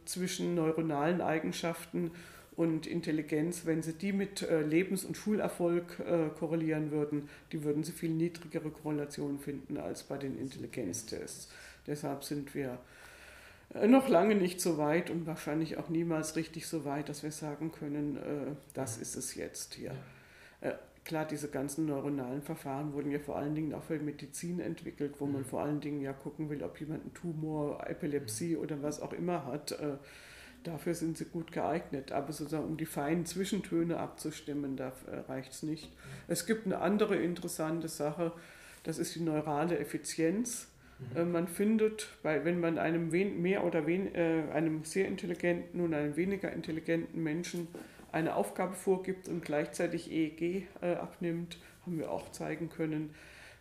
zwischen 0.04 0.54
neuronalen 0.54 1.22
Eigenschaften 1.22 2.12
und 2.60 2.88
Intelligenz, 2.88 3.66
wenn 3.66 3.82
sie 3.82 3.94
die 3.94 4.12
mit 4.12 4.42
äh, 4.42 4.62
Lebens- 4.62 5.06
und 5.06 5.16
Schulerfolg 5.16 5.98
äh, 6.00 6.28
korrelieren 6.38 6.92
würden, 6.92 7.30
die 7.54 7.64
würden 7.64 7.86
sie 7.86 7.94
viel 7.94 8.10
niedrigere 8.10 8.70
Korrelationen 8.70 9.40
finden 9.40 9.78
als 9.78 10.04
bei 10.04 10.18
den 10.18 10.38
Intelligenztests. 10.38 11.50
Deshalb 11.88 12.26
sind 12.26 12.54
wir 12.54 12.78
äh, 13.74 13.88
noch 13.88 14.10
lange 14.10 14.36
nicht 14.36 14.60
so 14.60 14.78
weit 14.78 15.10
und 15.10 15.26
wahrscheinlich 15.26 15.78
auch 15.78 15.88
niemals 15.88 16.36
richtig 16.36 16.68
so 16.68 16.84
weit, 16.84 17.08
dass 17.08 17.24
wir 17.24 17.32
sagen 17.32 17.72
können, 17.72 18.18
äh, 18.18 18.56
das 18.74 18.98
ist 18.98 19.16
es 19.16 19.36
jetzt 19.36 19.76
hier. 19.76 19.96
Äh, 21.10 21.12
klar, 21.12 21.26
diese 21.26 21.50
ganzen 21.50 21.88
neuronalen 21.88 22.42
Verfahren 22.42 22.94
wurden 22.94 23.12
ja 23.12 23.20
vor 23.20 23.38
allen 23.38 23.56
Dingen 23.56 23.74
auch 23.74 23.84
für 23.84 23.98
Medizin 24.00 24.60
entwickelt, 24.60 25.16
wo 25.20 25.26
man 25.26 25.42
mhm. 25.42 25.46
vor 25.46 25.62
allen 25.62 25.82
Dingen 25.82 26.02
ja 26.02 26.14
gucken 26.14 26.50
will, 26.50 26.64
ob 26.64 26.80
jemand 26.80 27.02
einen 27.02 27.14
Tumor, 27.14 27.84
Epilepsie 27.88 28.56
mhm. 28.56 28.62
oder 28.62 28.84
was 28.84 29.02
auch 29.02 29.14
immer 29.14 29.46
hat. 29.46 29.78
Dafür 30.64 30.94
sind 30.94 31.18
sie 31.18 31.26
gut 31.26 31.54
geeignet, 31.54 32.12
aber 32.12 32.34
sozusagen 32.34 32.66
um 32.66 32.76
die 32.76 32.86
feinen 32.86 33.26
Zwischentöne 33.26 33.98
abzustimmen, 33.98 34.76
da 34.76 34.92
reicht 35.30 35.54
es 35.54 35.64
nicht. 35.64 35.90
Es 36.28 36.46
gibt 36.46 36.66
eine 36.66 36.80
andere 36.80 37.16
interessante 37.16 37.88
Sache, 37.88 38.34
das 38.84 39.00
ist 39.00 39.16
die 39.16 39.22
neurale 39.22 39.80
Effizienz. 39.80 40.68
Mhm. 41.16 41.32
Man 41.32 41.48
findet, 41.48 42.10
bei, 42.24 42.44
wenn 42.44 42.60
man 42.60 42.78
einem 42.78 43.10
mehr 43.42 43.64
oder 43.64 43.88
wen, 43.88 44.14
äh, 44.14 44.44
einem 44.54 44.84
sehr 44.84 45.08
intelligenten 45.08 45.80
und 45.80 45.94
einem 45.94 46.18
weniger 46.18 46.52
intelligenten 46.52 47.24
Menschen 47.24 47.68
eine 48.12 48.36
Aufgabe 48.36 48.74
vorgibt 48.74 49.28
und 49.28 49.44
gleichzeitig 49.44 50.12
EEG 50.12 50.68
äh, 50.82 50.96
abnimmt, 50.96 51.58
haben 51.86 51.98
wir 51.98 52.12
auch 52.12 52.32
zeigen 52.32 52.70
können, 52.70 53.14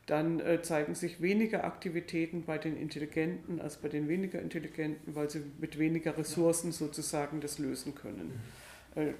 dann 0.09 0.41
äh, 0.41 0.63
zeigen 0.63 0.95
sich 0.95 1.21
weniger 1.21 1.65
Aktivitäten 1.65 2.45
bei 2.45 2.57
den 2.57 2.79
Intelligenten 2.79 3.61
als 3.61 3.77
bei 3.77 3.89
den 3.89 4.09
weniger 4.09 4.41
Intelligenten, 4.41 5.15
weil 5.15 5.29
sie 5.29 5.43
mit 5.59 5.79
weniger 5.79 6.17
Ressourcen 6.17 6.73
sozusagen 6.73 7.41
das 7.41 7.59
lösen 7.59 7.95
können. 7.95 8.41
Mhm. 8.95 9.03
Äh, 9.03 9.13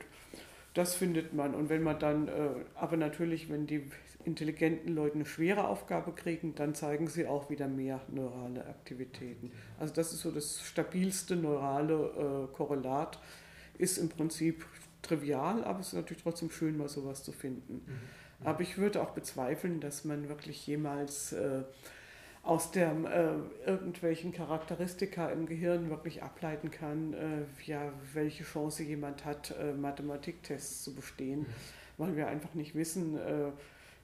das 0.73 0.95
findet 0.95 1.35
man. 1.35 1.55
Und 1.55 1.69
wenn 1.69 1.83
man 1.83 1.99
dann, 1.99 2.29
äh, 2.29 2.33
aber 2.75 2.97
natürlich, 2.97 3.51
wenn 3.51 3.67
die 3.67 3.83
intelligenten 4.25 4.95
Leute 4.95 5.17
eine 5.17 5.27
schwere 5.27 5.69
Aufgabe 5.69 6.13
kriegen, 6.13 6.55
dann 6.55 6.75
zeigen 6.75 7.07
sie 7.09 7.27
auch 7.27 7.51
wieder 7.51 7.69
mehr 7.69 8.01
neurale 8.09 8.67
Aktivitäten. 8.67 9.53
Also 9.79 9.93
das 9.93 10.13
ist 10.13 10.21
so 10.21 10.31
das 10.31 10.61
stabilste 10.67 11.37
neurale 11.37 12.49
Korrelat. 12.53 13.19
Ist 13.79 13.97
im 13.97 14.09
Prinzip 14.09 14.67
trivial, 15.03 15.65
aber 15.65 15.81
es 15.81 15.89
ist 15.89 15.95
natürlich 15.95 16.23
trotzdem 16.23 16.51
schön, 16.51 16.77
mal 16.77 16.89
sowas 16.89 17.25
zu 17.25 17.33
finden. 17.33 17.83
Mhm. 17.87 18.47
Aber 18.47 18.61
ich 18.61 18.79
würde 18.79 19.03
auch 19.03 19.11
bezweifeln, 19.11 19.81
dass 19.81 20.05
man 20.05 20.29
wirklich 20.29 20.67
jemals 20.67 21.33
äh, 21.33 21.63
aus 22.43 22.71
der, 22.71 22.93
äh, 22.93 23.69
irgendwelchen 23.69 24.33
Charakteristika 24.33 25.29
im 25.29 25.47
Gehirn 25.47 25.91
wirklich 25.91 26.23
ableiten 26.23 26.71
kann, 26.71 27.13
äh, 27.15 27.43
ja, 27.67 27.93
welche 28.15 28.45
Chance 28.45 28.85
jemand 28.85 29.25
hat, 29.25 29.55
äh, 29.59 29.73
Mathematiktests 29.73 30.85
zu 30.85 30.95
bestehen, 30.95 31.41
mhm. 31.41 31.47
weil 31.99 32.17
wir 32.17 32.29
einfach 32.29 32.55
nicht 32.55 32.75
wissen, 32.75 33.19
äh, 33.19 33.51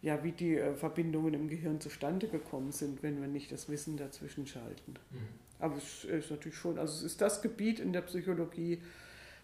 ja, 0.03 0.23
wie 0.23 0.33
die 0.33 0.59
äh, 0.59 0.75
Verbindungen 0.75 1.33
im 1.33 1.49
Gehirn 1.49 1.81
zustande 1.81 2.29
gekommen 2.29 2.73
sind, 2.73 3.03
wenn 3.03 3.21
wir 3.21 3.29
nicht 3.29 3.51
das 3.51 3.69
Wissen 3.69 3.97
dazwischen 3.97 4.47
schalten. 4.47 4.95
Mhm. 5.11 5.19
Aber 5.61 5.77
es 5.77 6.05
ist 6.05 6.31
natürlich 6.31 6.59
schon, 6.59 6.79
also 6.79 6.93
es 6.99 7.03
ist 7.03 7.21
das 7.23 7.41
Gebiet 7.41 7.81
in 7.81 7.95
der 7.95 8.03
Psychologie, 8.03 8.83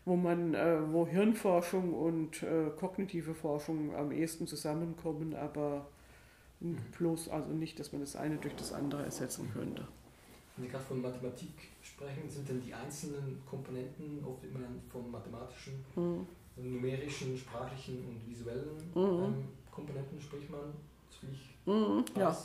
wo 0.04 0.16
man, 0.16 0.54
äh, 0.54 0.78
wo 0.90 1.06
Hirnforschung 1.06 1.92
und 1.92 2.42
äh, 2.42 2.70
kognitive 2.78 3.34
Forschung 3.34 3.94
am 3.94 4.12
ehesten 4.12 4.46
zusammenkommen, 4.46 5.34
aber 5.34 5.86
mhm. 6.60 6.78
bloß, 6.98 7.28
also 7.28 7.52
nicht, 7.52 7.78
dass 7.78 7.92
man 7.92 8.00
das 8.00 8.16
eine 8.16 8.36
durch 8.36 8.54
das 8.56 8.72
andere 8.72 9.04
ersetzen 9.04 9.50
könnte. 9.52 9.86
Wenn 10.56 10.64
Sie 10.64 10.70
gerade 10.70 10.84
von 10.84 11.00
Mathematik 11.00 11.54
sprechen, 11.82 12.28
sind 12.28 12.48
denn 12.48 12.60
die 12.60 12.74
einzelnen 12.74 13.42
Komponenten 13.48 14.24
oft 14.24 14.42
immer 14.44 14.60
von 14.90 15.10
mathematischen, 15.10 15.84
mhm. 15.94 16.26
numerischen, 16.56 17.36
sprachlichen 17.36 18.04
und 18.08 18.28
visuellen 18.28 18.76
mhm. 18.94 19.24
ähm, 19.24 19.48
Komponenten 19.70 20.20
spricht 20.20 20.50
man, 20.50 20.72
mhm, 21.66 22.04
ja. 22.16 22.36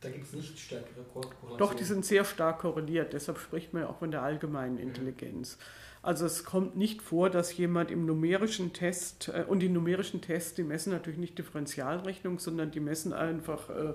Da 0.00 0.08
gibt 0.08 0.24
es 0.24 0.32
nicht 0.32 0.58
stärkere 0.58 1.04
Korrelationen. 1.12 1.58
Doch, 1.58 1.74
die 1.74 1.84
sind 1.84 2.04
sehr 2.06 2.24
stark 2.24 2.60
korreliert, 2.60 3.12
deshalb 3.12 3.38
spricht 3.38 3.72
man 3.72 3.82
ja 3.82 3.88
auch 3.90 3.98
von 3.98 4.10
der 4.10 4.22
allgemeinen 4.22 4.74
mhm. 4.74 4.82
Intelligenz. 4.82 5.56
Mhm. 5.56 5.89
Also 6.02 6.24
es 6.24 6.44
kommt 6.44 6.76
nicht 6.78 7.02
vor, 7.02 7.28
dass 7.28 7.54
jemand 7.54 7.90
im 7.90 8.06
numerischen 8.06 8.72
Test, 8.72 9.28
äh, 9.28 9.44
und 9.46 9.60
die 9.60 9.68
numerischen 9.68 10.22
Tests, 10.22 10.54
die 10.54 10.62
messen 10.62 10.92
natürlich 10.92 11.18
nicht 11.18 11.36
Differentialrechnung, 11.36 12.38
sondern 12.38 12.70
die 12.70 12.80
messen 12.80 13.12
einfach, 13.12 13.68
äh, 13.68 13.92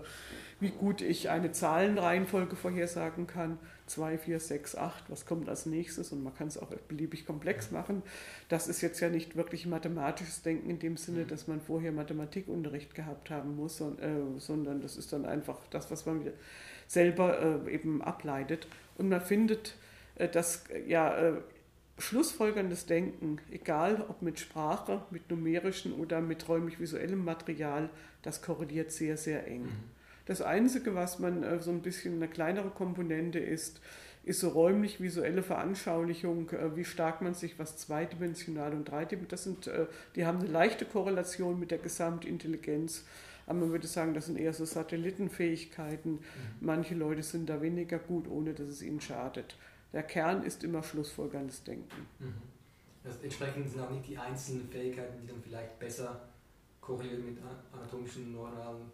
wie 0.59 0.69
gut 0.69 1.01
ich 1.01 1.31
eine 1.31 1.51
Zahlenreihenfolge 1.51 2.55
vorhersagen 2.55 3.25
kann. 3.25 3.57
2, 3.87 4.19
4, 4.19 4.39
6, 4.39 4.75
8, 4.75 5.09
was 5.09 5.25
kommt 5.25 5.49
als 5.49 5.65
nächstes? 5.65 6.11
Und 6.11 6.23
man 6.23 6.35
kann 6.35 6.47
es 6.47 6.59
auch 6.59 6.69
beliebig 6.87 7.25
komplex 7.25 7.71
machen. 7.71 8.03
Das 8.49 8.67
ist 8.67 8.81
jetzt 8.81 8.99
ja 8.99 9.09
nicht 9.09 9.35
wirklich 9.35 9.65
mathematisches 9.65 10.43
Denken 10.43 10.69
in 10.69 10.79
dem 10.79 10.97
Sinne, 10.97 11.25
dass 11.25 11.47
man 11.47 11.59
vorher 11.59 11.91
Mathematikunterricht 11.91 12.93
gehabt 12.93 13.31
haben 13.31 13.55
muss, 13.55 13.81
äh, 13.81 13.93
sondern 14.37 14.79
das 14.79 14.95
ist 14.95 15.11
dann 15.11 15.25
einfach 15.25 15.57
das, 15.71 15.89
was 15.89 16.05
man 16.05 16.21
selber 16.87 17.65
äh, 17.65 17.73
eben 17.73 18.03
ableitet. 18.03 18.67
Und 18.97 19.09
man 19.09 19.21
findet, 19.21 19.75
äh, 20.15 20.29
dass 20.29 20.65
ja 20.87 21.41
schlussfolgerndes 21.97 22.85
Denken, 22.85 23.39
egal 23.51 24.05
ob 24.07 24.21
mit 24.21 24.39
Sprache, 24.39 25.03
mit 25.11 25.29
numerischen 25.29 25.93
oder 25.93 26.21
mit 26.21 26.47
räumlich-visuellem 26.47 27.23
Material, 27.23 27.89
das 28.21 28.41
korreliert 28.41 28.91
sehr, 28.91 29.17
sehr 29.17 29.47
eng. 29.47 29.63
Mhm. 29.63 29.83
Das 30.25 30.41
Einzige, 30.41 30.95
was 30.95 31.19
man 31.19 31.43
äh, 31.43 31.59
so 31.59 31.71
ein 31.71 31.81
bisschen 31.81 32.15
eine 32.15 32.27
kleinere 32.27 32.69
Komponente 32.69 33.39
ist, 33.39 33.79
ist 34.23 34.39
so 34.39 34.49
räumlich-visuelle 34.49 35.43
Veranschaulichung, 35.43 36.49
äh, 36.49 36.75
wie 36.75 36.83
stark 36.83 37.21
man 37.21 37.33
sich 37.33 37.57
was 37.59 37.77
zweidimensional 37.77 38.73
und 38.73 38.85
dreidimensional, 38.85 39.29
das 39.29 39.43
sind, 39.43 39.67
äh, 39.67 39.85
die 40.15 40.25
haben 40.25 40.39
eine 40.39 40.49
leichte 40.49 40.85
Korrelation 40.85 41.59
mit 41.59 41.71
der 41.71 41.77
Gesamtintelligenz. 41.77 43.05
Aber 43.47 43.59
man 43.59 43.69
würde 43.69 43.87
sagen, 43.87 44.15
das 44.15 44.25
sind 44.25 44.39
eher 44.39 44.53
so 44.53 44.65
Satellitenfähigkeiten. 44.65 46.13
Mhm. 46.13 46.19
Manche 46.59 46.95
Leute 46.95 47.21
sind 47.21 47.47
da 47.47 47.61
weniger 47.61 47.99
gut, 47.99 48.27
ohne 48.27 48.53
dass 48.53 48.67
es 48.67 48.81
ihnen 48.81 48.99
schadet 48.99 49.55
der 49.95 50.03
Kern 50.03 50.43
ist 50.43 50.63
immer 50.63 50.83
schlussfolgerndes 50.83 51.63
Denken. 51.63 52.05
Mhm. 52.19 52.33
Das 53.03 53.21
entsprechend 53.21 53.69
sind 53.69 53.81
auch 53.81 53.89
nicht 53.89 54.07
die 54.07 54.17
einzelnen 54.17 54.67
Fähigkeiten, 54.67 55.21
die 55.21 55.27
dann 55.27 55.41
vielleicht 55.41 55.79
besser 55.79 56.21
korrelieren 56.81 57.25
mit 57.25 57.37
anatomischen, 57.73 58.33
neuralen. 58.33 58.91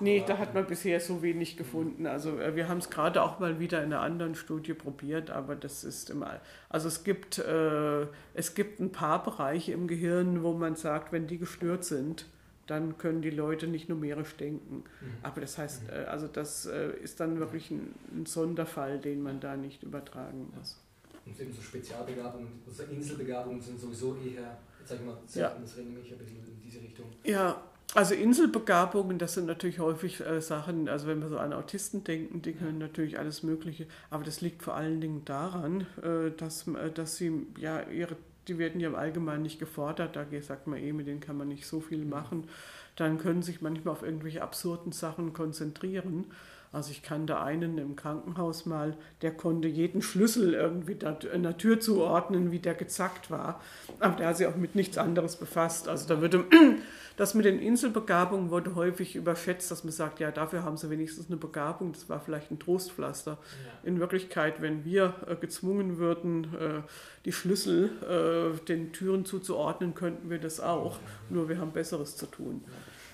Nee, 0.00 0.24
da 0.26 0.38
hat 0.38 0.52
man 0.52 0.66
bisher 0.66 0.98
so 0.98 1.22
wenig 1.22 1.56
gefunden. 1.56 2.06
Also 2.06 2.40
äh, 2.40 2.56
wir 2.56 2.68
haben 2.68 2.78
es 2.78 2.90
gerade 2.90 3.22
auch 3.22 3.38
mal 3.38 3.60
wieder 3.60 3.84
in 3.84 3.92
einer 3.92 4.00
anderen 4.00 4.34
Studie 4.34 4.74
probiert, 4.74 5.30
aber 5.30 5.54
das 5.54 5.84
ist 5.84 6.10
immer. 6.10 6.40
Also 6.68 6.88
es 6.88 7.04
gibt, 7.04 7.38
äh, 7.38 8.06
es 8.34 8.54
gibt 8.54 8.80
ein 8.80 8.90
paar 8.90 9.22
Bereiche 9.22 9.72
im 9.72 9.86
Gehirn, 9.86 10.42
wo 10.42 10.54
man 10.54 10.74
sagt, 10.74 11.12
wenn 11.12 11.28
die 11.28 11.38
gestört 11.38 11.84
sind, 11.84 12.26
dann 12.66 12.98
können 12.98 13.22
die 13.22 13.30
Leute 13.30 13.66
nicht 13.66 13.88
numerisch 13.88 14.36
denken. 14.36 14.76
Mhm. 14.76 15.14
Aber 15.22 15.40
das 15.40 15.58
heißt, 15.58 15.84
mhm. 15.84 15.88
äh, 15.90 16.04
also 16.04 16.28
das 16.28 16.66
äh, 16.66 16.92
ist 17.02 17.20
dann 17.20 17.38
wirklich 17.38 17.70
ein, 17.70 17.94
ein, 18.14 18.26
Sonderfall, 18.26 18.98
den 18.98 19.22
man 19.22 19.40
da 19.40 19.56
nicht 19.56 19.82
übertragen 19.82 20.52
muss. 20.56 20.80
Und 21.24 21.38
eben 21.38 21.52
so 21.52 21.62
Spezialbegabungen, 21.62 22.48
also 22.66 22.82
Inselbegabungen 22.84 23.60
sind 23.60 23.80
sowieso 23.80 24.16
eher, 24.16 24.58
sag 24.84 24.98
ich 24.98 25.06
mal, 25.06 25.16
ja. 25.34 25.56
das 25.60 25.76
renne 25.76 25.90
mich 25.90 26.12
ein 26.12 26.18
bisschen 26.18 26.38
in 26.38 26.60
diese 26.64 26.80
Richtung. 26.80 27.06
Ja, 27.24 27.62
also 27.94 28.14
Inselbegabungen, 28.14 29.18
das 29.18 29.34
sind 29.34 29.46
natürlich 29.46 29.78
häufig 29.78 30.20
äh, 30.20 30.40
Sachen, 30.40 30.88
also 30.88 31.06
wenn 31.06 31.20
wir 31.20 31.28
so 31.28 31.36
an 31.36 31.52
Autisten 31.52 32.02
denken, 32.02 32.40
die 32.40 32.54
können 32.54 32.78
natürlich 32.78 33.18
alles 33.18 33.42
Mögliche, 33.42 33.86
aber 34.08 34.24
das 34.24 34.40
liegt 34.40 34.62
vor 34.62 34.74
allen 34.74 35.00
Dingen 35.00 35.24
daran, 35.26 35.86
äh, 36.02 36.30
dass, 36.36 36.66
äh, 36.68 36.90
dass 36.90 37.16
sie 37.16 37.46
ja 37.58 37.82
ihre 37.82 38.16
die 38.48 38.58
werden 38.58 38.80
ja 38.80 38.88
im 38.88 38.94
Allgemeinen 38.94 39.42
nicht 39.42 39.58
gefordert, 39.58 40.16
da 40.16 40.26
sagt 40.40 40.66
man 40.66 40.78
eh, 40.78 40.92
mit 40.92 41.06
denen 41.06 41.20
kann 41.20 41.36
man 41.36 41.48
nicht 41.48 41.66
so 41.66 41.80
viel 41.80 42.04
machen. 42.04 42.48
Dann 42.96 43.18
können 43.18 43.42
sich 43.42 43.60
manchmal 43.60 43.92
auf 43.92 44.02
irgendwelche 44.02 44.42
absurden 44.42 44.92
Sachen 44.92 45.32
konzentrieren. 45.32 46.26
Also 46.72 46.90
ich 46.90 47.02
kannte 47.02 47.38
einen 47.38 47.76
im 47.76 47.96
Krankenhaus 47.96 48.64
mal, 48.64 48.96
der 49.20 49.32
konnte 49.32 49.68
jeden 49.68 50.00
Schlüssel 50.00 50.54
irgendwie 50.54 50.96
einer 51.30 51.58
Tür 51.58 51.80
zuordnen, 51.80 52.50
wie 52.50 52.60
der 52.60 52.74
gezackt 52.74 53.30
war. 53.30 53.60
Aber 54.00 54.16
der 54.16 54.28
hat 54.28 54.38
sich 54.38 54.46
auch 54.46 54.56
mit 54.56 54.74
nichts 54.74 54.96
anderes 54.96 55.36
befasst. 55.36 55.86
Also 55.86 56.08
da 56.08 56.22
würde 56.22 56.46
das 57.18 57.34
mit 57.34 57.44
den 57.44 57.58
Inselbegabungen 57.58 58.48
wurde 58.48 58.74
häufig 58.74 59.16
überschätzt, 59.16 59.70
dass 59.70 59.84
man 59.84 59.92
sagt, 59.92 60.18
ja, 60.18 60.30
dafür 60.30 60.64
haben 60.64 60.78
sie 60.78 60.88
wenigstens 60.88 61.26
eine 61.26 61.36
Begabung, 61.36 61.92
das 61.92 62.08
war 62.08 62.20
vielleicht 62.20 62.50
ein 62.50 62.58
Trostpflaster. 62.58 63.32
Ja. 63.32 63.88
In 63.88 64.00
Wirklichkeit, 64.00 64.62
wenn 64.62 64.86
wir 64.86 65.14
äh, 65.26 65.36
gezwungen 65.36 65.98
würden, 65.98 66.44
äh, 66.54 66.82
die 67.26 67.32
Schlüssel 67.32 67.90
äh, 68.02 68.64
den 68.64 68.94
Türen 68.94 69.26
zuzuordnen, 69.26 69.94
könnten 69.94 70.30
wir 70.30 70.38
das 70.38 70.58
auch. 70.58 70.98
Nur 71.28 71.50
wir 71.50 71.58
haben 71.58 71.72
Besseres 71.72 72.16
zu 72.16 72.24
tun. 72.24 72.64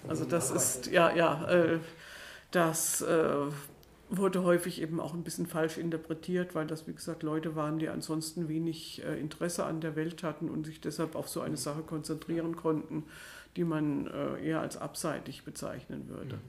Also 0.06 0.24
das 0.24 0.52
ist, 0.52 0.86
ja, 0.86 1.12
ja, 1.14 1.48
äh, 1.50 1.80
das 2.50 3.02
äh, 3.02 3.34
wurde 4.10 4.42
häufig 4.42 4.80
eben 4.80 5.00
auch 5.00 5.12
ein 5.14 5.22
bisschen 5.22 5.46
falsch 5.46 5.76
interpretiert, 5.76 6.54
weil 6.54 6.66
das, 6.66 6.86
wie 6.86 6.94
gesagt, 6.94 7.22
Leute 7.22 7.56
waren, 7.56 7.78
die 7.78 7.88
ansonsten 7.88 8.48
wenig 8.48 9.04
äh, 9.04 9.18
Interesse 9.20 9.64
an 9.64 9.80
der 9.80 9.96
Welt 9.96 10.22
hatten 10.22 10.48
und 10.48 10.64
sich 10.64 10.80
deshalb 10.80 11.14
auf 11.14 11.28
so 11.28 11.40
eine 11.40 11.56
Sache 11.56 11.82
konzentrieren 11.82 12.56
konnten 12.56 13.04
die 13.58 13.64
man 13.64 14.06
äh, 14.06 14.46
eher 14.46 14.60
als 14.60 14.76
abseitig 14.76 15.44
bezeichnen 15.44 16.08
würde. 16.08 16.36
Mhm. 16.36 16.42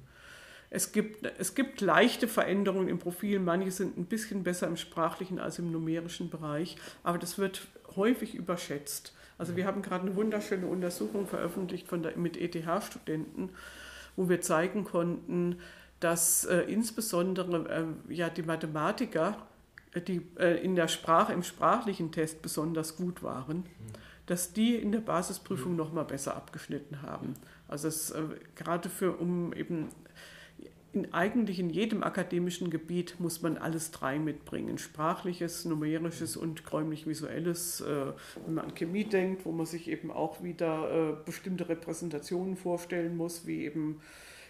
Es 0.69 0.91
gibt, 0.91 1.25
es 1.39 1.55
gibt 1.55 1.81
leichte 1.81 2.27
Veränderungen 2.27 2.87
im 2.87 2.99
Profil. 2.99 3.39
Manche 3.39 3.71
sind 3.71 3.97
ein 3.97 4.05
bisschen 4.05 4.43
besser 4.43 4.67
im 4.67 4.77
sprachlichen 4.77 5.39
als 5.39 5.57
im 5.57 5.71
numerischen 5.71 6.29
Bereich. 6.29 6.77
Aber 7.01 7.17
das 7.17 7.39
wird 7.39 7.67
häufig 7.95 8.35
überschätzt. 8.35 9.15
Also 9.39 9.55
wir 9.55 9.65
haben 9.65 9.81
gerade 9.81 10.05
eine 10.05 10.15
wunderschöne 10.15 10.67
Untersuchung 10.67 11.25
veröffentlicht 11.25 11.87
von 11.87 12.03
der, 12.03 12.15
mit 12.17 12.37
ETH-Studenten, 12.37 13.49
wo 14.15 14.29
wir 14.29 14.41
zeigen 14.41 14.83
konnten, 14.83 15.59
dass 15.99 16.45
äh, 16.45 16.61
insbesondere 16.61 17.93
äh, 18.09 18.13
ja, 18.13 18.29
die 18.29 18.43
Mathematiker, 18.43 19.37
äh, 19.93 20.01
die 20.01 20.21
äh, 20.37 20.63
in 20.63 20.75
der 20.75 20.87
Sprache, 20.87 21.33
im 21.33 21.43
sprachlichen 21.43 22.11
Test 22.11 22.41
besonders 22.41 22.95
gut 22.95 23.21
waren, 23.21 23.65
dass 24.25 24.53
die 24.53 24.75
in 24.75 24.91
der 24.91 24.99
Basisprüfung 24.99 25.75
noch 25.75 25.91
mal 25.91 26.03
besser 26.03 26.35
abgeschnitten 26.35 27.01
haben. 27.01 27.33
Also 27.67 27.87
es, 27.87 28.11
äh, 28.11 28.21
gerade 28.55 28.87
für 28.89 29.17
um 29.17 29.53
eben 29.53 29.89
in, 30.93 31.13
eigentlich 31.13 31.59
in 31.59 31.69
jedem 31.69 32.01
akademischen 32.01 32.71
Gebiet 32.71 33.19
muss 33.19 33.43
man 33.43 33.57
alles 33.57 33.91
drei 33.91 34.17
mitbringen. 34.17 34.79
Sprachliches, 34.79 35.65
numerisches 35.65 36.37
und 36.37 36.71
räumlich-visuelles. 36.71 37.81
Äh, 37.81 38.13
wenn 38.45 38.55
man 38.55 38.65
an 38.65 38.73
Chemie 38.73 39.03
denkt, 39.03 39.45
wo 39.45 39.51
man 39.51 39.65
sich 39.65 39.87
eben 39.89 40.11
auch 40.11 40.41
wieder 40.41 41.21
bestimmte 41.25 41.67
Repräsentationen 41.69 42.55
vorstellen 42.55 43.17
muss, 43.17 43.45
wie 43.45 43.65
eben 43.65 43.99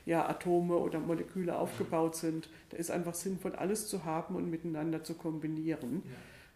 ja, 0.10 0.28
Atome 0.28 0.76
oder 0.76 1.00
Moleküle 1.00 1.56
aufgebaut 1.56 2.16
sind. 2.16 2.50
Da 2.72 2.78
ist 2.78 2.90
einfach 2.90 3.14
sinnvoll, 3.14 3.56
alles 3.56 3.88
zu 3.88 4.06
haben 4.06 4.36
und 4.36 4.50
miteinander 4.50 5.04
zu 5.04 5.14
kombinieren. 5.14 6.02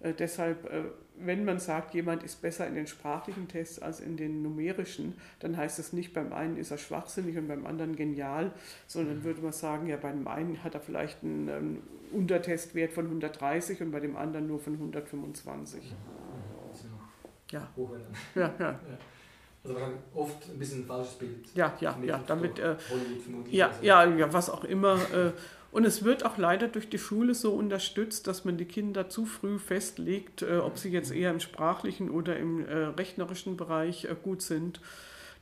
Ja. 0.02 0.10
Äh, 0.10 0.14
deshalb, 0.16 0.66
äh, 0.74 0.86
wenn 1.20 1.46
man 1.46 1.60
sagt, 1.60 1.94
jemand 1.94 2.24
ist 2.24 2.42
besser 2.42 2.66
in 2.66 2.74
den 2.74 2.88
sprachlichen 2.88 3.48
Tests 3.48 3.78
als 3.78 4.00
in 4.00 4.18
den 4.18 4.42
numerischen, 4.42 5.14
dann 5.40 5.56
heißt 5.56 5.78
es 5.78 5.94
nicht, 5.94 6.16
beim 6.16 6.34
einen 6.34 6.58
ist 6.58 6.72
er 6.72 6.80
schwachsinnig 6.80 7.38
und 7.38 7.48
beim 7.48 7.68
anderen 7.68 7.96
genial, 7.96 8.52
sondern 8.88 9.20
mhm. 9.20 9.24
würde 9.24 9.42
man 9.42 9.54
sagen, 9.54 9.86
ja, 9.86 9.98
beim 9.98 10.28
einen 10.28 10.64
hat 10.64 10.74
er 10.74 10.82
vielleicht 10.82 11.24
einen, 11.24 11.48
einen 11.48 11.84
Untertestwert 12.12 12.92
von 12.92 13.06
130 13.06 13.82
und 13.84 13.92
bei 13.92 14.00
dem 14.00 14.18
anderen 14.18 14.48
nur 14.48 14.60
von 14.60 14.74
125. 14.74 15.84
Mhm. 15.84 15.96
Ja. 17.52 17.70
Ja, 18.34 18.52
ja. 18.58 18.72
ja. 18.72 18.80
Also 19.64 19.78
oft 20.14 20.50
ein 20.50 20.60
bisschen 20.60 20.82
ein 20.82 20.86
falsches 20.86 21.14
Bild. 21.14 21.48
Ja, 21.56 21.74
ja, 21.80 21.98
ja, 22.06 22.22
damit, 22.28 22.60
äh, 22.60 22.76
ja, 23.50 23.72
ja, 23.82 24.04
ja, 24.06 24.34
was 24.34 24.50
auch 24.50 24.66
immer. 24.66 24.96
Äh, 25.14 25.32
und 25.72 25.86
es 25.86 26.04
wird 26.04 26.26
auch 26.26 26.38
leider 26.38 26.68
durch 26.68 26.90
die 26.90 27.00
Schule 27.00 27.34
so 27.34 27.54
unterstützt, 27.54 28.28
dass 28.28 28.44
man 28.44 28.58
die 28.58 28.66
Kinder 28.66 29.10
zu 29.10 29.26
früh 29.26 29.58
festlegt, 29.60 30.42
äh, 30.42 30.58
ob 30.58 30.78
sie 30.78 30.90
jetzt 30.90 31.12
eher 31.12 31.32
im 31.32 31.40
sprachlichen 31.40 32.10
oder 32.12 32.38
im 32.38 32.68
äh, 32.68 32.74
rechnerischen 32.74 33.56
Bereich 33.56 34.06
äh, 34.06 34.16
gut 34.22 34.42
sind. 34.42 34.82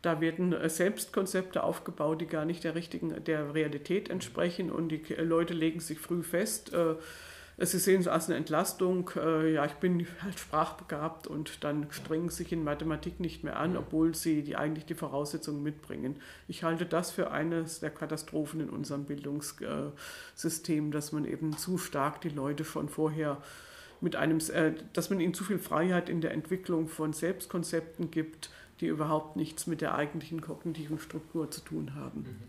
Da 0.03 0.21
werden 0.21 0.53
äh, 0.53 0.69
Selbstkonzepte 0.69 1.63
aufgebaut, 1.63 2.21
die 2.21 2.27
gar 2.27 2.45
nicht 2.45 2.63
der 2.63 2.75
richtigen, 2.75 3.23
der 3.23 3.55
Realität 3.55 4.09
entsprechen 4.09 4.71
und 4.71 4.89
die 4.89 5.01
Leute 5.15 5.55
legen 5.55 5.79
sich 5.79 5.99
früh 5.99 6.21
fest 6.21 6.71
Sie 7.63 7.77
sehen 7.77 8.01
es 8.01 8.07
als 8.07 8.27
eine 8.27 8.37
Entlastung, 8.37 9.11
äh, 9.15 9.53
ja, 9.53 9.65
ich 9.65 9.73
bin 9.73 10.07
halt 10.21 10.39
sprachbegabt 10.39 11.27
und 11.27 11.63
dann 11.63 11.91
strengen 11.91 12.29
sich 12.29 12.51
in 12.51 12.63
Mathematik 12.63 13.19
nicht 13.19 13.43
mehr 13.43 13.59
an, 13.59 13.77
obwohl 13.77 14.15
sie 14.15 14.41
die, 14.41 14.55
eigentlich 14.55 14.85
die 14.85 14.95
Voraussetzungen 14.95 15.61
mitbringen. 15.61 16.15
Ich 16.47 16.63
halte 16.63 16.87
das 16.87 17.11
für 17.11 17.29
eines 17.29 17.79
der 17.79 17.91
Katastrophen 17.91 18.61
in 18.61 18.69
unserem 18.69 19.05
Bildungssystem, 19.05 20.91
dass 20.91 21.11
man 21.11 21.25
eben 21.25 21.55
zu 21.55 21.77
stark 21.77 22.21
die 22.21 22.29
Leute 22.29 22.65
schon 22.65 22.89
vorher 22.89 23.37
mit 23.99 24.15
einem, 24.15 24.39
äh, 24.53 24.73
dass 24.93 25.11
man 25.11 25.19
ihnen 25.19 25.35
zu 25.35 25.43
viel 25.43 25.59
Freiheit 25.59 26.09
in 26.09 26.21
der 26.21 26.31
Entwicklung 26.31 26.87
von 26.87 27.13
Selbstkonzepten 27.13 28.09
gibt, 28.09 28.49
die 28.79 28.87
überhaupt 28.87 29.35
nichts 29.35 29.67
mit 29.67 29.81
der 29.81 29.93
eigentlichen 29.93 30.41
kognitiven 30.41 30.97
Struktur 30.97 31.51
zu 31.51 31.61
tun 31.61 31.93
haben. 31.93 32.21
Mhm. 32.21 32.43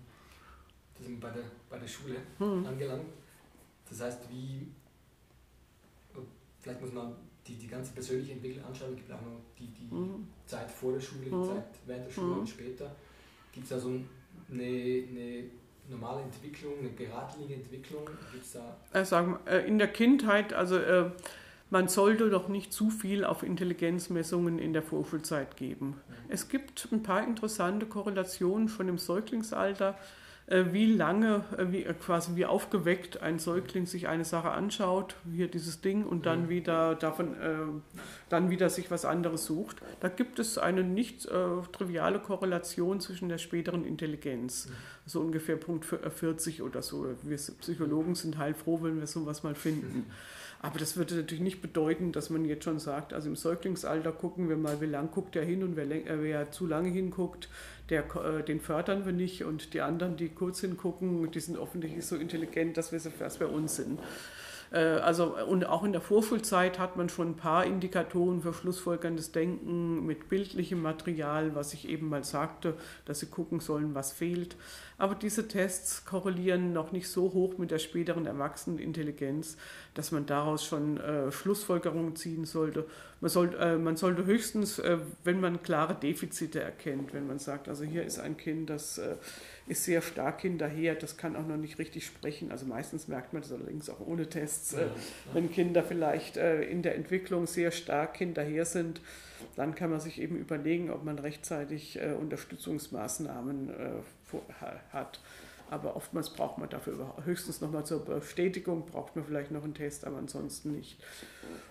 Da 0.98 1.04
sind 1.04 1.22
wir 1.22 1.28
bei 1.28 1.34
der, 1.34 1.44
bei 1.68 1.78
der 1.78 1.88
Schule 1.88 2.16
hm. 2.38 2.64
angelangt. 2.66 3.04
Das 3.90 4.00
heißt, 4.00 4.20
wie 4.30 4.68
vielleicht 6.62 6.80
muss 6.80 6.92
man 6.92 7.14
die, 7.46 7.56
die 7.56 7.66
ganze 7.66 7.92
persönliche 7.92 8.32
Entwicklung 8.32 8.64
anschauen. 8.64 8.90
Es 8.90 8.96
gibt 8.96 9.12
auch 9.12 9.20
noch 9.20 9.40
die, 9.58 9.66
die 9.66 9.92
mhm. 9.92 10.28
Zeit 10.46 10.70
vor 10.70 10.92
der 10.92 11.00
Schule, 11.00 11.24
die 11.24 11.30
mhm. 11.30 11.46
Zeit 11.46 11.64
während 11.86 12.06
der 12.06 12.12
Schule 12.12 12.34
mhm. 12.34 12.40
und 12.40 12.48
später. 12.48 12.94
Gibt 13.52 13.64
es 13.64 13.70
da 13.70 13.78
so 13.80 13.88
eine, 13.88 14.04
eine 14.50 15.44
normale 15.88 16.22
Entwicklung, 16.22 16.78
eine 16.78 16.90
geradlinige 16.90 17.54
Entwicklung? 17.54 18.08
Gibt's 18.32 18.52
da 18.52 18.76
äh, 18.92 19.04
sagen, 19.04 19.38
äh, 19.46 19.66
in 19.66 19.78
der 19.78 19.88
Kindheit, 19.88 20.52
also 20.52 20.76
äh, 20.76 21.10
man 21.70 21.88
sollte 21.88 22.30
doch 22.30 22.48
nicht 22.48 22.72
zu 22.72 22.90
viel 22.90 23.24
auf 23.24 23.42
Intelligenzmessungen 23.42 24.58
in 24.58 24.72
der 24.72 24.82
Vorschulzeit 24.82 25.56
geben. 25.56 25.88
Mhm. 25.88 26.14
Es 26.28 26.48
gibt 26.48 26.88
ein 26.92 27.02
paar 27.02 27.24
interessante 27.24 27.86
Korrelationen 27.86 28.68
schon 28.68 28.88
im 28.88 28.98
Säuglingsalter 28.98 29.98
wie 30.72 30.86
lange, 30.86 31.45
äh, 31.57 31.66
wie, 31.70 31.84
äh, 31.84 31.95
quasi 31.95 32.36
wie 32.36 32.47
aufgeweckt 32.47 33.22
ein 33.22 33.38
Säugling 33.38 33.86
sich 33.86 34.09
eine 34.09 34.24
Sache 34.24 34.51
anschaut, 34.51 35.14
hier 35.32 35.49
dieses 35.49 35.80
Ding, 35.80 36.05
und 36.05 36.26
dann 36.26 36.49
wieder 36.49 36.95
davon, 36.95 37.34
äh, 37.34 37.57
dann 38.28 38.51
wieder 38.51 38.68
sich 38.68 38.90
was 38.90 39.05
anderes 39.05 39.45
sucht. 39.47 39.76
Da 40.01 40.09
gibt 40.09 40.38
es 40.38 40.59
eine 40.59 40.82
nicht 40.82 41.26
äh, 41.26 41.47
triviale 41.72 42.18
Korrelation 42.18 43.01
zwischen 43.01 43.28
der 43.28 43.38
späteren 43.38 43.84
Intelligenz. 43.84 44.66
Mhm. 44.66 44.72
So 45.07 45.20
ungefähr 45.20 45.57
Punkt 45.57 45.84
40 45.84 46.62
oder 46.62 46.82
so. 46.82 47.07
Wir 47.22 47.36
Psychologen 47.36 48.14
sind 48.14 48.38
heilfroh, 48.38 48.82
wenn 48.82 48.99
wir 48.99 49.07
sowas 49.07 49.43
mal 49.43 49.55
finden. 49.55 50.07
Aber 50.62 50.78
das 50.78 50.96
würde 50.96 51.16
natürlich 51.16 51.42
nicht 51.42 51.60
bedeuten, 51.60 52.12
dass 52.12 52.30
man 52.30 52.44
jetzt 52.44 52.62
schon 52.62 52.78
sagt, 52.78 53.12
also 53.12 53.28
im 53.28 53.34
Säuglingsalter 53.34 54.12
gucken 54.12 54.48
wir 54.48 54.56
mal, 54.56 54.80
wie 54.80 54.86
lang 54.86 55.10
guckt 55.10 55.34
er 55.34 55.44
hin 55.44 55.64
und 55.64 55.74
wer, 55.74 55.88
wer 55.88 56.52
zu 56.52 56.68
lange 56.68 56.88
hinguckt, 56.88 57.48
der, 57.90 58.04
äh, 58.14 58.44
den 58.44 58.60
fördern 58.60 59.04
wir 59.04 59.12
nicht 59.12 59.42
und 59.42 59.74
die 59.74 59.80
anderen, 59.80 60.16
die 60.16 60.28
kurz 60.28 60.60
hingucken, 60.60 61.28
die 61.32 61.40
sind 61.40 61.58
offensichtlich 61.58 62.06
so 62.06 62.14
intelligent, 62.14 62.76
dass 62.76 62.92
wir 62.92 63.00
sie 63.00 63.10
erst 63.18 63.40
bei 63.40 63.46
uns 63.46 63.74
sind. 63.74 63.98
Äh, 64.73 64.79
also, 64.79 65.37
und 65.37 65.66
auch 65.66 65.85
in 65.85 65.93
der 65.93 66.01
Vorschulzeit 66.01 66.79
hat 66.79 66.97
man 66.97 67.09
schon 67.09 67.31
ein 67.31 67.37
paar 67.37 67.64
Indikatoren 67.64 68.41
für 68.43 68.55
schlussfolgerndes 68.55 69.33
Denken 69.33 70.07
mit 70.07 70.29
bildlichem 70.29 70.81
Material, 70.81 71.55
was 71.55 71.75
ich 71.75 71.89
eben 71.89 72.09
mal 72.09 72.25
sagte, 72.25 72.75
dass 73.05 73.20
sie 73.20 73.27
gucken 73.27 73.61
sollen, 73.61 73.95
was 73.95 74.12
fehlt. 74.12 74.57
Aber 74.99 75.14
diese 75.14 75.49
Tests 75.49 76.05
korrelieren 76.05 76.73
noch 76.73 76.93
nicht 76.93 77.09
so 77.09 77.33
hoch 77.33 77.59
mit 77.59 77.70
der 77.70 77.79
späteren 77.79 78.27
Erwachsenenintelligenz, 78.27 79.57
dass 79.95 80.12
man 80.12 80.27
daraus 80.27 80.64
schon 80.64 80.99
äh, 80.99 81.31
Schlussfolgerungen 81.31 82.16
ziehen 82.16 82.45
sollte. 82.45 82.87
Man, 83.20 83.31
soll, 83.31 83.55
äh, 83.55 83.77
man 83.77 83.97
sollte 83.97 84.25
höchstens, 84.25 84.79
äh, 84.79 84.99
wenn 85.25 85.41
man 85.41 85.62
klare 85.62 85.95
Defizite 85.95 86.61
erkennt, 86.61 87.12
wenn 87.12 87.27
man 87.27 87.39
sagt, 87.39 87.68
also 87.68 87.85
hier 87.85 88.05
ist 88.05 88.18
ein 88.18 88.37
Kind, 88.37 88.70
das 88.70 88.99
äh, 88.99 89.16
ist 89.66 89.84
sehr 89.84 90.02
stark 90.02 90.40
hinterher, 90.40 90.94
das 90.94 91.16
kann 91.16 91.36
auch 91.36 91.46
noch 91.46 91.56
nicht 91.56 91.78
richtig 91.78 92.04
sprechen. 92.04 92.50
Also 92.50 92.66
meistens 92.66 93.08
merkt 93.08 93.32
man 93.32 93.42
das 93.42 93.52
allerdings 93.52 93.88
auch 93.88 94.00
ohne 94.00 94.28
Tests, 94.28 94.74
äh, 94.74 94.86
wenn 95.32 95.50
Kinder 95.50 95.82
vielleicht 95.82 96.36
äh, 96.36 96.62
in 96.64 96.82
der 96.82 96.96
Entwicklung 96.96 97.46
sehr 97.46 97.70
stark 97.70 98.16
hinterher 98.16 98.64
sind 98.64 99.00
dann 99.56 99.74
kann 99.74 99.90
man 99.90 99.98
sich 99.98 100.20
eben 100.20 100.36
überlegen, 100.36 100.90
ob 100.90 101.04
man 101.04 101.18
rechtzeitig 101.18 102.00
äh, 102.00 102.12
Unterstützungsmaßnahmen 102.12 103.72
hat. 104.92 105.20
Aber 105.72 105.96
oftmals 105.96 106.28
braucht 106.28 106.58
man 106.58 106.68
dafür 106.68 107.14
höchstens 107.24 107.62
nochmal 107.62 107.86
zur 107.86 108.04
Bestätigung, 108.04 108.84
braucht 108.84 109.16
man 109.16 109.24
vielleicht 109.24 109.50
noch 109.50 109.64
einen 109.64 109.72
Test, 109.72 110.06
aber 110.06 110.18
ansonsten 110.18 110.72
nicht. 110.72 111.02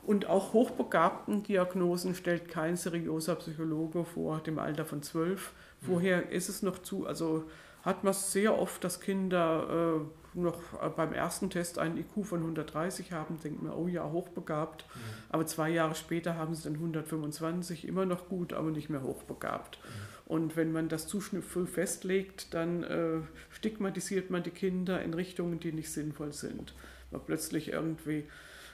Und 0.03 0.25
auch 0.25 0.53
hochbegabten 0.53 1.43
Diagnosen 1.43 2.15
stellt 2.15 2.49
kein 2.49 2.75
seriöser 2.77 3.35
Psychologe 3.35 4.03
vor 4.03 4.39
dem 4.39 4.57
Alter 4.57 4.85
von 4.85 5.03
zwölf. 5.03 5.53
Vorher 5.85 6.31
ist 6.31 6.49
es 6.49 6.63
noch 6.63 6.79
zu, 6.79 7.05
also 7.05 7.45
hat 7.83 8.03
man 8.03 8.13
sehr 8.13 8.57
oft, 8.57 8.83
dass 8.83 8.99
Kinder 8.99 9.99
äh, 9.99 10.37
noch 10.39 10.81
äh, 10.81 10.89
beim 10.89 11.13
ersten 11.13 11.49
Test 11.49 11.79
einen 11.79 11.97
IQ 11.97 12.25
von 12.25 12.39
130 12.39 13.11
haben, 13.11 13.39
denkt 13.39 13.61
man, 13.61 13.73
oh 13.73 13.87
ja, 13.87 14.09
hochbegabt. 14.09 14.85
Mhm. 14.93 14.99
Aber 15.29 15.45
zwei 15.45 15.69
Jahre 15.69 15.95
später 15.95 16.35
haben 16.35 16.53
sie 16.55 16.63
dann 16.63 16.75
125, 16.75 17.87
immer 17.87 18.05
noch 18.05 18.29
gut, 18.29 18.53
aber 18.53 18.71
nicht 18.71 18.89
mehr 18.89 19.03
hochbegabt. 19.03 19.79
Mhm. 19.83 20.11
Und 20.31 20.55
wenn 20.55 20.71
man 20.71 20.87
das 20.87 21.07
zu 21.07 21.19
früh 21.19 21.65
festlegt, 21.65 22.53
dann 22.53 22.83
äh, 22.83 23.19
stigmatisiert 23.49 24.29
man 24.29 24.43
die 24.43 24.51
Kinder 24.51 25.01
in 25.01 25.13
Richtungen, 25.13 25.59
die 25.59 25.73
nicht 25.73 25.91
sinnvoll 25.91 26.31
sind. 26.31 26.73
Man 27.11 27.21
plötzlich 27.25 27.73
irgendwie 27.73 28.25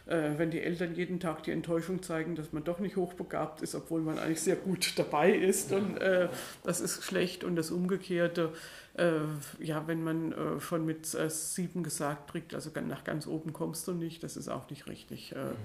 äh, 0.07 0.37
wenn 0.37 0.51
die 0.51 0.61
Eltern 0.61 0.95
jeden 0.95 1.19
Tag 1.19 1.43
die 1.43 1.51
Enttäuschung 1.51 2.01
zeigen, 2.01 2.35
dass 2.35 2.53
man 2.53 2.63
doch 2.63 2.79
nicht 2.79 2.95
hochbegabt 2.95 3.61
ist, 3.61 3.75
obwohl 3.75 4.01
man 4.01 4.17
eigentlich 4.17 4.41
sehr 4.41 4.55
gut 4.55 4.93
dabei 4.97 5.31
ist. 5.31 5.71
Und 5.73 5.97
äh, 5.97 6.29
das 6.63 6.79
ist 6.79 7.03
schlecht. 7.03 7.43
Und 7.43 7.55
das 7.55 7.71
Umgekehrte, 7.71 8.53
äh, 8.95 9.11
ja, 9.59 9.85
wenn 9.87 10.03
man 10.03 10.31
äh, 10.31 10.59
schon 10.61 10.85
mit 10.85 11.13
äh, 11.13 11.29
sieben 11.29 11.83
gesagt 11.83 12.31
kriegt, 12.31 12.53
also 12.53 12.71
nach 12.87 13.03
ganz 13.03 13.27
oben 13.27 13.51
kommst 13.51 13.87
du 13.87 13.93
nicht, 13.93 14.23
das 14.23 14.37
ist 14.37 14.47
auch 14.47 14.69
nicht 14.69 14.87
richtig. 14.87 15.33
Äh. 15.33 15.55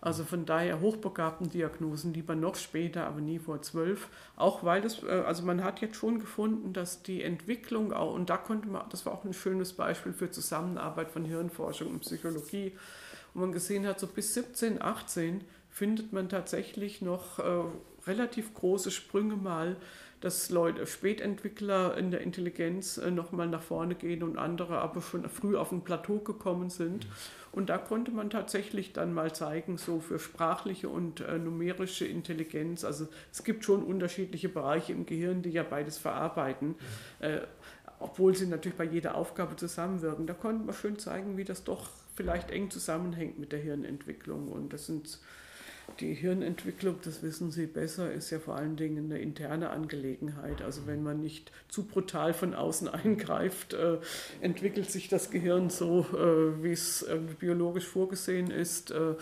Also 0.00 0.22
von 0.22 0.44
daher 0.44 0.80
hochbegabten 0.80 1.48
Diagnosen 1.48 2.12
lieber 2.12 2.34
noch 2.34 2.56
später, 2.56 3.06
aber 3.06 3.22
nie 3.22 3.38
vor 3.38 3.62
zwölf. 3.62 4.08
Auch 4.36 4.62
weil 4.62 4.82
das, 4.82 5.02
also 5.02 5.44
man 5.44 5.64
hat 5.64 5.80
jetzt 5.80 5.96
schon 5.96 6.20
gefunden, 6.20 6.74
dass 6.74 7.02
die 7.02 7.22
Entwicklung 7.22 7.90
auch, 7.90 8.12
und 8.12 8.28
da 8.28 8.36
konnte 8.36 8.68
man, 8.68 8.86
das 8.90 9.06
war 9.06 9.14
auch 9.14 9.24
ein 9.24 9.32
schönes 9.32 9.72
Beispiel 9.72 10.12
für 10.12 10.30
Zusammenarbeit 10.30 11.10
von 11.10 11.24
Hirnforschung 11.24 11.88
und 11.88 12.00
Psychologie, 12.00 12.74
wo 13.34 13.40
man 13.40 13.52
gesehen 13.52 13.86
hat, 13.86 14.00
so 14.00 14.06
bis 14.06 14.34
17, 14.34 14.80
18 14.80 15.42
findet 15.68 16.12
man 16.12 16.28
tatsächlich 16.28 17.02
noch 17.02 17.40
äh, 17.40 17.64
relativ 18.06 18.54
große 18.54 18.90
Sprünge 18.90 19.36
mal, 19.36 19.76
dass 20.20 20.48
Leute, 20.48 20.86
Spätentwickler 20.86 21.98
in 21.98 22.10
der 22.10 22.22
Intelligenz 22.22 22.96
äh, 22.96 23.10
nochmal 23.10 23.48
nach 23.48 23.60
vorne 23.60 23.94
gehen 23.94 24.22
und 24.22 24.38
andere 24.38 24.78
aber 24.78 25.02
schon 25.02 25.28
früh 25.28 25.56
auf 25.56 25.72
ein 25.72 25.82
Plateau 25.82 26.18
gekommen 26.18 26.70
sind. 26.70 27.06
Und 27.52 27.68
da 27.68 27.76
konnte 27.76 28.10
man 28.10 28.30
tatsächlich 28.30 28.92
dann 28.92 29.12
mal 29.12 29.34
zeigen, 29.34 29.76
so 29.76 30.00
für 30.00 30.18
sprachliche 30.18 30.88
und 30.88 31.20
äh, 31.20 31.38
numerische 31.38 32.06
Intelligenz, 32.06 32.84
also 32.84 33.06
es 33.32 33.44
gibt 33.44 33.64
schon 33.64 33.82
unterschiedliche 33.82 34.48
Bereiche 34.48 34.92
im 34.92 35.06
Gehirn, 35.06 35.42
die 35.42 35.50
ja 35.50 35.62
beides 35.62 35.98
verarbeiten. 35.98 36.76
Äh, 37.20 37.40
obwohl 38.00 38.34
sie 38.34 38.46
natürlich 38.46 38.78
bei 38.78 38.84
jeder 38.84 39.14
Aufgabe 39.14 39.56
zusammenwirken. 39.56 40.26
Da 40.26 40.34
konnte 40.34 40.64
man 40.64 40.74
schön 40.74 40.98
zeigen, 40.98 41.36
wie 41.36 41.44
das 41.44 41.64
doch 41.64 41.88
vielleicht 42.14 42.50
eng 42.50 42.70
zusammenhängt 42.70 43.38
mit 43.38 43.52
der 43.52 43.58
Hirnentwicklung. 43.60 44.50
Und 44.50 44.72
das 44.72 44.86
sind 44.86 45.18
die 46.00 46.14
Hirnentwicklung, 46.14 46.96
das 47.04 47.22
wissen 47.22 47.50
Sie 47.50 47.66
besser, 47.66 48.10
ist 48.12 48.30
ja 48.30 48.38
vor 48.38 48.56
allen 48.56 48.76
Dingen 48.76 49.04
eine 49.06 49.20
interne 49.20 49.70
Angelegenheit. 49.70 50.62
Also 50.62 50.86
wenn 50.86 51.02
man 51.02 51.20
nicht 51.20 51.52
zu 51.68 51.84
brutal 51.84 52.34
von 52.34 52.54
außen 52.54 52.88
eingreift, 52.94 53.74
äh, 53.74 53.98
entwickelt 54.40 54.90
sich 54.90 55.08
das 55.08 55.30
Gehirn 55.30 55.70
so, 55.70 56.06
äh, 56.12 56.62
wie 56.62 56.72
es 56.72 57.02
äh, 57.02 57.18
biologisch 57.38 57.86
vorgesehen 57.86 58.50
ist. 58.50 58.90
Äh, 58.90 59.14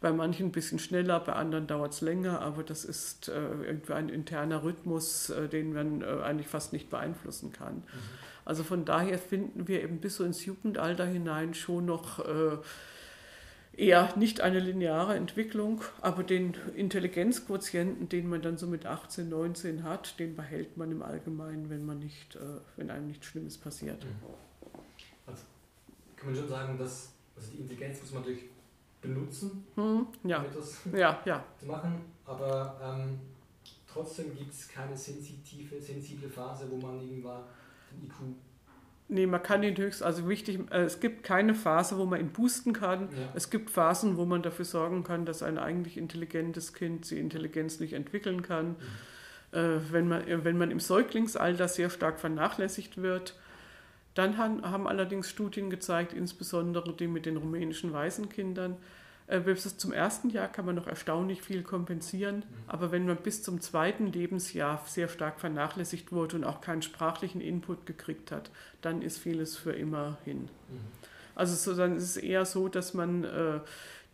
bei 0.00 0.12
manchen 0.12 0.46
ein 0.46 0.52
bisschen 0.52 0.78
schneller, 0.78 1.20
bei 1.20 1.32
anderen 1.32 1.66
dauert 1.66 1.94
es 1.94 2.00
länger, 2.02 2.40
aber 2.40 2.62
das 2.62 2.84
ist 2.84 3.28
äh, 3.28 3.32
irgendwie 3.64 3.94
ein 3.94 4.08
interner 4.08 4.62
Rhythmus, 4.62 5.30
äh, 5.30 5.48
den 5.48 5.72
man 5.72 6.04
eigentlich 6.04 6.48
fast 6.48 6.72
nicht 6.72 6.90
beeinflussen 6.90 7.52
kann. 7.52 7.76
Mhm. 7.76 7.82
Also 8.46 8.64
von 8.64 8.86
daher 8.86 9.18
finden 9.18 9.68
wir 9.68 9.82
eben 9.82 9.98
bis 9.98 10.16
so 10.16 10.24
ins 10.24 10.44
Jugendalter 10.46 11.04
hinein 11.04 11.52
schon 11.52 11.84
noch 11.84 12.20
eher 13.76 14.16
nicht 14.16 14.40
eine 14.40 14.58
lineare 14.58 15.14
Entwicklung, 15.14 15.82
aber 16.00 16.22
den 16.22 16.54
Intelligenzquotienten, 16.74 18.08
den 18.08 18.28
man 18.28 18.42
dann 18.42 18.56
so 18.56 18.66
mit 18.66 18.86
18, 18.86 19.28
19 19.28 19.84
hat, 19.84 20.18
den 20.18 20.34
behält 20.34 20.76
man 20.76 20.90
im 20.90 21.02
Allgemeinen, 21.02 21.68
wenn 21.68 21.84
man 21.84 21.98
nicht, 21.98 22.36
äh, 22.36 22.60
wenn 22.76 22.90
einem 22.90 23.06
nichts 23.06 23.26
Schlimmes 23.26 23.58
passiert. 23.58 24.04
Mhm. 24.04 24.80
Also 25.26 25.42
kann 26.16 26.30
man 26.30 26.36
schon 26.36 26.48
sagen, 26.48 26.78
dass 26.78 27.12
also 27.36 27.50
die 27.52 27.58
Intelligenz 27.58 28.00
muss 28.00 28.12
man 28.12 28.22
natürlich 28.22 28.44
benutzen, 29.02 29.66
hm, 29.74 30.06
ja. 30.24 30.38
um 30.38 30.46
etwas 30.46 30.80
ja, 30.96 31.20
ja. 31.26 31.44
zu 31.60 31.66
machen, 31.66 32.00
aber 32.24 32.80
ähm, 32.82 33.18
trotzdem 33.86 34.34
gibt 34.34 34.52
es 34.52 34.68
keine 34.68 34.96
sensitive, 34.96 35.80
sensible 35.80 36.30
Phase, 36.30 36.66
wo 36.70 36.76
man 36.76 37.00
irgendwann 37.00 37.42
IQ 38.04 38.36
Nee, 39.08 39.26
man 39.26 39.40
kann 39.40 39.62
ihn 39.62 39.76
höchst, 39.76 40.02
also 40.02 40.28
wichtig, 40.28 40.58
äh, 40.72 40.82
es 40.82 40.98
gibt 40.98 41.22
keine 41.22 41.54
Phase, 41.54 41.96
wo 41.96 42.06
man 42.06 42.18
ihn 42.18 42.30
boosten 42.30 42.72
kann. 42.72 43.02
Ja. 43.02 43.28
Es 43.34 43.50
gibt 43.50 43.70
Phasen, 43.70 44.16
wo 44.16 44.24
man 44.24 44.42
dafür 44.42 44.64
sorgen 44.64 45.04
kann, 45.04 45.24
dass 45.24 45.44
ein 45.44 45.58
eigentlich 45.58 45.96
intelligentes 45.96 46.72
Kind 46.72 47.08
die 47.08 47.20
Intelligenz 47.20 47.78
nicht 47.78 47.92
entwickeln 47.92 48.42
kann. 48.42 48.70
Mhm. 49.52 49.58
Äh, 49.58 49.92
wenn, 49.92 50.08
man, 50.08 50.24
wenn 50.26 50.58
man 50.58 50.72
im 50.72 50.80
Säuglingsalter 50.80 51.68
sehr 51.68 51.88
stark 51.88 52.18
vernachlässigt 52.18 53.00
wird, 53.00 53.38
dann 54.14 54.38
haben, 54.38 54.68
haben 54.68 54.88
allerdings 54.88 55.30
Studien 55.30 55.70
gezeigt, 55.70 56.12
insbesondere 56.12 56.92
die 56.92 57.06
mit 57.06 57.26
den 57.26 57.36
rumänischen 57.36 57.92
Waisenkindern, 57.92 58.72
äh, 58.72 58.76
bis 59.26 59.76
zum 59.76 59.92
ersten 59.92 60.30
Jahr 60.30 60.46
kann 60.46 60.66
man 60.66 60.76
noch 60.76 60.86
erstaunlich 60.86 61.42
viel 61.42 61.62
kompensieren, 61.62 62.36
mhm. 62.36 62.44
aber 62.68 62.92
wenn 62.92 63.06
man 63.06 63.16
bis 63.16 63.42
zum 63.42 63.60
zweiten 63.60 64.06
Lebensjahr 64.06 64.82
sehr 64.86 65.08
stark 65.08 65.40
vernachlässigt 65.40 66.12
wurde 66.12 66.36
und 66.36 66.44
auch 66.44 66.60
keinen 66.60 66.82
sprachlichen 66.82 67.40
Input 67.40 67.86
gekriegt 67.86 68.30
hat, 68.30 68.50
dann 68.82 69.02
ist 69.02 69.18
vieles 69.18 69.56
für 69.56 69.72
immer 69.72 70.18
hin. 70.24 70.42
Mhm. 70.42 70.78
Also 71.34 71.54
so, 71.54 71.76
dann 71.76 71.96
ist 71.96 72.04
es 72.04 72.16
eher 72.16 72.44
so, 72.44 72.68
dass 72.68 72.94
man 72.94 73.24
äh, 73.24 73.60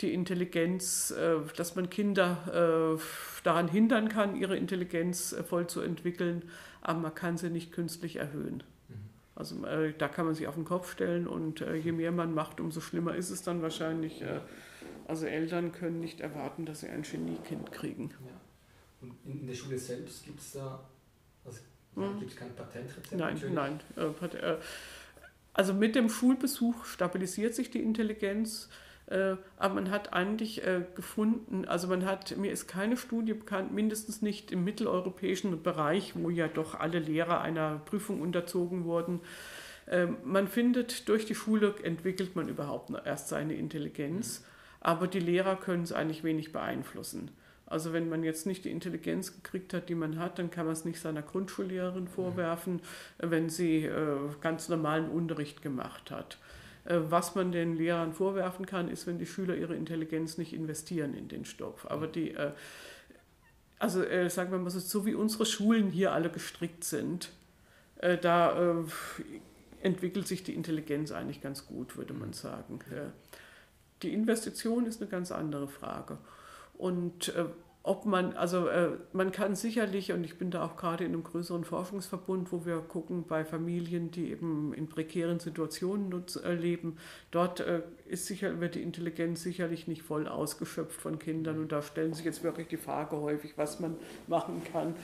die 0.01 0.15
Intelligenz, 0.15 1.11
äh, 1.11 1.37
dass 1.57 1.77
man 1.77 1.91
Kinder 1.91 2.97
äh, 2.97 3.01
daran 3.45 3.69
hindern 3.69 4.09
kann, 4.09 4.35
ihre 4.35 4.57
Intelligenz 4.57 5.33
äh, 5.33 5.45
voll 5.45 5.67
zu 5.67 5.83
entwickeln, 5.83 6.43
aber 6.81 6.99
man 6.99 7.15
kann 7.15 7.37
sie 7.37 7.51
nicht 7.51 7.71
künstlich 7.71 8.17
erhöhen. 8.17 8.63
Mhm. 8.89 8.95
Also 9.35 9.67
äh, 9.67 9.93
da 9.97 10.09
kann 10.09 10.25
man 10.25 10.35
sich 10.35 10.49
auf 10.49 10.55
den 10.55 10.65
Kopf 10.65 10.91
stellen 10.91 11.27
und 11.27 11.61
je 11.61 11.93
mehr 11.93 12.13
man 12.13 12.33
macht, 12.33 12.61
umso 12.61 12.81
schlimmer 12.81 13.15
ist 13.15 13.29
es 13.29 13.43
dann 13.43 13.61
wahrscheinlich. 13.61 14.25
Also 15.09 15.27
Eltern 15.27 15.73
können 15.73 16.01
nicht 16.01 16.21
erwarten, 16.21 16.67
dass 16.67 16.81
sie 16.81 16.89
ein 16.89 17.03
Geniekind 17.03 17.73
kriegen. 17.73 18.11
Ja. 18.25 18.41
Und 19.03 19.15
in, 19.25 19.47
der 19.47 19.55
Schule 19.55 19.79
selbst 19.79 20.25
gibt 20.25 20.41
es 20.41 20.53
da 20.53 20.81
also, 21.45 21.61
hm. 21.95 22.19
gibt 22.21 22.33
es 22.33 22.37
kein 22.37 22.55
Patentrezept? 22.55 23.13
Nein, 23.13 23.35
natürlich? 23.35 23.55
nein. 23.55 23.81
Äh, 23.97 24.27
äh, 24.37 24.59
also 25.53 25.75
mit 25.75 25.95
dem 25.95 26.09
Schulbesuch 26.09 26.85
stabilisiert 26.85 27.55
sich 27.55 27.71
die 27.71 27.83
Intelligenz. 27.83 28.69
Äh, 29.07 29.37
aber 29.59 29.75
man 29.75 29.91
hat 29.91 30.13
eigentlich 30.13 30.63
gefunden, 30.95 31.65
also 31.67 31.89
man 31.89 32.07
hat, 32.07 32.37
mir 32.37 32.53
ist 32.53 32.69
keine 32.69 32.97
Studie 32.97 33.35
bekannt, 33.35 33.73
mindestens 33.73 34.23
nicht 34.23 34.53
im 34.53 34.65
mitteleuropäischen 34.65 35.63
Bereich, 35.63 36.13
wo 36.15 36.31
ja 36.31 36.49
doch 36.49 36.79
alle 36.79 37.01
Lehrer 37.01 37.41
einer 37.41 37.81
Prüfung 37.85 38.23
unterzogen 38.23 38.85
wurden. 38.85 39.21
Man 40.25 40.47
findet, 40.47 41.09
durch 41.09 41.27
die 41.27 41.35
Schule 41.35 41.75
entwickelt 41.83 42.37
man 42.37 42.49
überhaupt 42.49 42.93
erst 43.05 43.29
seine 43.29 43.55
Intelligenz. 43.55 44.45
Mhm 44.83 44.93
aber 44.93 45.07
die 45.07 45.21
Lehrer 45.21 45.57
können 45.57 45.85
es 45.85 45.93
eigentlich 45.93 46.25
wenig 46.25 46.53
beeinflussen. 46.53 47.31
Also 47.67 47.93
wenn 47.93 48.09
man 48.09 48.25
jetzt 48.25 48.47
nicht 48.47 48.65
die 48.65 48.71
Intelligenz 48.71 49.35
gekriegt 49.35 49.73
hat, 49.73 49.89
die 49.89 49.95
man 49.95 50.19
hat, 50.19 50.39
dann 50.39 50.51
kann 50.51 50.67
man 50.67 50.75
es 50.75 50.85
nicht 50.85 51.01
seiner 51.01 51.23
Grundschullehrerin 51.23 52.09
vorwerfen, 52.09 52.81
wenn 53.19 53.49
sie 53.49 53.85
äh, 53.85 54.17
ganz 54.41 54.69
normalen 54.69 55.09
Unterricht 55.09 55.63
gemacht 55.63 56.11
hat. 56.11 56.39
Äh, 56.85 56.99
was 57.09 57.35
man 57.35 57.53
den 57.53 57.77
Lehrern 57.77 58.13
vorwerfen 58.13 58.67
kann, 58.67 58.91
ist, 58.91 59.07
wenn 59.07 59.19
die 59.19 59.27
Schüler 59.27 59.55
ihre 59.55 59.77
Intelligenz 59.77 60.37
nicht 60.37 60.53
investieren 60.53 61.15
in 61.15 61.29
den 61.29 61.45
Stoff. 61.45 61.89
Aber 61.91 62.09
die, 62.09 62.33
äh, 62.33 62.51
also 63.79 64.03
äh, 64.03 64.29
sagen 64.29 64.51
wir 64.51 64.59
mal 64.59 64.71
so, 64.71 64.81
so 64.81 65.07
wie 65.07 65.15
unsere 65.15 65.47
Schulen 65.47 65.91
hier 65.91 66.13
alle 66.13 66.29
gestrickt 66.29 66.83
sind, 66.83 67.31
äh, 67.99 68.19
da 68.19 68.81
äh, 68.81 68.85
entwickelt 69.81 70.27
sich 70.27 70.43
die 70.43 70.55
Intelligenz 70.55 71.13
eigentlich 71.13 71.41
ganz 71.41 71.67
gut, 71.67 71.97
würde 71.97 72.13
man 72.13 72.33
sagen. 72.33 72.81
Ja. 72.91 73.13
Die 74.03 74.13
Investition 74.13 74.87
ist 74.87 75.01
eine 75.01 75.11
ganz 75.11 75.33
andere 75.33 75.69
Frage. 75.69 76.19
Und 76.75 77.35
äh, 77.35 77.45
ob 77.85 78.07
man, 78.07 78.35
also 78.35 78.69
äh, 78.69 78.91
man 79.13 79.33
kann 79.33 79.57
sicherlich, 79.57 80.13
und 80.13 80.23
ich 80.23 80.39
bin 80.39 80.53
da 80.53 80.65
auch 80.65 80.77
gerade 80.77 81.05
in 81.05 81.13
einem 81.13 81.25
größeren 81.25 81.65
Forschungsverbund, 81.65 82.53
wo 82.53 82.65
wir 82.65 82.77
gucken 82.79 83.25
bei 83.27 83.45
Familien, 83.45 84.13
die 84.13 84.31
eben 84.31 84.73
in 84.73 84.89
prekären 84.89 85.41
Situationen 85.41 86.25
äh, 86.45 86.55
leben, 86.55 86.99
dort 87.33 87.59
äh, 87.59 87.83
ist 88.07 88.27
sicher, 88.27 88.61
wird 88.61 88.77
die 88.77 88.83
Intelligenz 88.83 89.43
sicherlich 89.43 89.89
nicht 89.89 90.03
voll 90.03 90.29
ausgeschöpft 90.29 91.01
von 91.01 91.19
Kindern. 91.19 91.59
Und 91.59 91.73
da 91.73 91.83
stellen 91.83 92.15
sich 92.15 92.25
jetzt 92.25 92.45
wirklich 92.45 92.69
die 92.69 92.77
Frage 92.77 93.17
häufig, 93.17 93.55
was 93.57 93.81
man 93.81 93.97
machen 94.29 94.63
kann. 94.73 94.95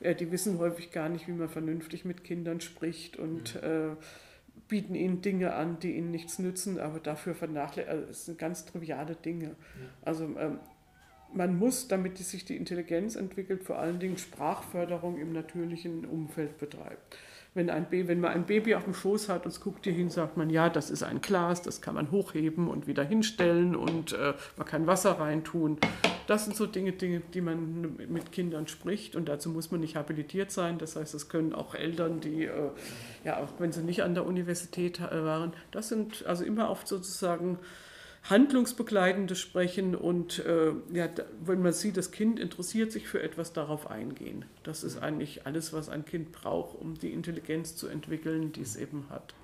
Äh, 0.00 0.16
die 0.16 0.32
wissen 0.32 0.58
häufig 0.58 0.90
gar 0.90 1.08
nicht, 1.08 1.28
wie 1.28 1.32
man 1.32 1.48
vernünftig 1.48 2.04
mit 2.04 2.24
Kindern 2.24 2.60
spricht 2.60 3.16
und 3.18 3.54
äh, 3.56 3.90
bieten 4.68 4.94
ihnen 4.94 5.22
Dinge 5.22 5.54
an, 5.54 5.78
die 5.78 5.96
ihnen 5.96 6.10
nichts 6.10 6.38
nützen, 6.38 6.78
aber 6.78 6.98
dafür 6.98 7.34
vernachlässigen. 7.34 7.90
Also 7.90 8.10
es 8.10 8.24
sind 8.26 8.38
ganz 8.38 8.64
triviale 8.64 9.14
Dinge. 9.14 9.46
Ja. 9.46 9.54
Also 10.02 10.24
ähm, 10.38 10.58
man 11.32 11.58
muss, 11.58 11.88
damit 11.88 12.18
sich 12.18 12.44
die 12.44 12.56
Intelligenz 12.56 13.16
entwickelt, 13.16 13.64
vor 13.64 13.78
allen 13.78 13.98
Dingen 13.98 14.18
Sprachförderung 14.18 15.18
im 15.18 15.32
natürlichen 15.32 16.04
Umfeld 16.04 16.58
betreiben 16.58 16.98
wenn, 17.56 17.70
ein 17.70 17.88
Baby, 17.88 18.08
wenn 18.08 18.20
man 18.20 18.32
ein 18.32 18.44
Baby 18.44 18.74
auf 18.74 18.84
dem 18.84 18.94
Schoß 18.94 19.30
hat 19.30 19.46
und 19.46 19.50
es 19.50 19.60
guckt 19.60 19.86
dir 19.86 19.92
hin, 19.92 20.10
sagt 20.10 20.36
man, 20.36 20.50
ja, 20.50 20.68
das 20.68 20.90
ist 20.90 21.02
ein 21.02 21.22
Glas, 21.22 21.62
das 21.62 21.80
kann 21.80 21.94
man 21.94 22.10
hochheben 22.10 22.68
und 22.68 22.86
wieder 22.86 23.02
hinstellen 23.02 23.74
und 23.74 24.12
äh, 24.12 24.34
man 24.58 24.66
kann 24.66 24.86
Wasser 24.86 25.12
reintun. 25.12 25.78
Das 26.26 26.44
sind 26.44 26.56
so 26.56 26.66
Dinge, 26.66 26.92
Dinge, 26.92 27.22
die 27.34 27.40
man 27.40 27.96
mit 28.08 28.32
Kindern 28.32 28.66
spricht 28.66 29.14
und 29.14 29.28
dazu 29.28 29.48
muss 29.48 29.70
man 29.70 29.80
nicht 29.80 29.96
habilitiert 29.96 30.50
sein. 30.50 30.78
Das 30.78 30.96
heißt, 30.96 31.14
es 31.14 31.28
können 31.28 31.52
auch 31.54 31.74
Eltern, 31.74 32.20
die, 32.20 32.44
äh, 32.44 32.70
ja, 33.24 33.38
auch 33.38 33.48
wenn 33.58 33.72
sie 33.72 33.82
nicht 33.82 34.02
an 34.02 34.14
der 34.14 34.26
Universität 34.26 35.00
äh, 35.00 35.24
waren, 35.24 35.52
das 35.70 35.88
sind 35.88 36.26
also 36.26 36.44
immer 36.44 36.70
oft 36.70 36.88
sozusagen 36.88 37.58
handlungsbegleitendes 38.28 39.38
Sprechen 39.38 39.94
und 39.94 40.44
äh, 40.44 40.72
ja, 40.92 41.08
wenn 41.44 41.62
man 41.62 41.72
sieht, 41.72 41.96
das 41.96 42.10
Kind 42.10 42.40
interessiert 42.40 42.90
sich 42.90 43.06
für 43.08 43.22
etwas, 43.22 43.52
darauf 43.52 43.88
eingehen. 43.88 44.44
Das 44.64 44.82
ist 44.82 44.98
eigentlich 44.98 45.46
alles, 45.46 45.72
was 45.72 45.88
ein 45.88 46.04
Kind 46.04 46.32
braucht, 46.32 46.76
um 46.76 46.94
die 46.94 47.12
Intelligenz 47.12 47.76
zu 47.76 47.86
entwickeln, 47.86 48.52
die 48.52 48.62
es 48.62 48.74
eben 48.74 49.06
hat. 49.10 49.34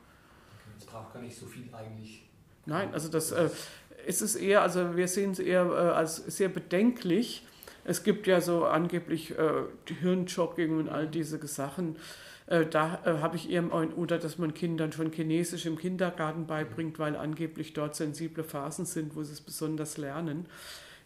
Es 0.78 0.84
braucht 0.84 1.12
gar 1.12 1.22
nicht 1.22 1.36
so 1.36 1.46
viel 1.46 1.68
eigentlich. 1.72 2.24
Nein, 2.66 2.92
also 2.92 3.08
das 3.08 3.32
äh, 3.32 3.50
ist 4.06 4.22
es 4.22 4.36
eher, 4.36 4.62
also 4.62 4.96
wir 4.96 5.08
sehen 5.08 5.32
es 5.32 5.38
eher 5.38 5.64
äh, 5.66 5.90
als 5.90 6.16
sehr 6.16 6.48
bedenklich. 6.48 7.46
Es 7.84 8.04
gibt 8.04 8.26
ja 8.26 8.40
so 8.40 8.64
angeblich 8.64 9.36
äh, 9.38 9.62
Hirnjogging 10.00 10.78
und 10.78 10.88
all 10.88 11.06
diese 11.06 11.44
Sachen. 11.46 11.96
Äh, 12.46 12.66
da 12.66 13.00
äh, 13.04 13.18
habe 13.20 13.36
ich 13.36 13.50
eher, 13.50 13.64
oder 13.96 14.18
dass 14.18 14.38
man 14.38 14.54
Kindern 14.54 14.92
schon 14.92 15.12
Chinesisch 15.12 15.66
im 15.66 15.78
Kindergarten 15.78 16.46
beibringt, 16.46 16.98
weil 16.98 17.16
angeblich 17.16 17.72
dort 17.72 17.96
sensible 17.96 18.44
Phasen 18.44 18.84
sind, 18.84 19.16
wo 19.16 19.22
sie 19.22 19.32
es 19.32 19.40
besonders 19.40 19.96
lernen. 19.96 20.46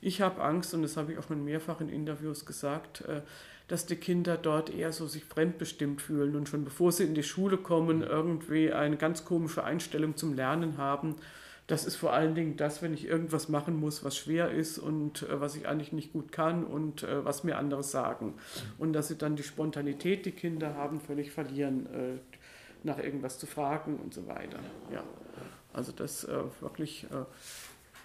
Ich 0.01 0.21
habe 0.21 0.43
Angst, 0.43 0.75
und 0.75 0.83
das 0.83 0.97
habe 0.97 1.13
ich 1.13 1.19
auch 1.19 1.27
schon 1.29 1.45
mehrfach 1.45 1.81
in 1.81 1.89
Interviews 1.89 2.45
gesagt, 2.45 3.03
äh, 3.03 3.23
dass 3.69 3.87
die 3.87 3.97
Kinder 3.97 4.37
dort 4.37 4.71
eher 4.71 4.93
so 4.93 5.07
sich 5.07 5.25
fremdbestimmt 5.25 6.01
fühlen 6.01 6.37
und 6.37 6.49
schon 6.49 6.65
bevor 6.65 6.93
sie 6.93 7.05
in 7.05 7.15
die 7.15 7.23
Schule 7.23 7.57
kommen, 7.57 8.03
irgendwie 8.03 8.73
eine 8.73 8.97
ganz 8.97 9.25
komische 9.25 9.65
Einstellung 9.65 10.17
zum 10.17 10.35
Lernen 10.35 10.79
haben. 10.79 11.17
Das 11.67 11.85
ist 11.85 11.97
vor 11.97 12.13
allen 12.13 12.35
Dingen 12.35 12.57
das, 12.57 12.81
wenn 12.81 12.95
ich 12.95 13.07
irgendwas 13.07 13.49
machen 13.49 13.79
muss, 13.79 14.05
was 14.05 14.17
schwer 14.17 14.51
ist 14.51 14.79
und 14.79 15.23
äh, 15.23 15.41
was 15.41 15.57
ich 15.57 15.67
eigentlich 15.67 15.93
nicht 15.93 16.13
gut 16.13 16.31
kann 16.31 16.65
und 16.65 17.03
äh, 17.03 17.25
was 17.25 17.45
mir 17.45 17.59
andere 17.59 17.83
sagen. 17.83 18.35
Und 18.79 18.93
dass 18.93 19.09
sie 19.09 19.19
dann 19.19 19.37
die 19.37 19.43
Spontanität, 19.43 20.27
die 20.27 20.33
Kinder 20.33 20.75
haben, 20.75 21.01
völlig 21.01 21.33
verlieren, 21.33 21.87
äh, 21.87 22.19
nach 22.85 22.99
irgendwas 22.99 23.39
zu 23.39 23.47
fragen 23.47 23.97
und 23.97 24.15
so 24.15 24.29
weiter. 24.29 24.59
Ja. 24.93 25.03
Also 25.73 25.93
das 25.93 26.25
äh, 26.25 26.39
wirklich 26.61 27.05
äh, 27.05 27.25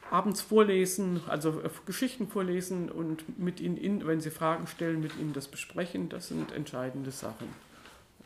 abends 0.09 0.41
vorlesen, 0.41 1.21
also 1.27 1.61
äh, 1.61 1.69
Geschichten 1.85 2.27
vorlesen 2.27 2.89
und 2.89 3.39
mit 3.39 3.59
ihnen, 3.59 3.77
in, 3.77 4.07
wenn 4.07 4.21
sie 4.21 4.31
Fragen 4.31 4.65
stellen, 4.65 5.01
mit 5.01 5.17
ihnen 5.19 5.33
das 5.33 5.47
besprechen, 5.47 6.09
das 6.09 6.29
sind 6.29 6.51
entscheidende 6.51 7.11
Sachen. 7.11 7.47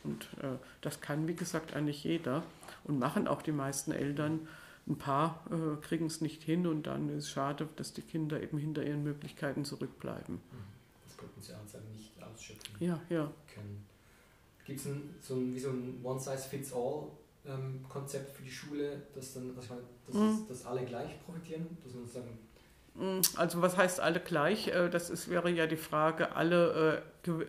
Und 0.02 0.28
das 0.82 1.00
kann, 1.00 1.26
wie 1.26 1.34
gesagt, 1.34 1.74
eigentlich 1.74 2.04
jeder 2.04 2.44
und 2.84 3.00
machen 3.00 3.26
auch 3.26 3.42
die 3.42 3.50
meisten 3.50 3.90
Eltern 3.90 4.46
ein 4.88 4.96
paar 4.96 5.44
äh, 5.50 5.76
kriegen 5.84 6.06
es 6.06 6.20
nicht 6.20 6.40
hin 6.42 6.64
und 6.66 6.86
dann 6.86 7.08
ist 7.08 7.24
es 7.24 7.30
schade, 7.30 7.68
dass 7.76 7.92
die 7.92 8.02
Kinder 8.02 8.40
eben 8.40 8.58
hinter 8.58 8.84
ihren 8.84 9.02
Möglichkeiten 9.02 9.64
zurückbleiben. 9.64 10.40
Das 11.04 11.14
Potenzial 11.16 11.58
nicht 11.92 12.12
ausschöpfen 12.22 12.76
ja, 12.78 13.00
ja. 13.08 13.32
können. 13.52 13.84
Gibt 14.64 14.78
es 14.80 14.86
ein, 14.86 15.14
so 15.20 15.34
ein, 15.34 15.52
wie 15.54 15.58
so 15.58 15.68
ein 15.70 16.00
One-Size-Fits-All-Konzept 16.02 18.28
ähm, 18.28 18.34
für 18.34 18.42
die 18.42 18.50
Schule, 18.50 19.02
dass, 19.14 19.34
dann, 19.34 19.54
dass, 19.54 19.68
dass, 19.68 20.14
mhm. 20.14 20.46
dass 20.48 20.64
alle 20.66 20.84
gleich 20.84 21.22
profitieren? 21.24 21.76
Dass 21.84 21.94
man 21.94 22.08
sagen, 22.08 22.38
mhm, 22.94 23.20
also 23.36 23.62
was 23.62 23.76
heißt 23.76 24.00
alle 24.00 24.18
gleich? 24.20 24.68
Äh, 24.68 24.88
das 24.88 25.10
ist, 25.10 25.28
wäre 25.28 25.50
ja 25.50 25.66
die 25.66 25.76
Frage, 25.76 26.36
alle, 26.36 27.02
äh, 27.26 27.46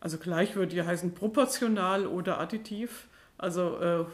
also 0.00 0.18
gleich 0.18 0.56
würde 0.56 0.74
ja 0.76 0.86
heißen 0.86 1.14
proportional 1.14 2.06
oder 2.06 2.40
additiv. 2.40 3.08
Also 3.36 3.78
äh, 3.78 4.06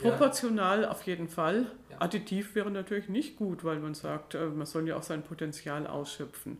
Proportional 0.00 0.82
ja. 0.82 0.90
auf 0.90 1.02
jeden 1.04 1.28
Fall. 1.28 1.66
Ja. 1.90 1.96
Additiv 2.00 2.54
wäre 2.54 2.70
natürlich 2.70 3.08
nicht 3.08 3.36
gut, 3.36 3.64
weil 3.64 3.78
man 3.78 3.94
sagt, 3.94 4.34
äh, 4.34 4.46
man 4.46 4.66
soll 4.66 4.88
ja 4.88 4.96
auch 4.96 5.02
sein 5.02 5.22
Potenzial 5.22 5.86
ausschöpfen. 5.86 6.58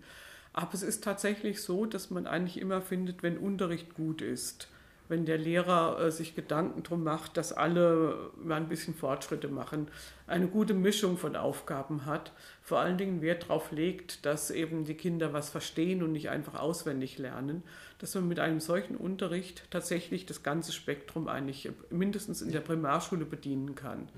Aber 0.53 0.75
es 0.75 0.83
ist 0.83 1.05
tatsächlich 1.05 1.63
so, 1.63 1.87
dass 1.87 2.11
man 2.11 2.27
eigentlich 2.27 2.61
immer 2.61 2.83
findet, 2.83 3.23
wenn 3.23 3.39
Unterricht 3.39 3.95
gut 3.95 4.21
ist 4.23 4.69
wenn 5.11 5.27
der 5.27 5.39
Lehrer 5.39 6.01
äh, 6.01 6.11
sich 6.11 6.35
Gedanken 6.35 6.83
darum 6.85 7.03
macht, 7.03 7.37
dass 7.37 7.53
alle 7.53 8.31
mal 8.43 8.55
ein 8.55 8.69
bisschen 8.69 8.95
Fortschritte 8.95 9.49
machen, 9.49 9.89
eine 10.27 10.47
gute 10.47 10.73
Mischung 10.73 11.19
von 11.19 11.35
Aufgaben 11.35 12.07
hat, 12.07 12.33
vor 12.63 12.79
allen 12.79 12.97
Dingen 12.97 13.21
Wert 13.21 13.45
darauf 13.45 13.73
legt, 13.73 14.25
dass 14.25 14.51
eben 14.51 14.85
die 14.85 14.95
Kinder 14.95 15.33
was 15.33 15.51
verstehen 15.51 16.03
und 16.03 16.13
nicht 16.13 16.31
einfach 16.31 16.55
auswendig 16.55 17.19
lernen, 17.19 17.65
dass 17.99 18.15
man 18.15 18.29
mit 18.29 18.39
einem 18.39 18.61
solchen 18.61 18.97
Unterricht 18.97 19.65
tatsächlich 19.71 20.27
das 20.27 20.45
ganze 20.45 20.73
Spektrum 20.73 21.27
eigentlich 21.27 21.69
mindestens 21.91 22.41
in 22.41 22.53
der 22.53 22.61
Primarschule 22.61 23.25
bedienen 23.25 23.75
kann. 23.75 24.09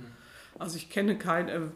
Also 0.59 0.76
ich 0.76 0.90
kenne 0.90 1.16
keine 1.16 1.72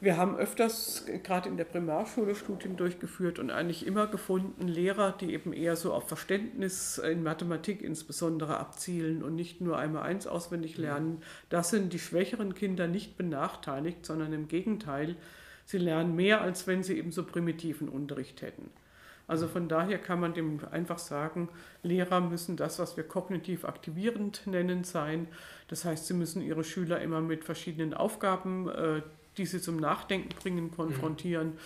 wir 0.00 0.16
haben 0.16 0.36
öfters 0.36 1.06
gerade 1.24 1.48
in 1.48 1.56
der 1.56 1.64
Primarschule 1.64 2.34
Studien 2.34 2.76
durchgeführt 2.76 3.38
und 3.38 3.50
eigentlich 3.50 3.86
immer 3.86 4.06
gefunden, 4.06 4.68
Lehrer, 4.68 5.12
die 5.12 5.32
eben 5.32 5.52
eher 5.52 5.74
so 5.74 5.92
auf 5.92 6.06
Verständnis 6.06 6.98
in 6.98 7.22
Mathematik 7.24 7.82
insbesondere 7.82 8.58
abzielen 8.58 9.22
und 9.22 9.34
nicht 9.34 9.60
nur 9.60 9.76
einmal 9.76 10.04
eins 10.04 10.26
auswendig 10.26 10.76
lernen. 10.78 11.22
Das 11.48 11.70
sind 11.70 11.92
die 11.92 11.98
schwächeren 11.98 12.54
Kinder 12.54 12.86
nicht 12.86 13.16
benachteiligt, 13.16 14.06
sondern 14.06 14.32
im 14.32 14.46
Gegenteil, 14.46 15.16
sie 15.64 15.78
lernen 15.78 16.14
mehr, 16.14 16.42
als 16.42 16.66
wenn 16.66 16.82
sie 16.84 16.96
eben 16.96 17.10
so 17.10 17.24
primitiven 17.24 17.88
Unterricht 17.88 18.40
hätten. 18.42 18.70
Also 19.26 19.46
von 19.46 19.68
daher 19.68 19.98
kann 19.98 20.20
man 20.20 20.32
dem 20.32 20.60
einfach 20.70 20.98
sagen, 20.98 21.50
Lehrer 21.82 22.20
müssen 22.20 22.56
das, 22.56 22.78
was 22.78 22.96
wir 22.96 23.04
kognitiv 23.04 23.66
aktivierend 23.66 24.46
nennen, 24.46 24.84
sein. 24.84 25.28
Das 25.68 25.84
heißt, 25.84 26.06
sie 26.06 26.14
müssen 26.14 26.40
ihre 26.40 26.64
Schüler 26.64 27.00
immer 27.02 27.20
mit 27.20 27.44
verschiedenen 27.44 27.92
Aufgaben 27.92 28.70
äh, 28.70 29.02
die 29.38 29.46
sie 29.46 29.60
zum 29.60 29.76
Nachdenken 29.76 30.30
bringen, 30.40 30.70
konfrontieren. 30.70 31.48
Mhm. 31.48 31.58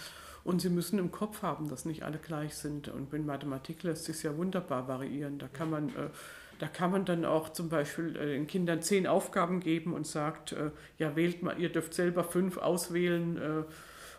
Und 0.44 0.60
sie 0.60 0.70
müssen 0.70 0.98
im 0.98 1.12
Kopf 1.12 1.42
haben, 1.42 1.68
dass 1.68 1.84
nicht 1.84 2.02
alle 2.02 2.18
gleich 2.18 2.54
sind. 2.54 2.88
Und 2.88 3.12
in 3.14 3.26
Mathematik 3.26 3.82
lässt 3.84 4.04
sich 4.04 4.22
ja 4.22 4.36
wunderbar 4.36 4.88
variieren. 4.88 5.38
Da 5.38 5.46
kann 5.46 5.70
man, 5.70 5.88
äh, 5.90 6.10
da 6.58 6.66
kann 6.66 6.90
man 6.90 7.04
dann 7.04 7.24
auch 7.24 7.50
zum 7.50 7.68
Beispiel 7.68 8.16
äh, 8.16 8.26
den 8.34 8.46
Kindern 8.46 8.82
zehn 8.82 9.06
Aufgaben 9.06 9.60
geben 9.60 9.92
und 9.92 10.06
sagt, 10.06 10.52
äh, 10.52 10.70
ja, 10.98 11.14
wählt 11.14 11.42
mal, 11.42 11.60
ihr 11.60 11.70
dürft 11.70 11.94
selber 11.94 12.24
fünf 12.24 12.56
auswählen 12.56 13.36
äh, 13.36 13.64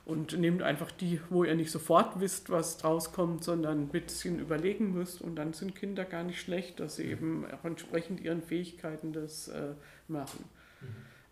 und 0.05 0.37
nehmt 0.37 0.61
einfach 0.61 0.91
die, 0.91 1.19
wo 1.29 1.43
ihr 1.43 1.55
nicht 1.55 1.71
sofort 1.71 2.19
wisst, 2.21 2.49
was 2.49 2.77
draus 2.77 3.11
kommt, 3.11 3.43
sondern 3.43 3.81
ein 3.81 3.87
bisschen 3.89 4.39
überlegen 4.39 4.93
müsst. 4.93 5.21
Und 5.21 5.35
dann 5.35 5.51
sind 5.51 5.75
Kinder 5.75 6.05
gar 6.05 6.23
nicht 6.23 6.39
schlecht, 6.39 6.79
dass 6.79 6.95
sie 6.95 7.03
mhm. 7.03 7.11
eben 7.11 7.45
auch 7.51 7.65
entsprechend 7.65 8.21
ihren 8.21 8.41
Fähigkeiten 8.41 9.11
das 9.11 9.51
machen. 10.07 10.45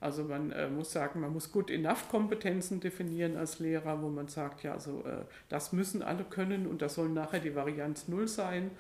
Also 0.01 0.23
man 0.23 0.51
äh, 0.51 0.67
muss 0.67 0.91
sagen, 0.91 1.21
man 1.21 1.31
muss 1.31 1.51
gut 1.51 1.69
Enough-Kompetenzen 1.69 2.79
definieren 2.79 3.37
als 3.37 3.59
Lehrer, 3.59 4.01
wo 4.01 4.09
man 4.09 4.27
sagt, 4.27 4.63
ja, 4.63 4.73
also 4.73 5.03
äh, 5.05 5.23
das 5.47 5.73
müssen 5.73 6.01
alle 6.01 6.23
können 6.23 6.65
und 6.65 6.81
das 6.81 6.95
soll 6.95 7.07
nachher 7.07 7.39
die 7.39 7.55
Varianz 7.55 8.07
null 8.07 8.27
sein. 8.27 8.71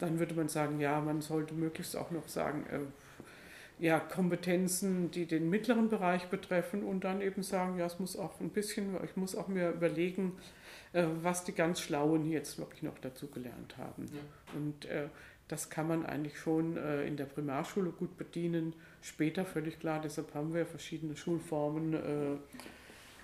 Dann 0.00 0.18
würde 0.18 0.34
man 0.34 0.48
sagen, 0.48 0.80
ja, 0.80 1.00
man 1.00 1.20
sollte 1.20 1.54
möglichst 1.54 1.96
auch 1.96 2.10
noch 2.10 2.26
sagen, 2.26 2.66
äh, 2.70 2.80
ja, 3.78 4.00
Kompetenzen, 4.00 5.12
die 5.12 5.26
den 5.26 5.48
mittleren 5.48 5.88
Bereich 5.88 6.26
betreffen 6.26 6.82
und 6.82 7.04
dann 7.04 7.20
eben 7.20 7.44
sagen, 7.44 7.78
ja, 7.78 7.86
es 7.86 8.00
muss 8.00 8.18
auch 8.18 8.40
ein 8.40 8.50
bisschen, 8.50 8.96
ich 9.04 9.16
muss 9.16 9.36
auch 9.36 9.46
mir 9.46 9.70
überlegen, 9.70 10.36
äh, 10.92 11.04
was 11.22 11.44
die 11.44 11.52
ganz 11.52 11.80
Schlauen 11.80 12.28
jetzt 12.28 12.58
wirklich 12.58 12.82
noch 12.82 12.98
dazu 12.98 13.28
gelernt 13.28 13.76
haben. 13.78 14.06
Ja. 14.06 14.58
Und 14.58 14.86
äh, 14.86 15.08
das 15.48 15.70
kann 15.70 15.88
man 15.88 16.04
eigentlich 16.04 16.38
schon 16.38 16.76
äh, 16.76 17.06
in 17.06 17.16
der 17.16 17.24
Primarschule 17.24 17.90
gut 17.90 18.16
bedienen. 18.18 18.74
Später 19.00 19.44
völlig 19.46 19.80
klar, 19.80 20.00
deshalb 20.00 20.34
haben 20.34 20.52
wir 20.52 20.66
verschiedene 20.66 21.16
Schulformen. 21.16 21.94
Äh, 21.94 22.36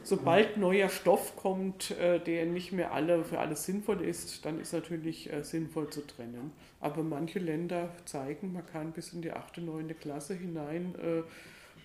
sobald 0.03 0.57
neuer 0.57 0.89
Stoff 0.89 1.37
kommt, 1.37 1.91
äh, 1.93 2.19
der 2.19 2.47
nicht 2.47 2.73
mehr 2.73 2.93
alle 2.93 3.25
für 3.25 3.39
alles 3.39 3.67
sinnvoll 3.67 4.01
ist, 4.01 4.45
dann 4.47 4.59
ist 4.59 4.73
natürlich 4.73 5.31
äh, 5.31 5.45
sinnvoll 5.45 5.91
zu 5.91 6.07
trennen. 6.07 6.53
Aber 6.81 7.03
manche 7.03 7.39
Länder 7.39 7.91
zeigen, 8.07 8.55
man 8.55 8.67
kann 8.67 8.93
bis 8.93 9.13
in 9.13 9.21
die 9.21 9.33
8., 9.33 9.59
9. 9.59 9.95
Klasse 10.01 10.35
hinein 10.35 10.95
äh, 10.95 11.23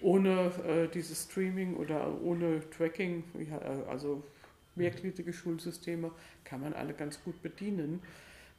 ohne 0.01 0.51
äh, 0.65 0.87
dieses 0.87 1.25
Streaming 1.25 1.75
oder 1.75 2.21
ohne 2.21 2.61
Tracking, 2.69 3.25
also 3.89 4.23
mehrgliedrige 4.75 5.33
Schulsysteme, 5.33 6.11
kann 6.45 6.61
man 6.61 6.71
alle 6.71 6.93
ganz 6.93 7.21
gut 7.21 7.41
bedienen 7.41 8.01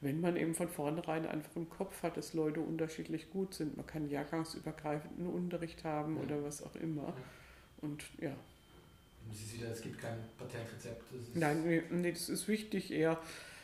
wenn 0.01 0.21
man 0.21 0.37
eben 0.37 0.55
von 0.55 0.69
vornherein 0.69 1.27
einfach 1.27 1.55
im 1.57 1.69
Kopf 1.69 2.03
hat, 2.03 2.17
dass 2.17 2.33
Leute 2.33 2.61
unterschiedlich 2.61 3.31
gut 3.31 3.55
sind. 3.55 3.77
Man 3.77 3.87
kann 3.87 4.09
jahrgangsübergreifenden 4.09 5.27
Unterricht 5.27 5.85
haben 5.85 6.17
ja. 6.17 6.23
oder 6.23 6.43
was 6.43 6.63
auch 6.63 6.75
immer. 6.77 7.09
Ja. 7.09 7.15
Und 7.83 8.05
ja. 8.21 8.35
Sie 9.33 9.59
wieder, 9.59 9.71
es 9.71 9.83
gibt 9.83 10.01
kein 10.01 10.17
Patentrezept. 10.39 11.05
Nein, 11.35 11.63
nee, 11.65 11.83
nee, 11.91 12.13
das 12.13 12.29
ist 12.29 12.49
wichtig 12.49 12.91
eher, 12.91 13.19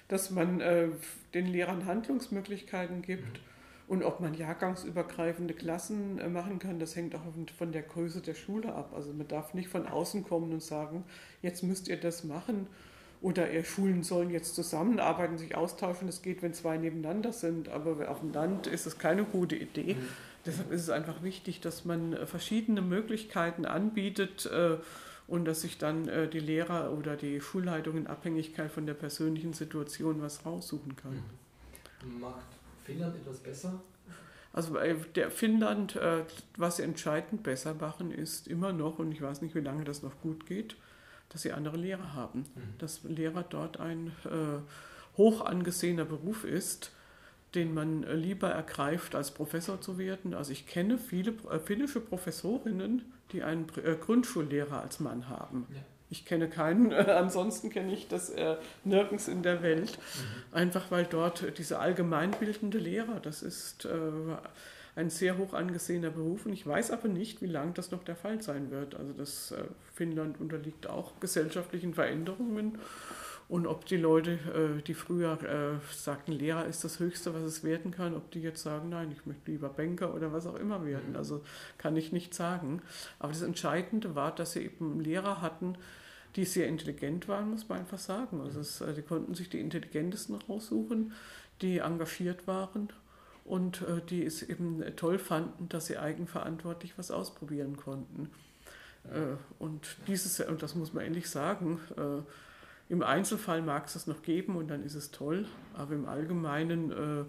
dass 0.08 0.30
man 0.30 0.60
äh, 0.60 0.88
den 1.32 1.46
Lehrern 1.46 1.86
Handlungsmöglichkeiten 1.86 3.02
gibt. 3.02 3.22
Mhm. 3.22 3.46
Und 3.88 4.02
ob 4.02 4.20
man 4.20 4.34
jahrgangsübergreifende 4.34 5.54
Klassen 5.54 6.18
äh, 6.18 6.28
machen 6.28 6.58
kann, 6.58 6.78
das 6.78 6.94
hängt 6.96 7.14
auch 7.14 7.22
von 7.56 7.72
der 7.72 7.82
Größe 7.82 8.20
der 8.20 8.34
Schule 8.34 8.74
ab. 8.74 8.92
Also 8.94 9.12
man 9.12 9.26
darf 9.26 9.54
nicht 9.54 9.68
von 9.68 9.86
außen 9.86 10.24
kommen 10.24 10.52
und 10.52 10.62
sagen, 10.62 11.04
jetzt 11.40 11.62
müsst 11.62 11.88
ihr 11.88 11.98
das 11.98 12.24
machen 12.24 12.66
oder 13.20 13.46
Schulen 13.64 14.02
sollen 14.02 14.30
jetzt 14.30 14.54
zusammenarbeiten, 14.54 15.38
sich 15.38 15.56
austauschen. 15.56 16.06
Das 16.06 16.22
geht, 16.22 16.42
wenn 16.42 16.54
zwei 16.54 16.76
nebeneinander 16.76 17.32
sind, 17.32 17.68
aber 17.68 18.08
auf 18.10 18.20
dem 18.20 18.32
Land 18.32 18.66
ist 18.66 18.86
es 18.86 18.98
keine 18.98 19.24
gute 19.24 19.56
Idee. 19.56 19.94
Mhm. 19.94 20.08
Deshalb 20.46 20.70
ist 20.70 20.82
es 20.82 20.90
einfach 20.90 21.22
wichtig, 21.22 21.60
dass 21.60 21.84
man 21.84 22.12
äh, 22.12 22.26
verschiedene 22.26 22.80
Möglichkeiten 22.80 23.66
anbietet 23.66 24.46
äh, 24.46 24.76
und 25.26 25.44
dass 25.44 25.62
sich 25.62 25.78
dann 25.78 26.06
äh, 26.08 26.28
die 26.28 26.38
Lehrer 26.38 26.92
oder 26.92 27.16
die 27.16 27.40
Schulleitung 27.40 27.96
in 27.96 28.06
Abhängigkeit 28.06 28.70
von 28.70 28.86
der 28.86 28.94
persönlichen 28.94 29.52
Situation 29.52 30.22
was 30.22 30.46
raussuchen 30.46 30.94
kann. 30.94 31.22
Mhm. 32.04 32.20
Macht 32.20 32.46
Finnland 32.84 33.16
etwas 33.16 33.38
besser? 33.38 33.80
Also 34.52 34.78
der 35.14 35.30
Finnland, 35.30 36.00
was 36.56 36.76
sie 36.76 36.82
entscheidend 36.82 37.42
besser 37.42 37.74
machen, 37.74 38.10
ist 38.10 38.48
immer 38.48 38.72
noch, 38.72 38.98
und 38.98 39.12
ich 39.12 39.20
weiß 39.20 39.42
nicht, 39.42 39.54
wie 39.54 39.60
lange 39.60 39.84
das 39.84 40.02
noch 40.02 40.18
gut 40.22 40.46
geht, 40.46 40.76
dass 41.30 41.42
sie 41.42 41.52
andere 41.52 41.76
Lehrer 41.76 42.14
haben. 42.14 42.40
Mhm. 42.40 42.78
Dass 42.78 43.02
Lehrer 43.04 43.42
dort 43.42 43.78
ein 43.78 44.08
äh, 44.24 45.16
hoch 45.16 45.44
angesehener 45.44 46.04
Beruf 46.04 46.44
ist, 46.44 46.92
den 47.54 47.74
man 47.74 48.04
äh, 48.04 48.14
lieber 48.14 48.50
ergreift, 48.50 49.14
als 49.14 49.30
Professor 49.30 49.80
zu 49.80 49.98
werden. 49.98 50.34
Also 50.34 50.52
ich 50.52 50.66
kenne 50.66 50.98
viele 50.98 51.32
äh, 51.50 51.58
finnische 51.58 52.00
Professorinnen, 52.00 53.02
die 53.32 53.42
einen 53.42 53.66
äh, 53.84 53.96
Grundschullehrer 53.96 54.82
als 54.82 55.00
Mann 55.00 55.28
haben. 55.28 55.66
Ja. 55.70 55.80
Ich 56.08 56.24
kenne 56.24 56.48
keinen, 56.48 56.92
äh, 56.92 56.94
ansonsten 57.18 57.70
kenne 57.70 57.92
ich 57.92 58.08
das 58.08 58.30
äh, 58.30 58.56
nirgends 58.84 59.26
in 59.26 59.42
der 59.42 59.62
Welt. 59.62 59.98
Mhm. 59.98 60.56
Einfach 60.56 60.90
weil 60.90 61.04
dort 61.04 61.58
diese 61.58 61.78
allgemeinbildende 61.78 62.78
Lehrer, 62.78 63.20
das 63.20 63.42
ist 63.42 63.88
ein 64.96 65.10
sehr 65.10 65.36
hoch 65.36 65.52
angesehener 65.52 66.10
Beruf 66.10 66.46
und 66.46 66.54
ich 66.54 66.66
weiß 66.66 66.90
aber 66.90 67.08
nicht, 67.08 67.42
wie 67.42 67.46
lange 67.46 67.72
das 67.72 67.90
noch 67.90 68.02
der 68.02 68.16
Fall 68.16 68.42
sein 68.42 68.70
wird. 68.70 68.94
Also 68.94 69.12
das 69.12 69.52
äh, 69.52 69.64
Finnland 69.94 70.40
unterliegt 70.40 70.88
auch 70.88 71.20
gesellschaftlichen 71.20 71.94
Veränderungen 71.94 72.78
Und 73.48 73.66
ob 73.66 73.84
die 73.86 73.98
Leute, 73.98 74.32
äh, 74.32 74.82
die 74.82 74.94
früher 74.94 75.38
äh, 75.42 75.94
sagten, 75.94 76.32
Lehrer 76.32 76.64
ist 76.64 76.82
das 76.82 76.98
Höchste, 76.98 77.32
was 77.34 77.42
es 77.42 77.62
werden 77.62 77.92
kann, 77.92 78.14
ob 78.14 78.30
die 78.30 78.40
jetzt 78.40 78.62
sagen, 78.62 78.88
nein, 78.88 79.12
ich 79.12 79.24
möchte 79.26 79.50
lieber 79.50 79.68
Banker 79.68 80.14
oder 80.14 80.32
was 80.32 80.46
auch 80.46 80.56
immer 80.56 80.84
werden. 80.84 81.10
Mhm. 81.10 81.16
Also 81.16 81.42
kann 81.78 81.96
ich 81.96 82.10
nicht 82.10 82.34
sagen. 82.34 82.82
Aber 83.18 83.32
das 83.32 83.42
Entscheidende 83.42 84.14
war, 84.14 84.34
dass 84.34 84.52
sie 84.52 84.64
eben 84.64 84.98
Lehrer 85.00 85.42
hatten, 85.42 85.76
die 86.36 86.44
sehr 86.44 86.68
intelligent 86.68 87.28
waren, 87.28 87.50
muss 87.50 87.68
man 87.68 87.80
einfach 87.80 87.98
sagen. 87.98 88.40
Also 88.40 88.60
es, 88.60 88.80
äh, 88.80 88.94
die 88.94 89.02
konnten 89.02 89.34
sich 89.34 89.50
die 89.50 89.60
intelligentesten 89.60 90.34
raussuchen, 90.34 91.12
die 91.60 91.78
engagiert 91.78 92.46
waren 92.46 92.88
und 93.46 93.84
die 94.10 94.24
es 94.24 94.42
eben 94.42 94.82
toll 94.96 95.18
fanden, 95.18 95.68
dass 95.68 95.86
sie 95.86 95.98
eigenverantwortlich 95.98 96.98
was 96.98 97.10
ausprobieren 97.10 97.76
konnten. 97.76 98.30
Und 99.60 99.96
dieses, 100.08 100.40
und 100.40 100.62
das 100.62 100.74
muss 100.74 100.92
man 100.92 101.04
endlich 101.04 101.30
sagen, 101.30 101.78
im 102.88 103.02
Einzelfall 103.02 103.62
mag 103.62 103.86
es 103.86 103.94
das 103.94 104.06
noch 104.06 104.22
geben 104.22 104.56
und 104.56 104.68
dann 104.68 104.84
ist 104.84 104.94
es 104.94 105.10
toll, 105.10 105.46
aber 105.74 105.94
im 105.94 106.06
Allgemeinen 106.06 106.92
äh, 106.92 107.24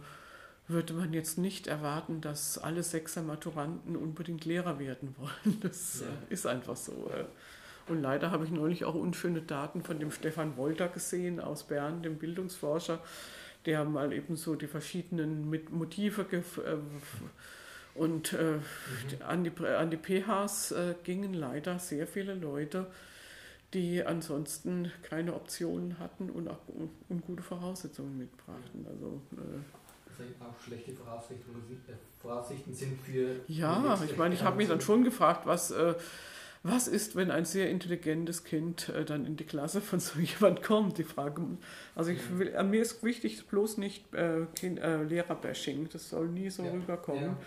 würde 0.67 0.93
man 0.93 1.13
jetzt 1.13 1.37
nicht 1.37 1.67
erwarten, 1.67 2.21
dass 2.21 2.57
alle 2.57 2.83
Sechser-Maturanten 2.83 3.95
unbedingt 3.95 4.45
Lehrer 4.45 4.79
werden 4.79 5.15
wollen. 5.17 5.59
Das 5.61 6.01
ja. 6.01 6.07
äh, 6.07 6.33
ist 6.33 6.45
einfach 6.45 6.75
so. 6.75 7.09
Äh. 7.13 7.25
Und 7.91 8.01
leider 8.01 8.31
habe 8.31 8.43
ich 8.43 8.51
neulich 8.51 8.83
auch 8.83 8.95
unschöne 8.95 9.41
Daten 9.41 9.81
von 9.81 9.99
dem 9.99 10.11
Stefan 10.11 10.57
Wolter 10.57 10.89
gesehen 10.89 11.39
aus 11.39 11.63
Bern, 11.63 12.03
dem 12.03 12.17
Bildungsforscher, 12.17 12.99
der 13.67 13.83
mal 13.83 14.13
eben 14.13 14.37
so 14.37 14.55
die 14.55 14.65
verschiedenen 14.65 15.47
Motive 15.69 16.25
äh, 16.31 16.77
und 17.93 18.33
äh, 18.33 18.53
mhm. 18.53 18.61
an, 19.27 19.43
die, 19.43 19.65
an 19.65 19.91
die 19.91 19.97
PHs 19.97 20.71
äh, 20.71 20.95
gingen 21.03 21.33
leider 21.33 21.77
sehr 21.77 22.07
viele 22.07 22.33
Leute, 22.33 22.87
die 23.73 24.03
ansonsten 24.03 24.91
keine 25.03 25.33
Optionen 25.33 25.99
hatten 25.99 26.29
und 26.29 26.47
auch 26.47 26.61
ungute 27.09 27.43
Voraussetzungen 27.43 28.17
mitbrachten. 28.17 28.87
Also, 28.87 29.21
äh, 29.33 29.59
auch 30.43 30.59
schlechte 30.65 30.93
Voraussichten, 30.93 31.53
Voraussichten 32.19 32.73
sind 32.73 32.99
für. 33.01 33.41
Ja, 33.47 33.99
ich 34.03 34.17
meine, 34.17 34.33
ich 34.33 34.43
habe 34.43 34.55
mich 34.55 34.69
dann 34.69 34.81
schon 34.81 35.03
gefragt, 35.03 35.45
was, 35.45 35.71
äh, 35.71 35.93
was 36.67 36.87
ist, 36.87 37.15
wenn 37.15 37.31
ein 37.31 37.45
sehr 37.45 37.69
intelligentes 37.69 38.43
Kind 38.43 38.89
äh, 38.89 39.05
dann 39.05 39.25
in 39.25 39.37
die 39.37 39.45
Klasse 39.45 39.81
von 39.81 39.99
so 39.99 40.19
jemand 40.19 40.63
kommt? 40.63 40.97
Die 40.97 41.03
Frage. 41.03 41.41
Also 41.95 42.11
ich 42.11 42.37
will, 42.37 42.55
an 42.55 42.69
mir 42.69 42.81
ist 42.81 43.03
wichtig 43.03 43.47
bloß 43.47 43.77
nicht 43.77 44.13
äh, 44.13 44.45
kind, 44.55 44.79
äh, 44.79 45.03
Lehrerbashing, 45.03 45.89
das 45.91 46.09
soll 46.09 46.27
nie 46.27 46.49
so 46.49 46.63
ja. 46.63 46.71
rüberkommen. 46.71 47.23
Ja. 47.23 47.37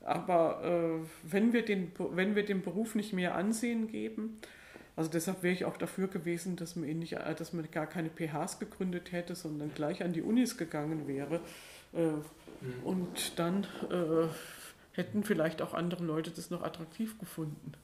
Aber 0.00 1.02
wenn, 1.24 1.52
wir 1.52 1.64
den, 1.64 1.92
wenn 2.12 2.34
wir 2.34 2.46
dem 2.46 2.62
Beruf 2.62 2.94
nicht 2.94 3.12
mehr 3.12 3.34
Ansehen 3.34 3.88
geben, 3.88 4.38
also 4.98 5.10
deshalb 5.10 5.44
wäre 5.44 5.54
ich 5.54 5.64
auch 5.64 5.76
dafür 5.76 6.08
gewesen, 6.08 6.56
dass 6.56 6.74
man, 6.74 6.88
nicht, 6.98 7.12
äh, 7.12 7.34
dass 7.36 7.52
man 7.52 7.70
gar 7.70 7.86
keine 7.86 8.10
PHs 8.10 8.58
gegründet 8.58 9.12
hätte, 9.12 9.36
sondern 9.36 9.72
gleich 9.72 10.02
an 10.02 10.12
die 10.12 10.22
Unis 10.22 10.56
gegangen 10.56 11.06
wäre. 11.06 11.40
Äh, 11.94 12.00
mhm. 12.00 12.24
Und 12.82 13.38
dann 13.38 13.62
äh, 13.92 14.26
hätten 14.94 15.22
vielleicht 15.22 15.62
auch 15.62 15.72
andere 15.72 16.02
Leute 16.04 16.32
das 16.32 16.50
noch 16.50 16.64
attraktiv 16.64 17.16
gefunden. 17.16 17.74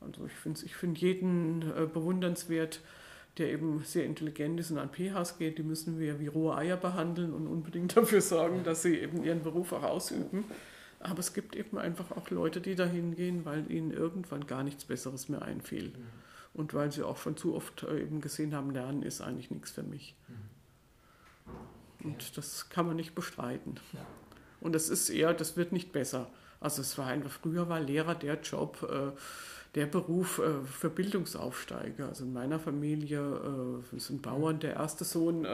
Also 0.00 0.26
ich 0.26 0.32
finde 0.32 0.64
ich 0.64 0.76
find 0.76 0.98
jeden 0.98 1.60
bewundernswert, 1.92 2.80
der 3.38 3.52
eben 3.52 3.82
sehr 3.84 4.04
intelligent 4.04 4.58
ist 4.60 4.70
und 4.70 4.78
an 4.78 4.90
PHs 4.90 5.38
geht. 5.38 5.58
Die 5.58 5.62
müssen 5.62 5.98
wir 5.98 6.18
wie 6.20 6.26
rohe 6.26 6.56
Eier 6.56 6.76
behandeln 6.76 7.32
und 7.32 7.46
unbedingt 7.46 7.96
dafür 7.96 8.20
sorgen, 8.20 8.64
dass 8.64 8.82
sie 8.82 8.96
eben 8.98 9.22
ihren 9.24 9.42
Beruf 9.42 9.72
auch 9.72 9.82
ausüben. 9.82 10.44
Aber 11.00 11.20
es 11.20 11.32
gibt 11.32 11.54
eben 11.54 11.78
einfach 11.78 12.10
auch 12.12 12.30
Leute, 12.30 12.60
die 12.60 12.74
dahin 12.74 13.14
gehen, 13.14 13.44
weil 13.44 13.70
ihnen 13.70 13.92
irgendwann 13.92 14.46
gar 14.46 14.64
nichts 14.64 14.84
Besseres 14.84 15.28
mehr 15.28 15.42
einfiel. 15.42 15.88
Mhm. 15.88 16.06
Und 16.54 16.74
weil 16.74 16.90
sie 16.90 17.04
auch 17.04 17.18
schon 17.18 17.36
zu 17.36 17.54
oft 17.54 17.84
äh, 17.84 18.02
eben 18.02 18.20
gesehen 18.20 18.54
haben, 18.54 18.70
Lernen 18.70 19.02
ist 19.02 19.20
eigentlich 19.20 19.50
nichts 19.50 19.70
für 19.70 19.84
mich. 19.84 20.16
Mhm. 20.26 22.10
Und 22.10 22.36
das 22.36 22.68
kann 22.68 22.86
man 22.86 22.96
nicht 22.96 23.14
bestreiten. 23.14 23.76
Ja. 23.92 24.04
Und 24.60 24.72
das 24.74 24.88
ist 24.88 25.08
eher, 25.08 25.34
das 25.34 25.56
wird 25.56 25.70
nicht 25.72 25.92
besser. 25.92 26.28
Also 26.60 26.82
es 26.82 26.96
war 26.98 27.06
einfach, 27.06 27.30
früher 27.30 27.68
war 27.68 27.80
Lehrer 27.80 28.14
der 28.14 28.40
Job, 28.40 28.88
äh, 28.90 29.18
der 29.74 29.86
Beruf 29.86 30.38
äh, 30.38 30.64
für 30.64 30.90
Bildungsaufsteiger. 30.90 32.08
Also 32.08 32.24
in 32.24 32.32
meiner 32.32 32.58
Familie 32.58 33.82
sind 33.96 34.22
Bauern, 34.22 34.60
der 34.60 34.74
erste 34.74 35.04
Sohn 35.04 35.46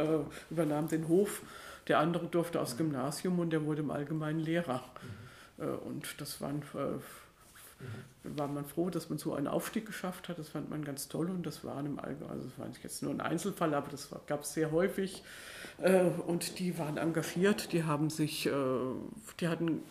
übernahm 0.50 0.88
den 0.88 1.08
Hof, 1.08 1.42
der 1.88 1.98
andere 1.98 2.26
durfte 2.26 2.60
aufs 2.60 2.76
Gymnasium 2.76 3.38
und 3.38 3.50
der 3.50 3.64
wurde 3.64 3.82
im 3.82 3.90
Allgemeinen 3.90 4.40
Lehrer. 4.40 4.82
Mhm. 5.02 5.24
Äh, 5.58 5.66
und 5.66 6.20
das 6.20 6.40
waren, 6.40 6.62
äh, 6.74 8.36
war 8.36 8.48
man 8.48 8.64
froh, 8.64 8.90
dass 8.90 9.10
man 9.10 9.18
so 9.18 9.34
einen 9.34 9.48
Aufstieg 9.48 9.86
geschafft 9.86 10.28
hat. 10.28 10.38
Das 10.38 10.48
fand 10.48 10.70
man 10.70 10.84
ganz 10.84 11.08
toll 11.08 11.28
und 11.30 11.44
das 11.44 11.64
war 11.64 11.80
im 11.80 11.98
Allgemeinen, 11.98 12.30
also 12.30 12.48
das 12.48 12.58
war 12.58 12.68
jetzt 12.82 13.02
nur 13.02 13.12
ein 13.12 13.20
Einzelfall, 13.20 13.74
aber 13.74 13.90
das 13.90 14.08
gab 14.26 14.42
es 14.42 14.54
sehr 14.54 14.70
häufig. 14.70 15.22
Äh, 15.78 16.04
und 16.26 16.58
die 16.58 16.78
waren 16.78 16.96
engagiert, 16.96 17.72
die 17.72 17.84
haben 17.84 18.10
sich, 18.10 18.48
die 19.40 19.48
hatten 19.48 19.82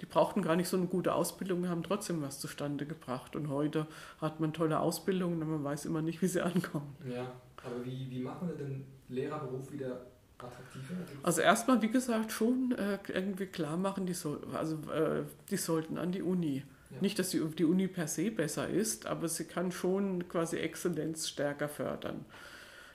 die 0.00 0.06
brauchten 0.06 0.42
gar 0.42 0.56
nicht 0.56 0.68
so 0.68 0.76
eine 0.76 0.86
gute 0.86 1.14
Ausbildung, 1.14 1.68
haben 1.68 1.82
trotzdem 1.82 2.22
was 2.22 2.40
zustande 2.40 2.86
gebracht. 2.86 3.36
Und 3.36 3.48
heute 3.48 3.86
hat 4.20 4.40
man 4.40 4.52
tolle 4.52 4.80
Ausbildungen, 4.80 5.42
aber 5.42 5.52
man 5.52 5.64
weiß 5.64 5.84
immer 5.84 6.02
nicht, 6.02 6.22
wie 6.22 6.26
sie 6.26 6.42
ankommen. 6.42 6.96
Ja, 7.08 7.32
aber 7.64 7.84
wie, 7.84 8.10
wie 8.10 8.20
macht 8.20 8.42
man 8.42 8.56
den 8.56 8.84
Lehrerberuf 9.08 9.70
wieder 9.72 10.06
attraktiver? 10.38 10.94
Also 11.22 11.42
erstmal, 11.42 11.82
wie 11.82 11.90
gesagt, 11.90 12.32
schon 12.32 12.72
äh, 12.72 12.98
irgendwie 13.08 13.46
klar 13.46 13.76
machen, 13.76 14.06
die, 14.06 14.14
soll, 14.14 14.40
also, 14.54 14.76
äh, 14.90 15.22
die 15.50 15.58
sollten 15.58 15.98
an 15.98 16.12
die 16.12 16.22
Uni. 16.22 16.64
Ja. 16.90 16.96
Nicht, 17.02 17.18
dass 17.18 17.30
die, 17.30 17.40
die 17.56 17.64
Uni 17.64 17.86
per 17.86 18.08
se 18.08 18.30
besser 18.30 18.68
ist, 18.68 19.06
aber 19.06 19.28
sie 19.28 19.44
kann 19.44 19.70
schon 19.70 20.28
quasi 20.28 20.56
Exzellenz 20.56 21.28
stärker 21.28 21.68
fördern. 21.68 22.24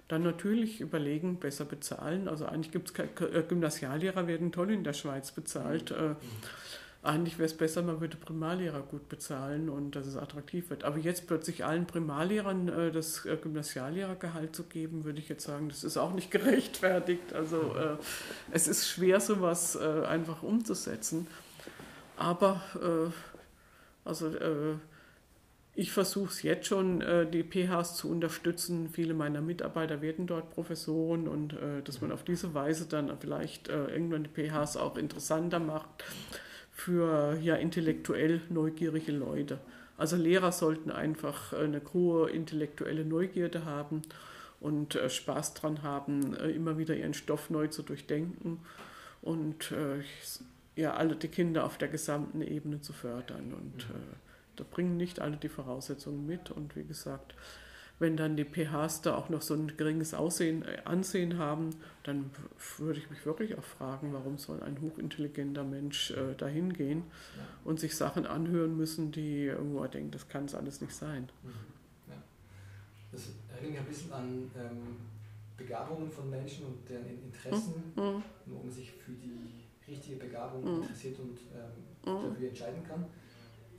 Dann 0.07 0.21
natürlich 0.21 0.81
überlegen, 0.81 1.37
besser 1.39 1.65
bezahlen. 1.65 2.27
Also 2.27 2.45
eigentlich 2.45 2.71
gibt 2.71 2.91
es 2.91 2.99
äh, 2.99 3.43
Gymnasiallehrer 3.43 4.27
werden 4.27 4.51
toll 4.51 4.71
in 4.71 4.83
der 4.83 4.93
Schweiz 4.93 5.31
bezahlt. 5.31 5.91
Mhm. 5.91 6.15
Eigentlich 7.05 7.37
wäre 7.37 7.45
es 7.45 7.55
besser, 7.55 7.83
man 7.83 8.01
würde 8.01 8.17
Primarlehrer 8.17 8.81
gut 8.81 9.09
bezahlen 9.09 9.69
und 9.69 9.95
dass 9.95 10.07
es 10.07 10.17
attraktiv 10.17 10.71
wird. 10.71 10.83
Aber 10.85 10.97
jetzt 10.97 11.27
plötzlich 11.27 11.63
allen 11.63 11.85
Primarlehrern 11.85 12.67
äh, 12.67 12.91
das 12.91 13.27
äh, 13.27 13.37
Gymnasiallehrergehalt 13.37 14.55
zu 14.55 14.63
geben, 14.63 15.03
würde 15.03 15.19
ich 15.19 15.29
jetzt 15.29 15.43
sagen, 15.43 15.69
das 15.69 15.83
ist 15.83 15.97
auch 15.97 16.13
nicht 16.13 16.31
gerechtfertigt. 16.31 17.31
Also 17.33 17.75
äh, 17.75 17.97
es 18.51 18.67
ist 18.67 18.89
schwer, 18.89 19.19
sowas 19.19 19.75
äh, 19.75 20.05
einfach 20.05 20.41
umzusetzen. 20.41 21.27
Aber 22.17 22.59
äh, 22.81 23.11
also 24.03 24.29
äh, 24.29 24.73
ich 25.75 25.91
versuche 25.91 26.29
es 26.29 26.41
jetzt 26.41 26.67
schon, 26.67 27.03
die 27.33 27.43
PHs 27.43 27.97
zu 27.97 28.09
unterstützen. 28.09 28.87
Viele 28.87 29.13
meiner 29.13 29.41
Mitarbeiter 29.41 30.01
werden 30.01 30.25
dort 30.25 30.49
Professoren 30.51 31.27
und 31.27 31.53
dass 31.83 31.99
man 31.99 32.13
auf 32.13 32.23
diese 32.23 32.53
Weise 32.53 32.85
dann 32.85 33.11
vielleicht 33.19 33.67
irgendwann 33.67 34.23
die 34.23 34.29
PHs 34.29 34.77
auch 34.77 34.95
interessanter 34.95 35.59
macht 35.59 36.05
für 36.75 37.39
ja, 37.41 37.55
intellektuell 37.55 38.41
neugierige 38.49 39.13
Leute. 39.13 39.59
Also 39.97 40.17
Lehrer 40.17 40.51
sollten 40.51 40.91
einfach 40.91 41.53
eine 41.53 41.81
hohe 41.93 42.29
intellektuelle 42.29 43.05
Neugierde 43.05 43.63
haben 43.63 44.01
und 44.59 44.95
äh, 44.95 45.09
Spaß 45.09 45.53
dran 45.53 45.83
haben, 45.83 46.35
äh, 46.35 46.51
immer 46.51 46.77
wieder 46.77 46.95
ihren 46.95 47.13
Stoff 47.13 47.49
neu 47.49 47.67
zu 47.67 47.81
durchdenken 47.81 48.59
und 49.21 49.71
äh, 49.71 50.03
ja, 50.79 50.93
alle 50.95 51.15
die 51.15 51.29
Kinder 51.29 51.63
auf 51.63 51.77
der 51.77 51.87
gesamten 51.87 52.41
Ebene 52.41 52.81
zu 52.81 52.91
fördern. 52.91 53.53
Und 53.53 53.83
äh, 53.83 54.15
da 54.57 54.65
bringen 54.69 54.97
nicht 54.97 55.21
alle 55.21 55.37
die 55.37 55.49
Voraussetzungen 55.49 56.25
mit. 56.27 56.51
Und 56.51 56.75
wie 56.75 56.83
gesagt, 56.83 57.35
wenn 57.99 58.17
dann 58.17 58.35
die 58.35 58.43
PHs 58.43 59.01
da 59.01 59.15
auch 59.15 59.29
noch 59.29 59.41
so 59.41 59.53
ein 59.53 59.77
geringes 59.77 60.13
Aussehen, 60.13 60.63
äh, 60.63 60.81
Ansehen 60.83 61.37
haben, 61.37 61.69
dann 62.03 62.29
würde 62.77 62.99
ich 62.99 63.09
mich 63.09 63.25
wirklich 63.25 63.57
auch 63.57 63.63
fragen, 63.63 64.11
warum 64.13 64.37
soll 64.37 64.61
ein 64.63 64.79
hochintelligenter 64.81 65.63
Mensch 65.63 66.11
äh, 66.11 66.35
dahin 66.35 66.73
gehen 66.73 67.03
ja. 67.37 67.43
und 67.63 67.79
sich 67.79 67.95
Sachen 67.95 68.25
anhören 68.25 68.75
müssen, 68.75 69.11
die 69.11 69.45
irgendwo 69.45 69.81
er 69.81 69.89
denkt, 69.89 70.13
das 70.13 70.27
kann 70.27 70.45
es 70.45 70.55
alles 70.55 70.81
nicht 70.81 70.93
sein. 70.93 71.29
Mhm. 71.43 71.49
Ja. 72.09 72.21
Das 73.11 73.29
erinnert 73.55 73.81
ein 73.81 73.85
bisschen 73.87 74.11
an 74.11 74.51
ähm, 74.57 74.97
Begabungen 75.55 76.11
von 76.11 76.29
Menschen 76.29 76.65
und 76.65 76.89
deren 76.89 77.07
Interessen, 77.07 77.93
mhm. 77.95 78.21
wo 78.45 78.59
man 78.59 78.71
sich 78.71 78.91
für 78.91 79.11
die 79.13 79.65
richtige 79.87 80.17
Begabung 80.17 80.63
mhm. 80.63 80.81
interessiert 80.81 81.17
und 81.19 81.39
ähm, 81.53 82.13
mhm. 82.13 82.29
dafür 82.29 82.49
entscheiden 82.49 82.83
kann. 82.85 83.05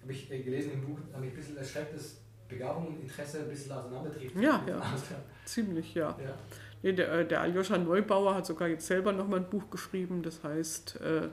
Habe 0.01 0.13
ich 0.13 0.31
äh, 0.31 0.41
gelesen 0.41 0.73
im 0.73 0.87
Buch, 0.87 0.99
habe 1.13 1.27
ich 1.27 1.33
ein 1.33 1.37
bisschen 1.37 1.57
erschreckt, 1.59 1.95
dass 1.95 2.17
Begabung 2.49 2.89
und 2.89 3.03
Interesse 3.03 3.41
ein 3.41 3.49
bisschen 3.49 3.73
auseinandertreten. 3.73 4.41
Ja, 4.41 4.63
ja. 4.67 4.81
ziemlich, 5.45 5.95
ja. 5.95 6.17
ja. 6.23 6.35
Nee, 6.83 6.93
der, 6.93 7.13
äh, 7.13 7.27
der 7.27 7.41
Aljoscha 7.41 7.79
Neubauer 7.79 8.35
hat 8.35 8.47
sogar 8.47 8.69
jetzt 8.69 8.87
selber 8.87 9.13
nochmal 9.13 9.41
ein 9.41 9.51
Buch 9.51 9.71
geschrieben, 9.71 10.23
das 10.23 10.45
heißt, 10.45 11.01
äh, 11.01 11.29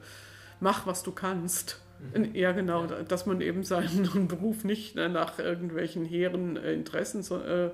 mach, 0.60 0.88
was 0.88 1.04
du 1.04 1.12
kannst. 1.12 1.82
Mhm. 2.16 2.34
Ja, 2.36 2.52
genau, 2.52 2.86
ja. 2.86 3.04
dass 3.04 3.26
man 3.26 3.42
eben 3.42 3.64
seinen 3.64 4.28
Beruf 4.28 4.64
nicht 4.64 4.98
äh, 4.98 5.10
nach 5.10 5.40
irgendwelchen 5.40 6.06
hehren 6.06 6.58
äh, 6.58 6.74
Interessen 6.74 7.24
so, 7.24 7.40
äh, 7.42 7.72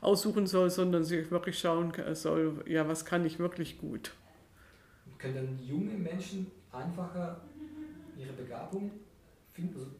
aussuchen 0.00 0.46
soll, 0.46 0.70
sondern 0.70 1.04
sich 1.04 1.30
wirklich 1.30 1.58
schauen 1.58 1.92
soll, 2.14 2.64
ja, 2.66 2.88
was 2.88 3.04
kann 3.04 3.24
ich 3.24 3.38
wirklich 3.38 3.78
gut. 3.78 4.12
Können 5.16 5.34
dann 5.34 5.58
junge 5.64 5.92
Menschen 5.92 6.50
einfacher 6.72 7.40
ihre 8.18 8.32
Begabung 8.32 8.90
finden? 9.52 9.74
Also 9.76 9.90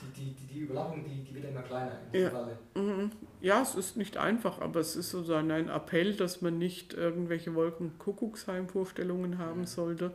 die, 0.00 0.20
die, 0.20 0.34
die, 0.34 0.46
die 0.46 0.58
Überlappung, 0.60 1.04
die, 1.04 1.22
die 1.22 1.34
wird 1.34 1.44
immer 1.46 1.62
kleiner 1.62 1.98
in 2.12 2.20
ja. 2.22 2.30
Falle. 2.30 2.58
Mhm. 2.74 3.10
Ja, 3.40 3.62
es 3.62 3.74
ist 3.74 3.96
nicht 3.96 4.16
einfach, 4.16 4.60
aber 4.60 4.80
es 4.80 4.96
ist 4.96 5.10
sozusagen 5.10 5.50
ein 5.50 5.68
Appell, 5.68 6.14
dass 6.14 6.42
man 6.42 6.58
nicht 6.58 6.94
irgendwelche 6.94 7.54
Wolkenkuckucksheim-Vorstellungen 7.54 9.38
haben 9.38 9.60
ja. 9.60 9.66
sollte, 9.66 10.12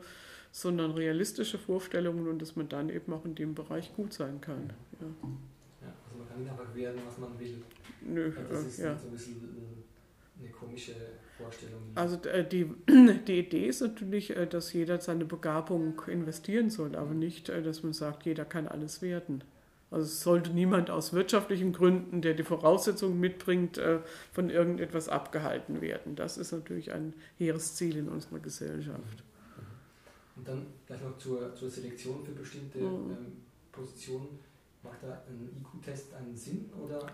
sondern 0.52 0.92
realistische 0.92 1.58
Vorstellungen 1.58 2.28
und 2.28 2.42
dass 2.42 2.56
man 2.56 2.70
dann 2.70 2.90
eben 2.90 3.12
auch 3.14 3.26
in 3.26 3.36
dem 3.36 3.56
Bereich 3.56 3.94
gut 3.96 4.14
sein 4.14 4.42
kann. 4.42 4.74
Ja, 5.00 5.08
ja 5.82 5.94
also 6.06 6.18
man 6.18 6.28
kann 6.28 6.40
nicht 6.40 6.52
einfach 6.52 6.76
werden, 6.76 7.02
was 7.06 7.18
man 7.18 7.40
will. 7.40 7.64
Nö, 8.02 8.32
das 8.50 8.66
ist 8.66 8.80
ja. 8.80 8.98
so 8.98 9.08
ein 9.08 9.12
bisschen 9.12 9.56
eine 10.40 10.50
komische 10.50 10.94
Vorstellung. 11.38 11.82
Also 11.96 12.18
äh, 12.30 12.48
die, 12.48 12.70
die 13.28 13.40
Idee 13.40 13.68
ist 13.68 13.82
natürlich, 13.82 14.36
äh, 14.36 14.48
dass 14.48 14.74
jeder 14.74 15.00
seine 15.02 15.26
Begabung 15.26 16.02
investieren 16.08 16.70
soll, 16.70 16.96
aber 16.96 17.14
nicht, 17.14 17.50
äh, 17.50 17.62
dass 17.62 17.84
man 17.84 17.94
sagt, 17.94 18.26
jeder 18.26 18.46
kann 18.46 18.68
alles 18.68 19.02
werden. 19.02 19.44
Also 19.92 20.06
es 20.06 20.22
sollte 20.22 20.52
niemand 20.52 20.90
aus 20.90 21.14
wirtschaftlichen 21.14 21.72
Gründen, 21.72 22.22
der 22.22 22.34
die 22.34 22.44
Voraussetzungen 22.44 23.20
mitbringt, 23.20 23.80
von 24.34 24.50
irgendetwas 24.50 25.08
abgehalten 25.08 25.80
werden. 25.80 26.16
Das 26.16 26.38
ist 26.38 26.52
natürlich 26.52 26.92
ein 26.92 27.14
hehres 27.38 27.76
Ziel 27.76 27.96
in 27.96 28.10
unserer 28.10 28.40
Gesellschaft. 28.40 29.24
Und 30.36 30.48
dann 30.48 30.66
gleich 30.86 31.02
noch 31.02 31.18
zur, 31.18 31.56
zur 31.56 31.70
Selektion 31.70 32.24
für 32.26 32.32
bestimmte 32.34 32.80
mhm. 32.80 33.12
ähm, 33.12 33.18
Positionen. 33.72 34.40
Macht 34.84 35.02
da 35.02 35.24
ein 35.28 35.50
IQ-Test 35.62 36.14
einen 36.14 36.36
Sinn 36.36 36.70
oder? 36.84 37.08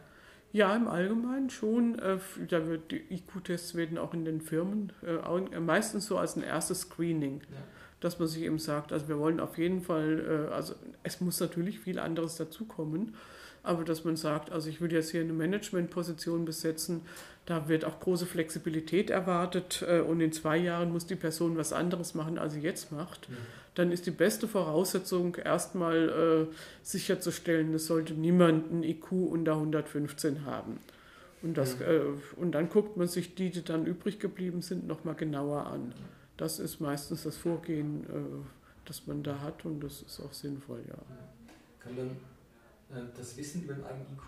Ja, 0.51 0.75
im 0.75 0.87
Allgemeinen 0.87 1.49
schon. 1.49 1.97
Äh, 1.99 2.17
da 2.49 2.67
wird, 2.67 2.91
die 2.91 3.01
IQ-Tests 3.13 3.75
werden 3.75 3.97
auch 3.97 4.13
in 4.13 4.25
den 4.25 4.41
Firmen 4.41 4.91
äh, 5.03 5.59
meistens 5.59 6.07
so 6.07 6.17
als 6.17 6.35
ein 6.35 6.43
erstes 6.43 6.81
Screening, 6.81 7.41
ja. 7.49 7.57
Dass 8.01 8.19
man 8.19 8.27
sich 8.27 8.43
eben 8.43 8.59
sagt, 8.59 8.91
also 8.91 9.07
wir 9.07 9.17
wollen 9.17 9.39
auf 9.39 9.57
jeden 9.57 9.81
Fall, 9.81 10.47
äh, 10.49 10.53
also 10.53 10.75
es 11.03 11.21
muss 11.21 11.39
natürlich 11.39 11.79
viel 11.79 11.99
anderes 11.99 12.35
dazukommen, 12.35 13.15
aber 13.63 13.83
dass 13.83 14.03
man 14.03 14.15
sagt, 14.15 14.51
also 14.51 14.69
ich 14.69 14.81
will 14.81 14.91
jetzt 14.91 15.11
hier 15.11 15.21
eine 15.21 15.33
Managementposition 15.33 16.45
besetzen, 16.45 17.01
da 17.45 17.67
wird 17.69 17.85
auch 17.85 17.99
große 17.99 18.25
Flexibilität 18.25 19.09
erwartet 19.09 19.85
äh, 19.87 19.99
und 19.99 20.19
in 20.19 20.31
zwei 20.31 20.57
Jahren 20.57 20.91
muss 20.91 21.05
die 21.05 21.15
Person 21.15 21.57
was 21.57 21.73
anderes 21.73 22.15
machen, 22.15 22.37
als 22.37 22.53
sie 22.53 22.61
jetzt 22.61 22.91
macht. 22.91 23.27
Ja. 23.29 23.35
Dann 23.75 23.91
ist 23.91 24.05
die 24.05 24.11
beste 24.11 24.47
Voraussetzung 24.47 25.35
erstmal 25.35 26.49
äh, 26.49 26.55
sicherzustellen, 26.83 27.73
es 27.73 27.87
sollte 27.87 28.13
niemand 28.13 28.71
ein 28.71 28.83
IQ 28.83 29.11
unter 29.11 29.53
115 29.53 30.45
haben. 30.45 30.79
Und, 31.43 31.57
das, 31.57 31.77
ja. 31.79 31.87
äh, 31.87 32.01
und 32.35 32.51
dann 32.53 32.69
guckt 32.69 32.97
man 32.97 33.07
sich 33.07 33.35
die, 33.35 33.51
die 33.51 33.63
dann 33.63 33.85
übrig 33.85 34.19
geblieben 34.19 34.61
sind, 34.61 34.87
nochmal 34.87 35.15
genauer 35.15 35.67
an. 35.67 35.93
Das 36.37 36.59
ist 36.59 36.79
meistens 36.79 37.23
das 37.23 37.37
Vorgehen, 37.37 38.03
äh, 38.05 38.45
das 38.85 39.07
man 39.07 39.23
da 39.23 39.39
hat 39.39 39.65
und 39.65 39.81
das 39.81 40.01
ist 40.01 40.19
auch 40.19 40.33
sinnvoll, 40.33 40.83
ja. 40.87 40.97
Kann 41.79 41.95
dann 41.95 42.09
äh, 42.89 43.07
das 43.15 43.37
Wissen 43.37 43.63
über 43.63 43.73
den 43.73 43.83
eigenen 43.83 44.07
IQ 44.13 44.23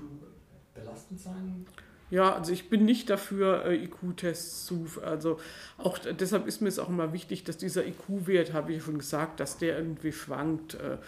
belastend 0.73 1.19
sein? 1.19 1.65
Ja, 2.13 2.35
also 2.35 2.51
ich 2.51 2.69
bin 2.69 2.85
nicht 2.85 3.09
dafür, 3.09 3.65
äh, 3.65 3.85
IQ-Tests 3.85 4.65
zu. 4.65 4.85
Also 5.03 5.39
auch 5.79 5.97
deshalb 5.97 6.45
ist 6.45 6.61
mir 6.61 6.69
es 6.69 6.77
auch 6.77 6.89
immer 6.89 7.11
wichtig, 7.11 7.43
dass 7.43 7.57
dieser 7.57 7.87
IQ-Wert, 7.87 8.53
habe 8.53 8.73
ich 8.73 8.83
schon 8.83 8.99
gesagt, 8.99 9.39
dass 9.39 9.57
der 9.57 9.79
irgendwie 9.79 10.11
schwankt. 10.11 10.75
Äh, 10.75 10.91
ja. 10.91 10.99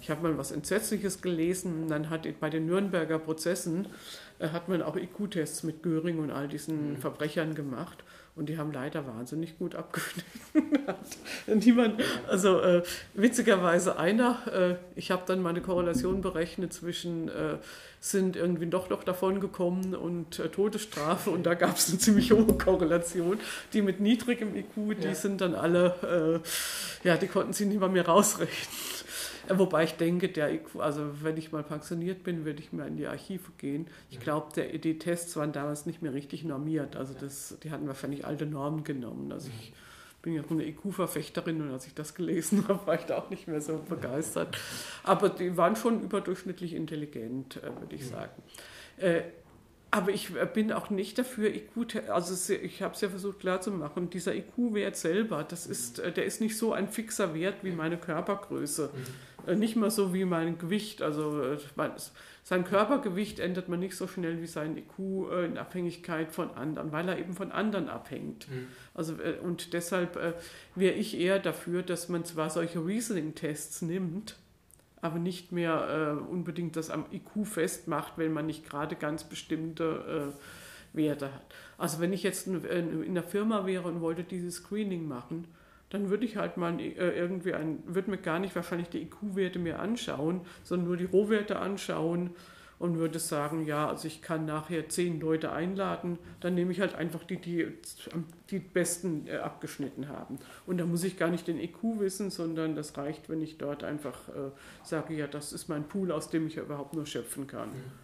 Ich 0.00 0.08
habe 0.08 0.22
mal 0.22 0.38
was 0.38 0.52
Entsetzliches 0.52 1.20
gelesen, 1.20 1.88
dann 1.88 2.08
hat 2.08 2.26
bei 2.40 2.48
den 2.48 2.64
Nürnberger 2.64 3.18
Prozessen 3.18 3.88
hat 4.40 4.68
man 4.68 4.82
auch 4.82 4.96
IQ-Tests 4.96 5.64
mit 5.64 5.82
Göring 5.82 6.18
und 6.18 6.30
all 6.30 6.48
diesen 6.48 6.92
mhm. 6.92 6.96
Verbrechern 6.96 7.54
gemacht. 7.54 8.02
Und 8.36 8.48
die 8.48 8.58
haben 8.58 8.72
leider 8.72 9.06
wahnsinnig 9.06 9.58
gut 9.58 9.76
abgeschnitten. 9.76 10.28
Niemand, 11.46 12.02
also 12.28 12.60
äh, 12.60 12.82
witzigerweise 13.14 13.96
einer, 13.96 14.38
äh, 14.52 14.98
ich 14.98 15.12
habe 15.12 15.22
dann 15.26 15.40
meine 15.40 15.60
Korrelation 15.60 16.20
berechnet 16.20 16.72
zwischen 16.72 17.28
äh, 17.28 17.58
sind 18.00 18.36
irgendwie 18.36 18.66
doch 18.66 18.90
noch 18.90 19.02
davon 19.02 19.40
gekommen 19.40 19.94
und 19.94 20.38
äh, 20.38 20.48
Todesstrafe 20.50 21.30
und 21.30 21.44
da 21.44 21.54
gab 21.54 21.76
es 21.76 21.88
eine 21.88 21.98
ziemlich 21.98 22.32
hohe 22.32 22.58
Korrelation. 22.58 23.38
Die 23.72 23.80
mit 23.80 24.00
niedrigem 24.00 24.54
IQ, 24.54 25.00
die 25.00 25.06
ja. 25.06 25.14
sind 25.14 25.40
dann 25.40 25.54
alle, 25.54 26.42
äh, 27.04 27.08
ja, 27.08 27.16
die 27.16 27.28
konnten 27.28 27.54
sie 27.54 27.66
nicht 27.66 27.80
mal 27.80 27.88
mehr 27.88 28.06
rausrechnen. 28.06 28.68
Wobei 29.48 29.84
ich 29.84 29.94
denke, 29.94 30.28
der 30.28 30.52
IQ, 30.52 30.80
also 30.80 31.22
wenn 31.22 31.36
ich 31.36 31.52
mal 31.52 31.62
pensioniert 31.62 32.24
bin, 32.24 32.44
würde 32.44 32.60
ich 32.60 32.72
mal 32.72 32.88
in 32.88 32.96
die 32.96 33.06
Archive 33.06 33.50
gehen. 33.58 33.86
Ich 34.10 34.20
glaube, 34.20 34.52
die 34.78 34.98
Tests 34.98 35.36
waren 35.36 35.52
damals 35.52 35.86
nicht 35.86 36.02
mehr 36.02 36.14
richtig 36.14 36.44
normiert. 36.44 36.96
Also 36.96 37.14
das, 37.18 37.58
die 37.62 37.70
hatten 37.70 37.86
wahrscheinlich 37.86 38.24
alte 38.26 38.46
Normen 38.46 38.84
genommen. 38.84 39.32
Also 39.32 39.50
ich 39.60 39.72
bin 40.22 40.32
ja 40.32 40.42
auch 40.42 40.50
eine 40.50 40.66
IQ-Verfechterin 40.66 41.60
und 41.60 41.70
als 41.70 41.86
ich 41.86 41.94
das 41.94 42.14
gelesen 42.14 42.64
habe, 42.68 42.86
war 42.86 42.94
ich 42.94 43.04
da 43.04 43.18
auch 43.18 43.30
nicht 43.30 43.46
mehr 43.46 43.60
so 43.60 43.78
begeistert. 43.88 44.56
Aber 45.02 45.28
die 45.28 45.56
waren 45.56 45.76
schon 45.76 46.02
überdurchschnittlich 46.02 46.74
intelligent, 46.74 47.58
äh, 47.58 47.80
würde 47.80 47.94
ich 47.94 48.06
sagen. 48.06 48.42
Äh, 48.96 49.22
aber 49.90 50.10
ich 50.10 50.30
bin 50.54 50.72
auch 50.72 50.90
nicht 50.90 51.18
dafür, 51.18 51.54
IQ, 51.54 52.10
also 52.10 52.52
ich 52.52 52.82
habe 52.82 52.94
es 52.94 53.00
ja 53.00 53.08
versucht 53.08 53.38
klarzumachen, 53.38 54.10
dieser 54.10 54.34
IQ-Wert 54.34 54.96
selber, 54.96 55.44
das 55.44 55.66
ist, 55.66 56.00
äh, 56.00 56.10
der 56.10 56.24
ist 56.24 56.40
nicht 56.40 56.58
so 56.58 56.72
ein 56.72 56.88
fixer 56.88 57.32
Wert 57.32 57.62
wie 57.62 57.70
meine 57.70 57.96
Körpergröße. 57.96 58.90
Mhm. 58.92 59.33
Äh, 59.46 59.56
nicht 59.56 59.76
mal 59.76 59.90
so 59.90 60.14
wie 60.14 60.24
mein 60.24 60.58
Gewicht. 60.58 61.02
Also 61.02 61.42
äh, 61.42 61.58
sein 62.42 62.64
Körpergewicht 62.64 63.40
ändert 63.40 63.68
man 63.68 63.80
nicht 63.80 63.96
so 63.96 64.06
schnell 64.06 64.40
wie 64.42 64.46
sein 64.46 64.76
IQ 64.76 65.30
in 65.44 65.58
Abhängigkeit 65.58 66.30
von 66.30 66.50
anderen, 66.52 66.92
weil 66.92 67.08
er 67.08 67.18
eben 67.18 67.34
von 67.34 67.52
anderen 67.52 67.88
abhängt. 67.88 68.50
Mhm. 68.50 68.68
Also, 68.92 69.14
und 69.42 69.72
deshalb 69.72 70.18
wäre 70.74 70.94
ich 70.94 71.18
eher 71.18 71.38
dafür, 71.38 71.82
dass 71.82 72.10
man 72.10 72.24
zwar 72.26 72.50
solche 72.50 72.84
Reasoning-Tests 72.84 73.80
nimmt, 73.80 74.36
aber 75.04 75.18
nicht 75.18 75.52
mehr 75.52 76.16
äh, 76.18 76.30
unbedingt 76.30 76.76
das 76.76 76.88
am 76.88 77.04
IQ 77.12 77.46
festmacht, 77.46 78.14
wenn 78.16 78.32
man 78.32 78.46
nicht 78.46 78.68
gerade 78.68 78.96
ganz 78.96 79.24
bestimmte 79.24 80.32
äh, 80.32 80.96
Werte 80.96 81.32
hat. 81.32 81.42
Also 81.76 82.00
wenn 82.00 82.14
ich 82.14 82.22
jetzt 82.22 82.46
in, 82.46 82.64
in 82.64 83.10
einer 83.10 83.22
Firma 83.22 83.66
wäre 83.66 83.86
und 83.86 84.00
wollte 84.00 84.24
dieses 84.24 84.56
Screening 84.56 85.06
machen, 85.06 85.46
dann 85.94 86.10
würde 86.10 86.24
ich 86.24 86.36
halt 86.36 86.56
mal 86.56 86.80
äh, 86.80 86.90
irgendwie 86.92 87.54
ein, 87.54 87.82
würde 87.86 88.10
mir 88.10 88.18
gar 88.18 88.40
nicht 88.40 88.56
wahrscheinlich 88.56 88.88
die 88.88 89.02
IQ-Werte 89.02 89.60
mir 89.60 89.78
anschauen, 89.78 90.40
sondern 90.64 90.88
nur 90.88 90.96
die 90.96 91.04
Rohwerte 91.04 91.60
anschauen 91.60 92.30
und 92.80 92.98
würde 92.98 93.20
sagen, 93.20 93.64
ja, 93.64 93.88
also 93.88 94.08
ich 94.08 94.20
kann 94.20 94.44
nachher 94.44 94.88
zehn 94.88 95.20
Leute 95.20 95.52
einladen, 95.52 96.18
dann 96.40 96.56
nehme 96.56 96.72
ich 96.72 96.80
halt 96.80 96.96
einfach 96.96 97.22
die, 97.22 97.36
die 97.36 97.68
die 98.50 98.58
besten 98.58 99.28
äh, 99.28 99.36
abgeschnitten 99.36 100.08
haben. 100.08 100.40
Und 100.66 100.78
da 100.78 100.84
muss 100.84 101.04
ich 101.04 101.16
gar 101.16 101.30
nicht 101.30 101.46
den 101.46 101.60
EQ 101.60 102.00
wissen, 102.00 102.30
sondern 102.30 102.74
das 102.74 102.98
reicht, 102.98 103.28
wenn 103.28 103.40
ich 103.40 103.56
dort 103.56 103.84
einfach 103.84 104.28
äh, 104.30 104.50
sage, 104.82 105.14
ja, 105.14 105.28
das 105.28 105.52
ist 105.52 105.68
mein 105.68 105.84
Pool, 105.84 106.10
aus 106.10 106.28
dem 106.28 106.48
ich 106.48 106.56
überhaupt 106.56 106.94
nur 106.94 107.06
schöpfen 107.06 107.46
kann. 107.46 107.68
Mhm. 107.68 108.03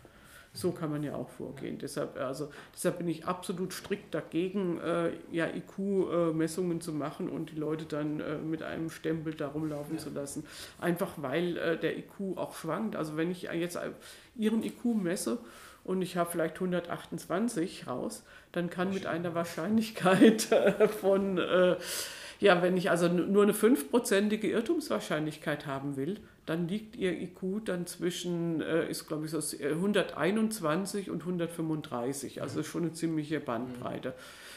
So 0.53 0.73
kann 0.73 0.91
man 0.91 1.05
ja 1.05 1.15
auch 1.15 1.29
vorgehen. 1.29 1.79
Deshalb, 1.79 2.17
also, 2.19 2.51
deshalb 2.75 2.99
bin 2.99 3.09
ich 3.09 3.25
absolut 3.25 3.73
strikt 3.73 4.13
dagegen, 4.13 4.81
äh, 4.81 5.13
ja, 5.31 5.47
IQ-Messungen 5.47 6.79
äh, 6.79 6.81
zu 6.81 6.93
machen 6.93 7.29
und 7.29 7.53
die 7.53 7.57
Leute 7.57 7.85
dann 7.85 8.19
äh, 8.19 8.37
mit 8.37 8.63
einem 8.65 8.91
Stempel 8.91 9.35
da 9.35 9.47
rumlaufen 9.49 9.97
ja. 9.97 10.03
zu 10.03 10.11
lassen. 10.11 10.45
Einfach 10.81 11.13
weil 11.19 11.57
äh, 11.57 11.79
der 11.79 11.97
IQ 11.97 12.37
auch 12.37 12.57
schwankt. 12.57 12.97
Also 12.97 13.17
wenn 13.17 13.31
ich 13.31 13.43
jetzt 13.43 13.79
Ihren 14.35 14.65
IQ 14.65 14.87
messe 15.01 15.39
und 15.85 16.03
ich 16.03 16.17
habe 16.17 16.31
vielleicht 16.31 16.57
128 16.57 17.87
raus, 17.87 18.25
dann 18.51 18.71
kann 18.71 18.93
mit 18.93 19.07
einer 19.07 19.35
Wahrscheinlichkeit 19.35 20.51
äh, 20.51 20.89
von 20.89 21.39
äh, 21.39 21.77
ja, 22.41 22.63
wenn 22.63 22.77
ich 22.77 22.91
also 22.91 23.09
nur 23.09 23.43
eine 23.43 23.55
fünfprozentige 23.55 24.51
Irrtumswahrscheinlichkeit 24.51 25.67
haben 25.67 25.97
will, 25.97 26.19
dann 26.47 26.67
liegt 26.67 26.97
ihr 26.97 27.13
IQ 27.13 27.67
dann 27.67 27.87
zwischen, 27.87 28.63
äh, 28.63 28.91
ist 28.91 29.07
glaube 29.07 29.27
ich 29.27 29.31
so 29.31 29.39
121 29.39 31.07
äh, 31.07 31.11
und 31.11 31.21
135, 31.21 32.41
also 32.41 32.63
schon 32.63 32.83
eine 32.83 32.93
ziemliche 32.95 33.41
Bandbreite. 33.41 34.15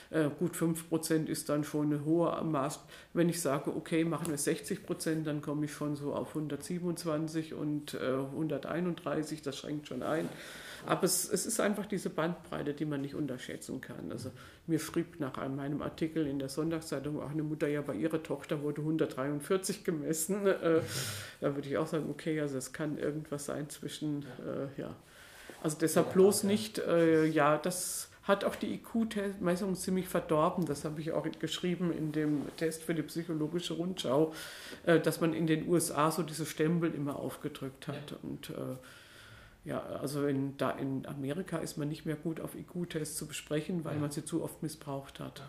Äh, 0.09 0.29
gut 0.39 0.55
5% 0.55 1.25
ist 1.27 1.49
dann 1.49 1.63
schon 1.65 1.87
eine 1.87 2.05
hohe 2.05 2.41
Maß. 2.43 2.79
Wenn 3.13 3.27
ich 3.27 3.41
sage, 3.41 3.75
okay, 3.75 4.05
machen 4.05 4.27
wir 4.29 4.37
60%, 4.37 5.23
dann 5.23 5.41
komme 5.41 5.65
ich 5.65 5.73
schon 5.73 5.95
so 5.95 6.13
auf 6.13 6.29
127 6.29 7.53
und 7.53 7.95
äh, 7.95 7.97
131, 7.97 9.41
das 9.41 9.57
schränkt 9.57 9.87
schon 9.87 10.03
ein. 10.03 10.29
Aber 10.85 11.03
es, 11.03 11.29
es, 11.29 11.45
ist 11.45 11.59
einfach 11.59 11.85
diese 11.85 12.09
Bandbreite, 12.09 12.73
die 12.73 12.85
man 12.85 13.01
nicht 13.01 13.15
unterschätzen 13.15 13.81
kann. 13.81 14.11
Also 14.11 14.31
mir 14.67 14.79
schrieb 14.79 15.19
nach 15.19 15.37
meinem 15.49 15.81
Artikel 15.81 16.27
in 16.27 16.39
der 16.39 16.49
Sonntagszeitung 16.49 17.21
auch 17.21 17.31
eine 17.31 17.43
Mutter, 17.43 17.67
ja, 17.67 17.81
bei 17.81 17.93
ihrer 17.95 18.21
Tochter 18.21 18.61
wurde 18.61 18.81
143 18.81 19.83
gemessen. 19.83 20.47
Äh, 20.63 20.81
da 21.41 21.55
würde 21.55 21.67
ich 21.67 21.77
auch 21.77 21.87
sagen, 21.87 22.05
okay, 22.09 22.39
also 22.39 22.57
es 22.57 22.71
kann 22.71 22.97
irgendwas 22.97 23.45
sein 23.45 23.69
zwischen, 23.69 24.23
äh, 24.45 24.79
ja. 24.79 24.95
Also 25.61 25.77
deshalb 25.79 26.13
bloß 26.13 26.43
nicht, 26.43 26.77
äh, 26.77 27.25
ja, 27.25 27.57
das 27.57 28.09
hat 28.23 28.45
auch 28.45 28.55
die 28.55 28.73
IQ-Messung 28.75 29.75
ziemlich 29.75 30.07
verdorben. 30.07 30.65
Das 30.65 30.85
habe 30.85 31.01
ich 31.01 31.11
auch 31.11 31.27
geschrieben 31.39 31.91
in 31.91 32.11
dem 32.11 32.43
Test 32.55 32.83
für 32.83 32.95
die 32.95 33.01
psychologische 33.03 33.73
Rundschau, 33.73 34.33
äh, 34.85 34.99
dass 34.99 35.19
man 35.19 35.33
in 35.33 35.45
den 35.47 35.67
USA 35.67 36.09
so 36.11 36.23
diese 36.23 36.45
Stempel 36.45 36.93
immer 36.93 37.17
aufgedrückt 37.17 37.87
hat. 37.87 38.15
Und 38.21 38.49
äh, 38.49 38.77
ja, 39.65 39.81
also 39.81 40.27
in, 40.27 40.57
da 40.57 40.71
in 40.71 41.05
Amerika 41.05 41.57
ist 41.57 41.77
man 41.77 41.87
nicht 41.87 42.05
mehr 42.05 42.15
gut 42.15 42.41
auf 42.41 42.55
IQ-Tests 42.55 43.15
zu 43.15 43.27
besprechen, 43.27 43.85
weil 43.85 43.95
ja. 43.95 44.01
man 44.01 44.11
sie 44.11 44.25
zu 44.25 44.43
oft 44.43 44.61
missbraucht 44.61 45.19
hat. 45.19 45.41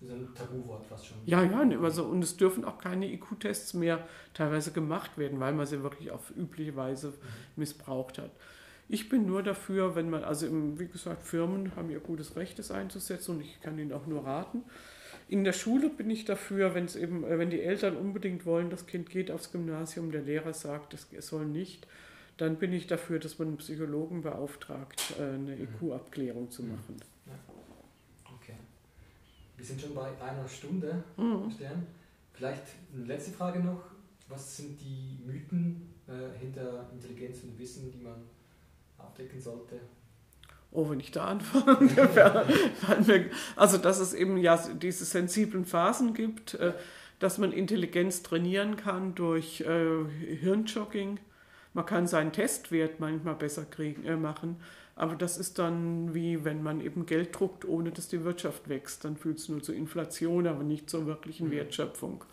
Das 0.00 0.10
ist 0.10 0.14
ein 0.14 0.34
Tabuwort 0.34 0.84
fast 0.86 1.06
schon. 1.06 1.16
Ja, 1.24 1.42
ja, 1.42 1.64
ne, 1.64 1.78
also, 1.78 2.04
und 2.04 2.22
es 2.22 2.36
dürfen 2.36 2.64
auch 2.64 2.78
keine 2.78 3.10
IQ-Tests 3.12 3.74
mehr 3.74 4.06
teilweise 4.34 4.72
gemacht 4.72 5.16
werden, 5.16 5.40
weil 5.40 5.52
man 5.52 5.66
sie 5.66 5.82
wirklich 5.82 6.10
auf 6.10 6.32
übliche 6.36 6.76
Weise 6.76 7.08
mhm. 7.08 7.14
missbraucht 7.56 8.18
hat. 8.18 8.30
Ich 8.88 9.08
bin 9.08 9.26
nur 9.26 9.42
dafür, 9.42 9.94
wenn 9.94 10.10
man, 10.10 10.24
also 10.24 10.46
im, 10.46 10.78
wie 10.78 10.86
gesagt, 10.86 11.22
Firmen 11.22 11.74
haben 11.76 11.88
ihr 11.88 12.00
gutes 12.00 12.36
Recht, 12.36 12.58
das 12.58 12.70
einzusetzen 12.70 13.36
und 13.36 13.40
ich 13.40 13.60
kann 13.62 13.78
ihnen 13.78 13.92
auch 13.92 14.06
nur 14.06 14.26
raten. 14.26 14.64
In 15.28 15.44
der 15.44 15.54
Schule 15.54 15.88
bin 15.88 16.10
ich 16.10 16.26
dafür, 16.26 16.74
wenn 16.74 16.84
es 16.84 16.96
eben, 16.96 17.24
äh, 17.24 17.38
wenn 17.38 17.48
die 17.48 17.62
Eltern 17.62 17.96
unbedingt 17.96 18.44
wollen, 18.44 18.68
das 18.68 18.86
Kind 18.86 19.08
geht 19.08 19.30
aufs 19.30 19.50
Gymnasium, 19.50 20.12
der 20.12 20.22
Lehrer 20.22 20.52
sagt, 20.52 20.94
es 20.94 21.26
soll 21.26 21.46
nicht, 21.46 21.86
dann 22.36 22.56
bin 22.56 22.72
ich 22.72 22.86
dafür, 22.86 23.18
dass 23.18 23.38
man 23.38 23.48
einen 23.48 23.56
Psychologen 23.58 24.22
beauftragt, 24.22 25.14
äh, 25.18 25.22
eine 25.22 25.56
mhm. 25.56 25.62
IQ-Abklärung 25.62 26.50
zu 26.50 26.62
mhm. 26.62 26.72
machen. 26.72 26.96
Ja. 27.26 27.32
Okay. 28.34 28.54
Wir 29.56 29.64
sind 29.64 29.80
schon 29.80 29.94
bei 29.94 30.10
einer 30.20 30.48
Stunde, 30.48 31.04
mhm. 31.16 31.50
Stern. 31.50 31.86
Vielleicht 32.32 32.62
eine 32.94 33.04
letzte 33.04 33.32
Frage 33.32 33.60
noch. 33.60 33.82
Was 34.28 34.56
sind 34.56 34.80
die 34.80 35.18
Mythen 35.26 35.94
äh, 36.08 36.38
hinter 36.38 36.88
Intelligenz 36.92 37.42
und 37.42 37.58
Wissen, 37.58 37.92
die 37.92 38.02
man 38.02 38.22
abdecken 38.96 39.40
sollte? 39.40 39.80
Oh, 40.70 40.88
wenn 40.88 41.00
ich 41.00 41.10
da 41.10 41.26
anfange, 41.26 41.80
also 43.56 43.76
dass 43.76 43.98
es 44.00 44.14
eben 44.14 44.38
ja 44.38 44.56
diese 44.56 45.04
sensiblen 45.04 45.66
Phasen 45.66 46.14
gibt, 46.14 46.54
äh, 46.54 46.72
dass 47.18 47.36
man 47.36 47.52
Intelligenz 47.52 48.22
trainieren 48.22 48.76
kann 48.76 49.14
durch 49.14 49.60
äh, 49.60 50.04
Hirnjogging. 50.40 51.20
Man 51.74 51.86
kann 51.86 52.06
seinen 52.06 52.32
Testwert 52.32 53.00
manchmal 53.00 53.34
besser 53.34 53.64
kriegen, 53.64 54.04
äh, 54.04 54.16
machen, 54.16 54.56
aber 54.94 55.14
das 55.14 55.38
ist 55.38 55.58
dann 55.58 56.14
wie 56.14 56.44
wenn 56.44 56.62
man 56.62 56.80
eben 56.80 57.06
Geld 57.06 57.38
druckt, 57.38 57.64
ohne 57.64 57.90
dass 57.90 58.08
die 58.08 58.24
Wirtschaft 58.24 58.68
wächst. 58.68 59.04
Dann 59.04 59.16
führt 59.16 59.38
es 59.38 59.48
nur 59.48 59.62
zur 59.62 59.74
Inflation, 59.74 60.46
aber 60.46 60.64
nicht 60.64 60.90
zur 60.90 61.06
wirklichen 61.06 61.48
mhm. 61.48 61.52
Wertschöpfung. 61.52 62.24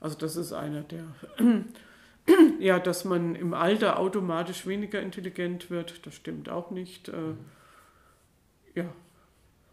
Also 0.00 0.18
das 0.18 0.36
ist 0.36 0.52
einer 0.52 0.82
der 0.82 1.04
ja, 2.58 2.78
dass 2.78 3.04
man 3.04 3.34
im 3.34 3.54
Alter 3.54 3.98
automatisch 3.98 4.66
weniger 4.66 5.00
intelligent 5.00 5.70
wird, 5.70 6.06
das 6.06 6.14
stimmt 6.14 6.48
auch 6.48 6.70
nicht. 6.70 7.08
Äh, 7.08 7.16
mhm. 7.16 7.38
ja. 8.74 8.84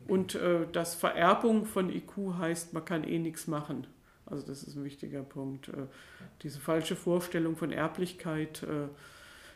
Und 0.07 0.35
äh, 0.35 0.65
dass 0.71 0.95
Vererbung 0.95 1.65
von 1.65 1.89
IQ 1.89 2.37
heißt, 2.39 2.73
man 2.73 2.85
kann 2.85 3.03
eh 3.03 3.19
nichts 3.19 3.47
machen. 3.47 3.85
Also 4.29 4.45
das 4.45 4.63
ist 4.63 4.75
ein 4.75 4.83
wichtiger 4.83 5.23
Punkt. 5.23 5.69
Äh, 5.69 5.87
diese 6.43 6.59
falsche 6.59 6.95
Vorstellung 6.95 7.55
von 7.55 7.71
Erblichkeit, 7.71 8.63
äh, 8.63 8.87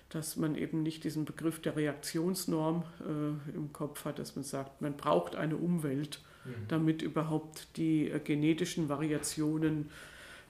dass 0.09 0.36
man 0.36 0.55
eben 0.55 0.84
nicht 0.84 1.03
diesen 1.03 1.26
Begriff 1.26 1.61
der 1.61 1.76
Reaktionsnorm 1.76 2.84
äh, 3.01 3.55
im 3.55 3.74
Kopf 3.74 4.05
hat, 4.05 4.19
dass 4.19 4.36
man 4.36 4.43
sagt, 4.43 4.82
man 4.82 4.95
braucht 4.95 5.36
eine 5.36 5.57
Umwelt, 5.57 6.19
mhm. 6.45 6.67
damit 6.67 7.01
überhaupt 7.01 7.78
die 7.78 8.11
genetischen 8.24 8.89
Variationen 8.89 9.89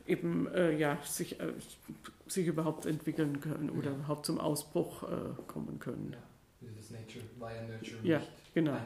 eben 0.06 0.50
ja, 0.78 0.98
sich, 1.06 1.38
sich 2.28 2.46
überhaupt 2.46 2.86
entwickeln 2.86 3.40
können 3.40 3.70
oder 3.70 3.92
überhaupt 3.92 4.26
zum 4.26 4.38
Ausbruch 4.38 5.08
kommen 5.48 5.80
können. 5.80 6.10
Ja. 6.12 6.20
Dieses 6.60 6.92
Nature 6.92 7.24
via 7.40 7.62
Nurture 7.62 7.98
ja, 8.04 8.22
genau. 8.54 8.78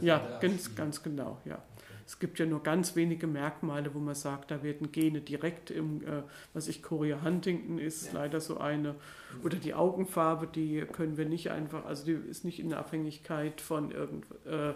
ja, 0.00 0.38
ganz, 0.40 0.74
ganz 0.74 1.02
genau, 1.02 1.42
ja. 1.44 1.62
Es 2.06 2.18
gibt 2.18 2.38
ja 2.38 2.46
nur 2.46 2.62
ganz 2.62 2.96
wenige 2.96 3.26
Merkmale, 3.26 3.94
wo 3.94 3.98
man 3.98 4.14
sagt, 4.14 4.50
da 4.50 4.62
werden 4.62 4.92
Gene 4.92 5.20
direkt 5.20 5.70
im, 5.70 6.02
äh, 6.02 6.22
was 6.54 6.68
ich, 6.68 6.82
Chorea 6.82 7.22
Huntington 7.22 7.78
ist 7.78 8.08
ja. 8.08 8.20
leider 8.20 8.40
so 8.40 8.58
eine, 8.58 8.94
oder 9.42 9.56
die 9.56 9.74
Augenfarbe, 9.74 10.46
die 10.46 10.84
können 10.92 11.16
wir 11.16 11.26
nicht 11.26 11.50
einfach, 11.50 11.84
also 11.84 12.04
die 12.04 12.12
ist 12.12 12.44
nicht 12.44 12.60
in 12.60 12.70
der 12.70 12.78
Abhängigkeit 12.78 13.60
von 13.60 13.90
irgend, 13.90 14.26
äh, 14.46 14.74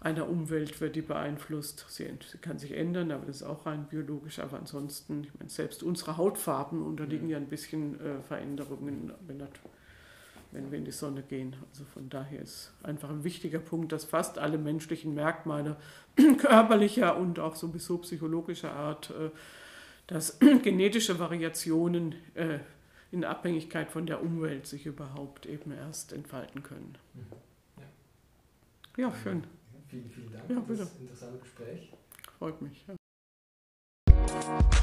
einer 0.00 0.28
Umwelt 0.28 0.80
wird 0.80 0.96
die 0.96 1.02
beeinflusst. 1.02 1.84
Sie, 1.88 2.08
sie, 2.30 2.38
kann 2.38 2.58
sich 2.58 2.72
ändern, 2.72 3.10
aber 3.10 3.26
das 3.26 3.36
ist 3.36 3.42
auch 3.42 3.66
rein 3.66 3.86
biologisch. 3.88 4.38
Aber 4.38 4.58
ansonsten, 4.58 5.24
ich 5.24 5.34
meine, 5.38 5.50
selbst 5.50 5.82
unsere 5.82 6.16
Hautfarben 6.16 6.82
unterliegen 6.82 7.28
ja, 7.28 7.36
ja 7.36 7.42
ein 7.42 7.48
bisschen 7.48 8.00
äh, 8.00 8.22
Veränderungen, 8.22 9.12
wenn, 9.26 9.42
wenn 10.52 10.70
wir 10.70 10.78
in 10.78 10.84
die 10.84 10.90
Sonne 10.90 11.22
gehen. 11.22 11.56
Also 11.70 11.84
von 11.84 12.08
daher 12.08 12.40
ist 12.40 12.72
einfach 12.82 13.10
ein 13.10 13.24
wichtiger 13.24 13.58
Punkt, 13.58 13.92
dass 13.92 14.04
fast 14.04 14.38
alle 14.38 14.58
menschlichen 14.58 15.14
Merkmale 15.14 15.76
körperlicher 16.38 17.16
und 17.16 17.38
auch 17.38 17.56
sowieso 17.56 17.98
psychologischer 17.98 18.72
Art, 18.72 19.10
äh, 19.10 19.30
dass 20.06 20.38
genetische 20.62 21.18
Variationen 21.18 22.14
äh, 22.34 22.58
in 23.12 23.24
Abhängigkeit 23.24 23.90
von 23.90 24.06
der 24.06 24.22
Umwelt 24.22 24.66
sich 24.66 24.86
überhaupt 24.86 25.46
eben 25.46 25.72
erst 25.72 26.12
entfalten 26.12 26.62
können. 26.62 26.96
Mhm. 27.14 27.82
Ja, 28.96 29.08
ja 29.08 29.14
schön. 29.22 29.44
Vielen, 29.88 30.10
vielen 30.10 30.32
Dank 30.32 30.48
ja, 30.48 30.62
für 30.62 30.76
das 30.76 30.94
interessante 31.00 31.38
Gespräch. 31.38 31.92
Freut 32.38 32.62
mich. 32.62 32.84
Ja. 32.86 32.99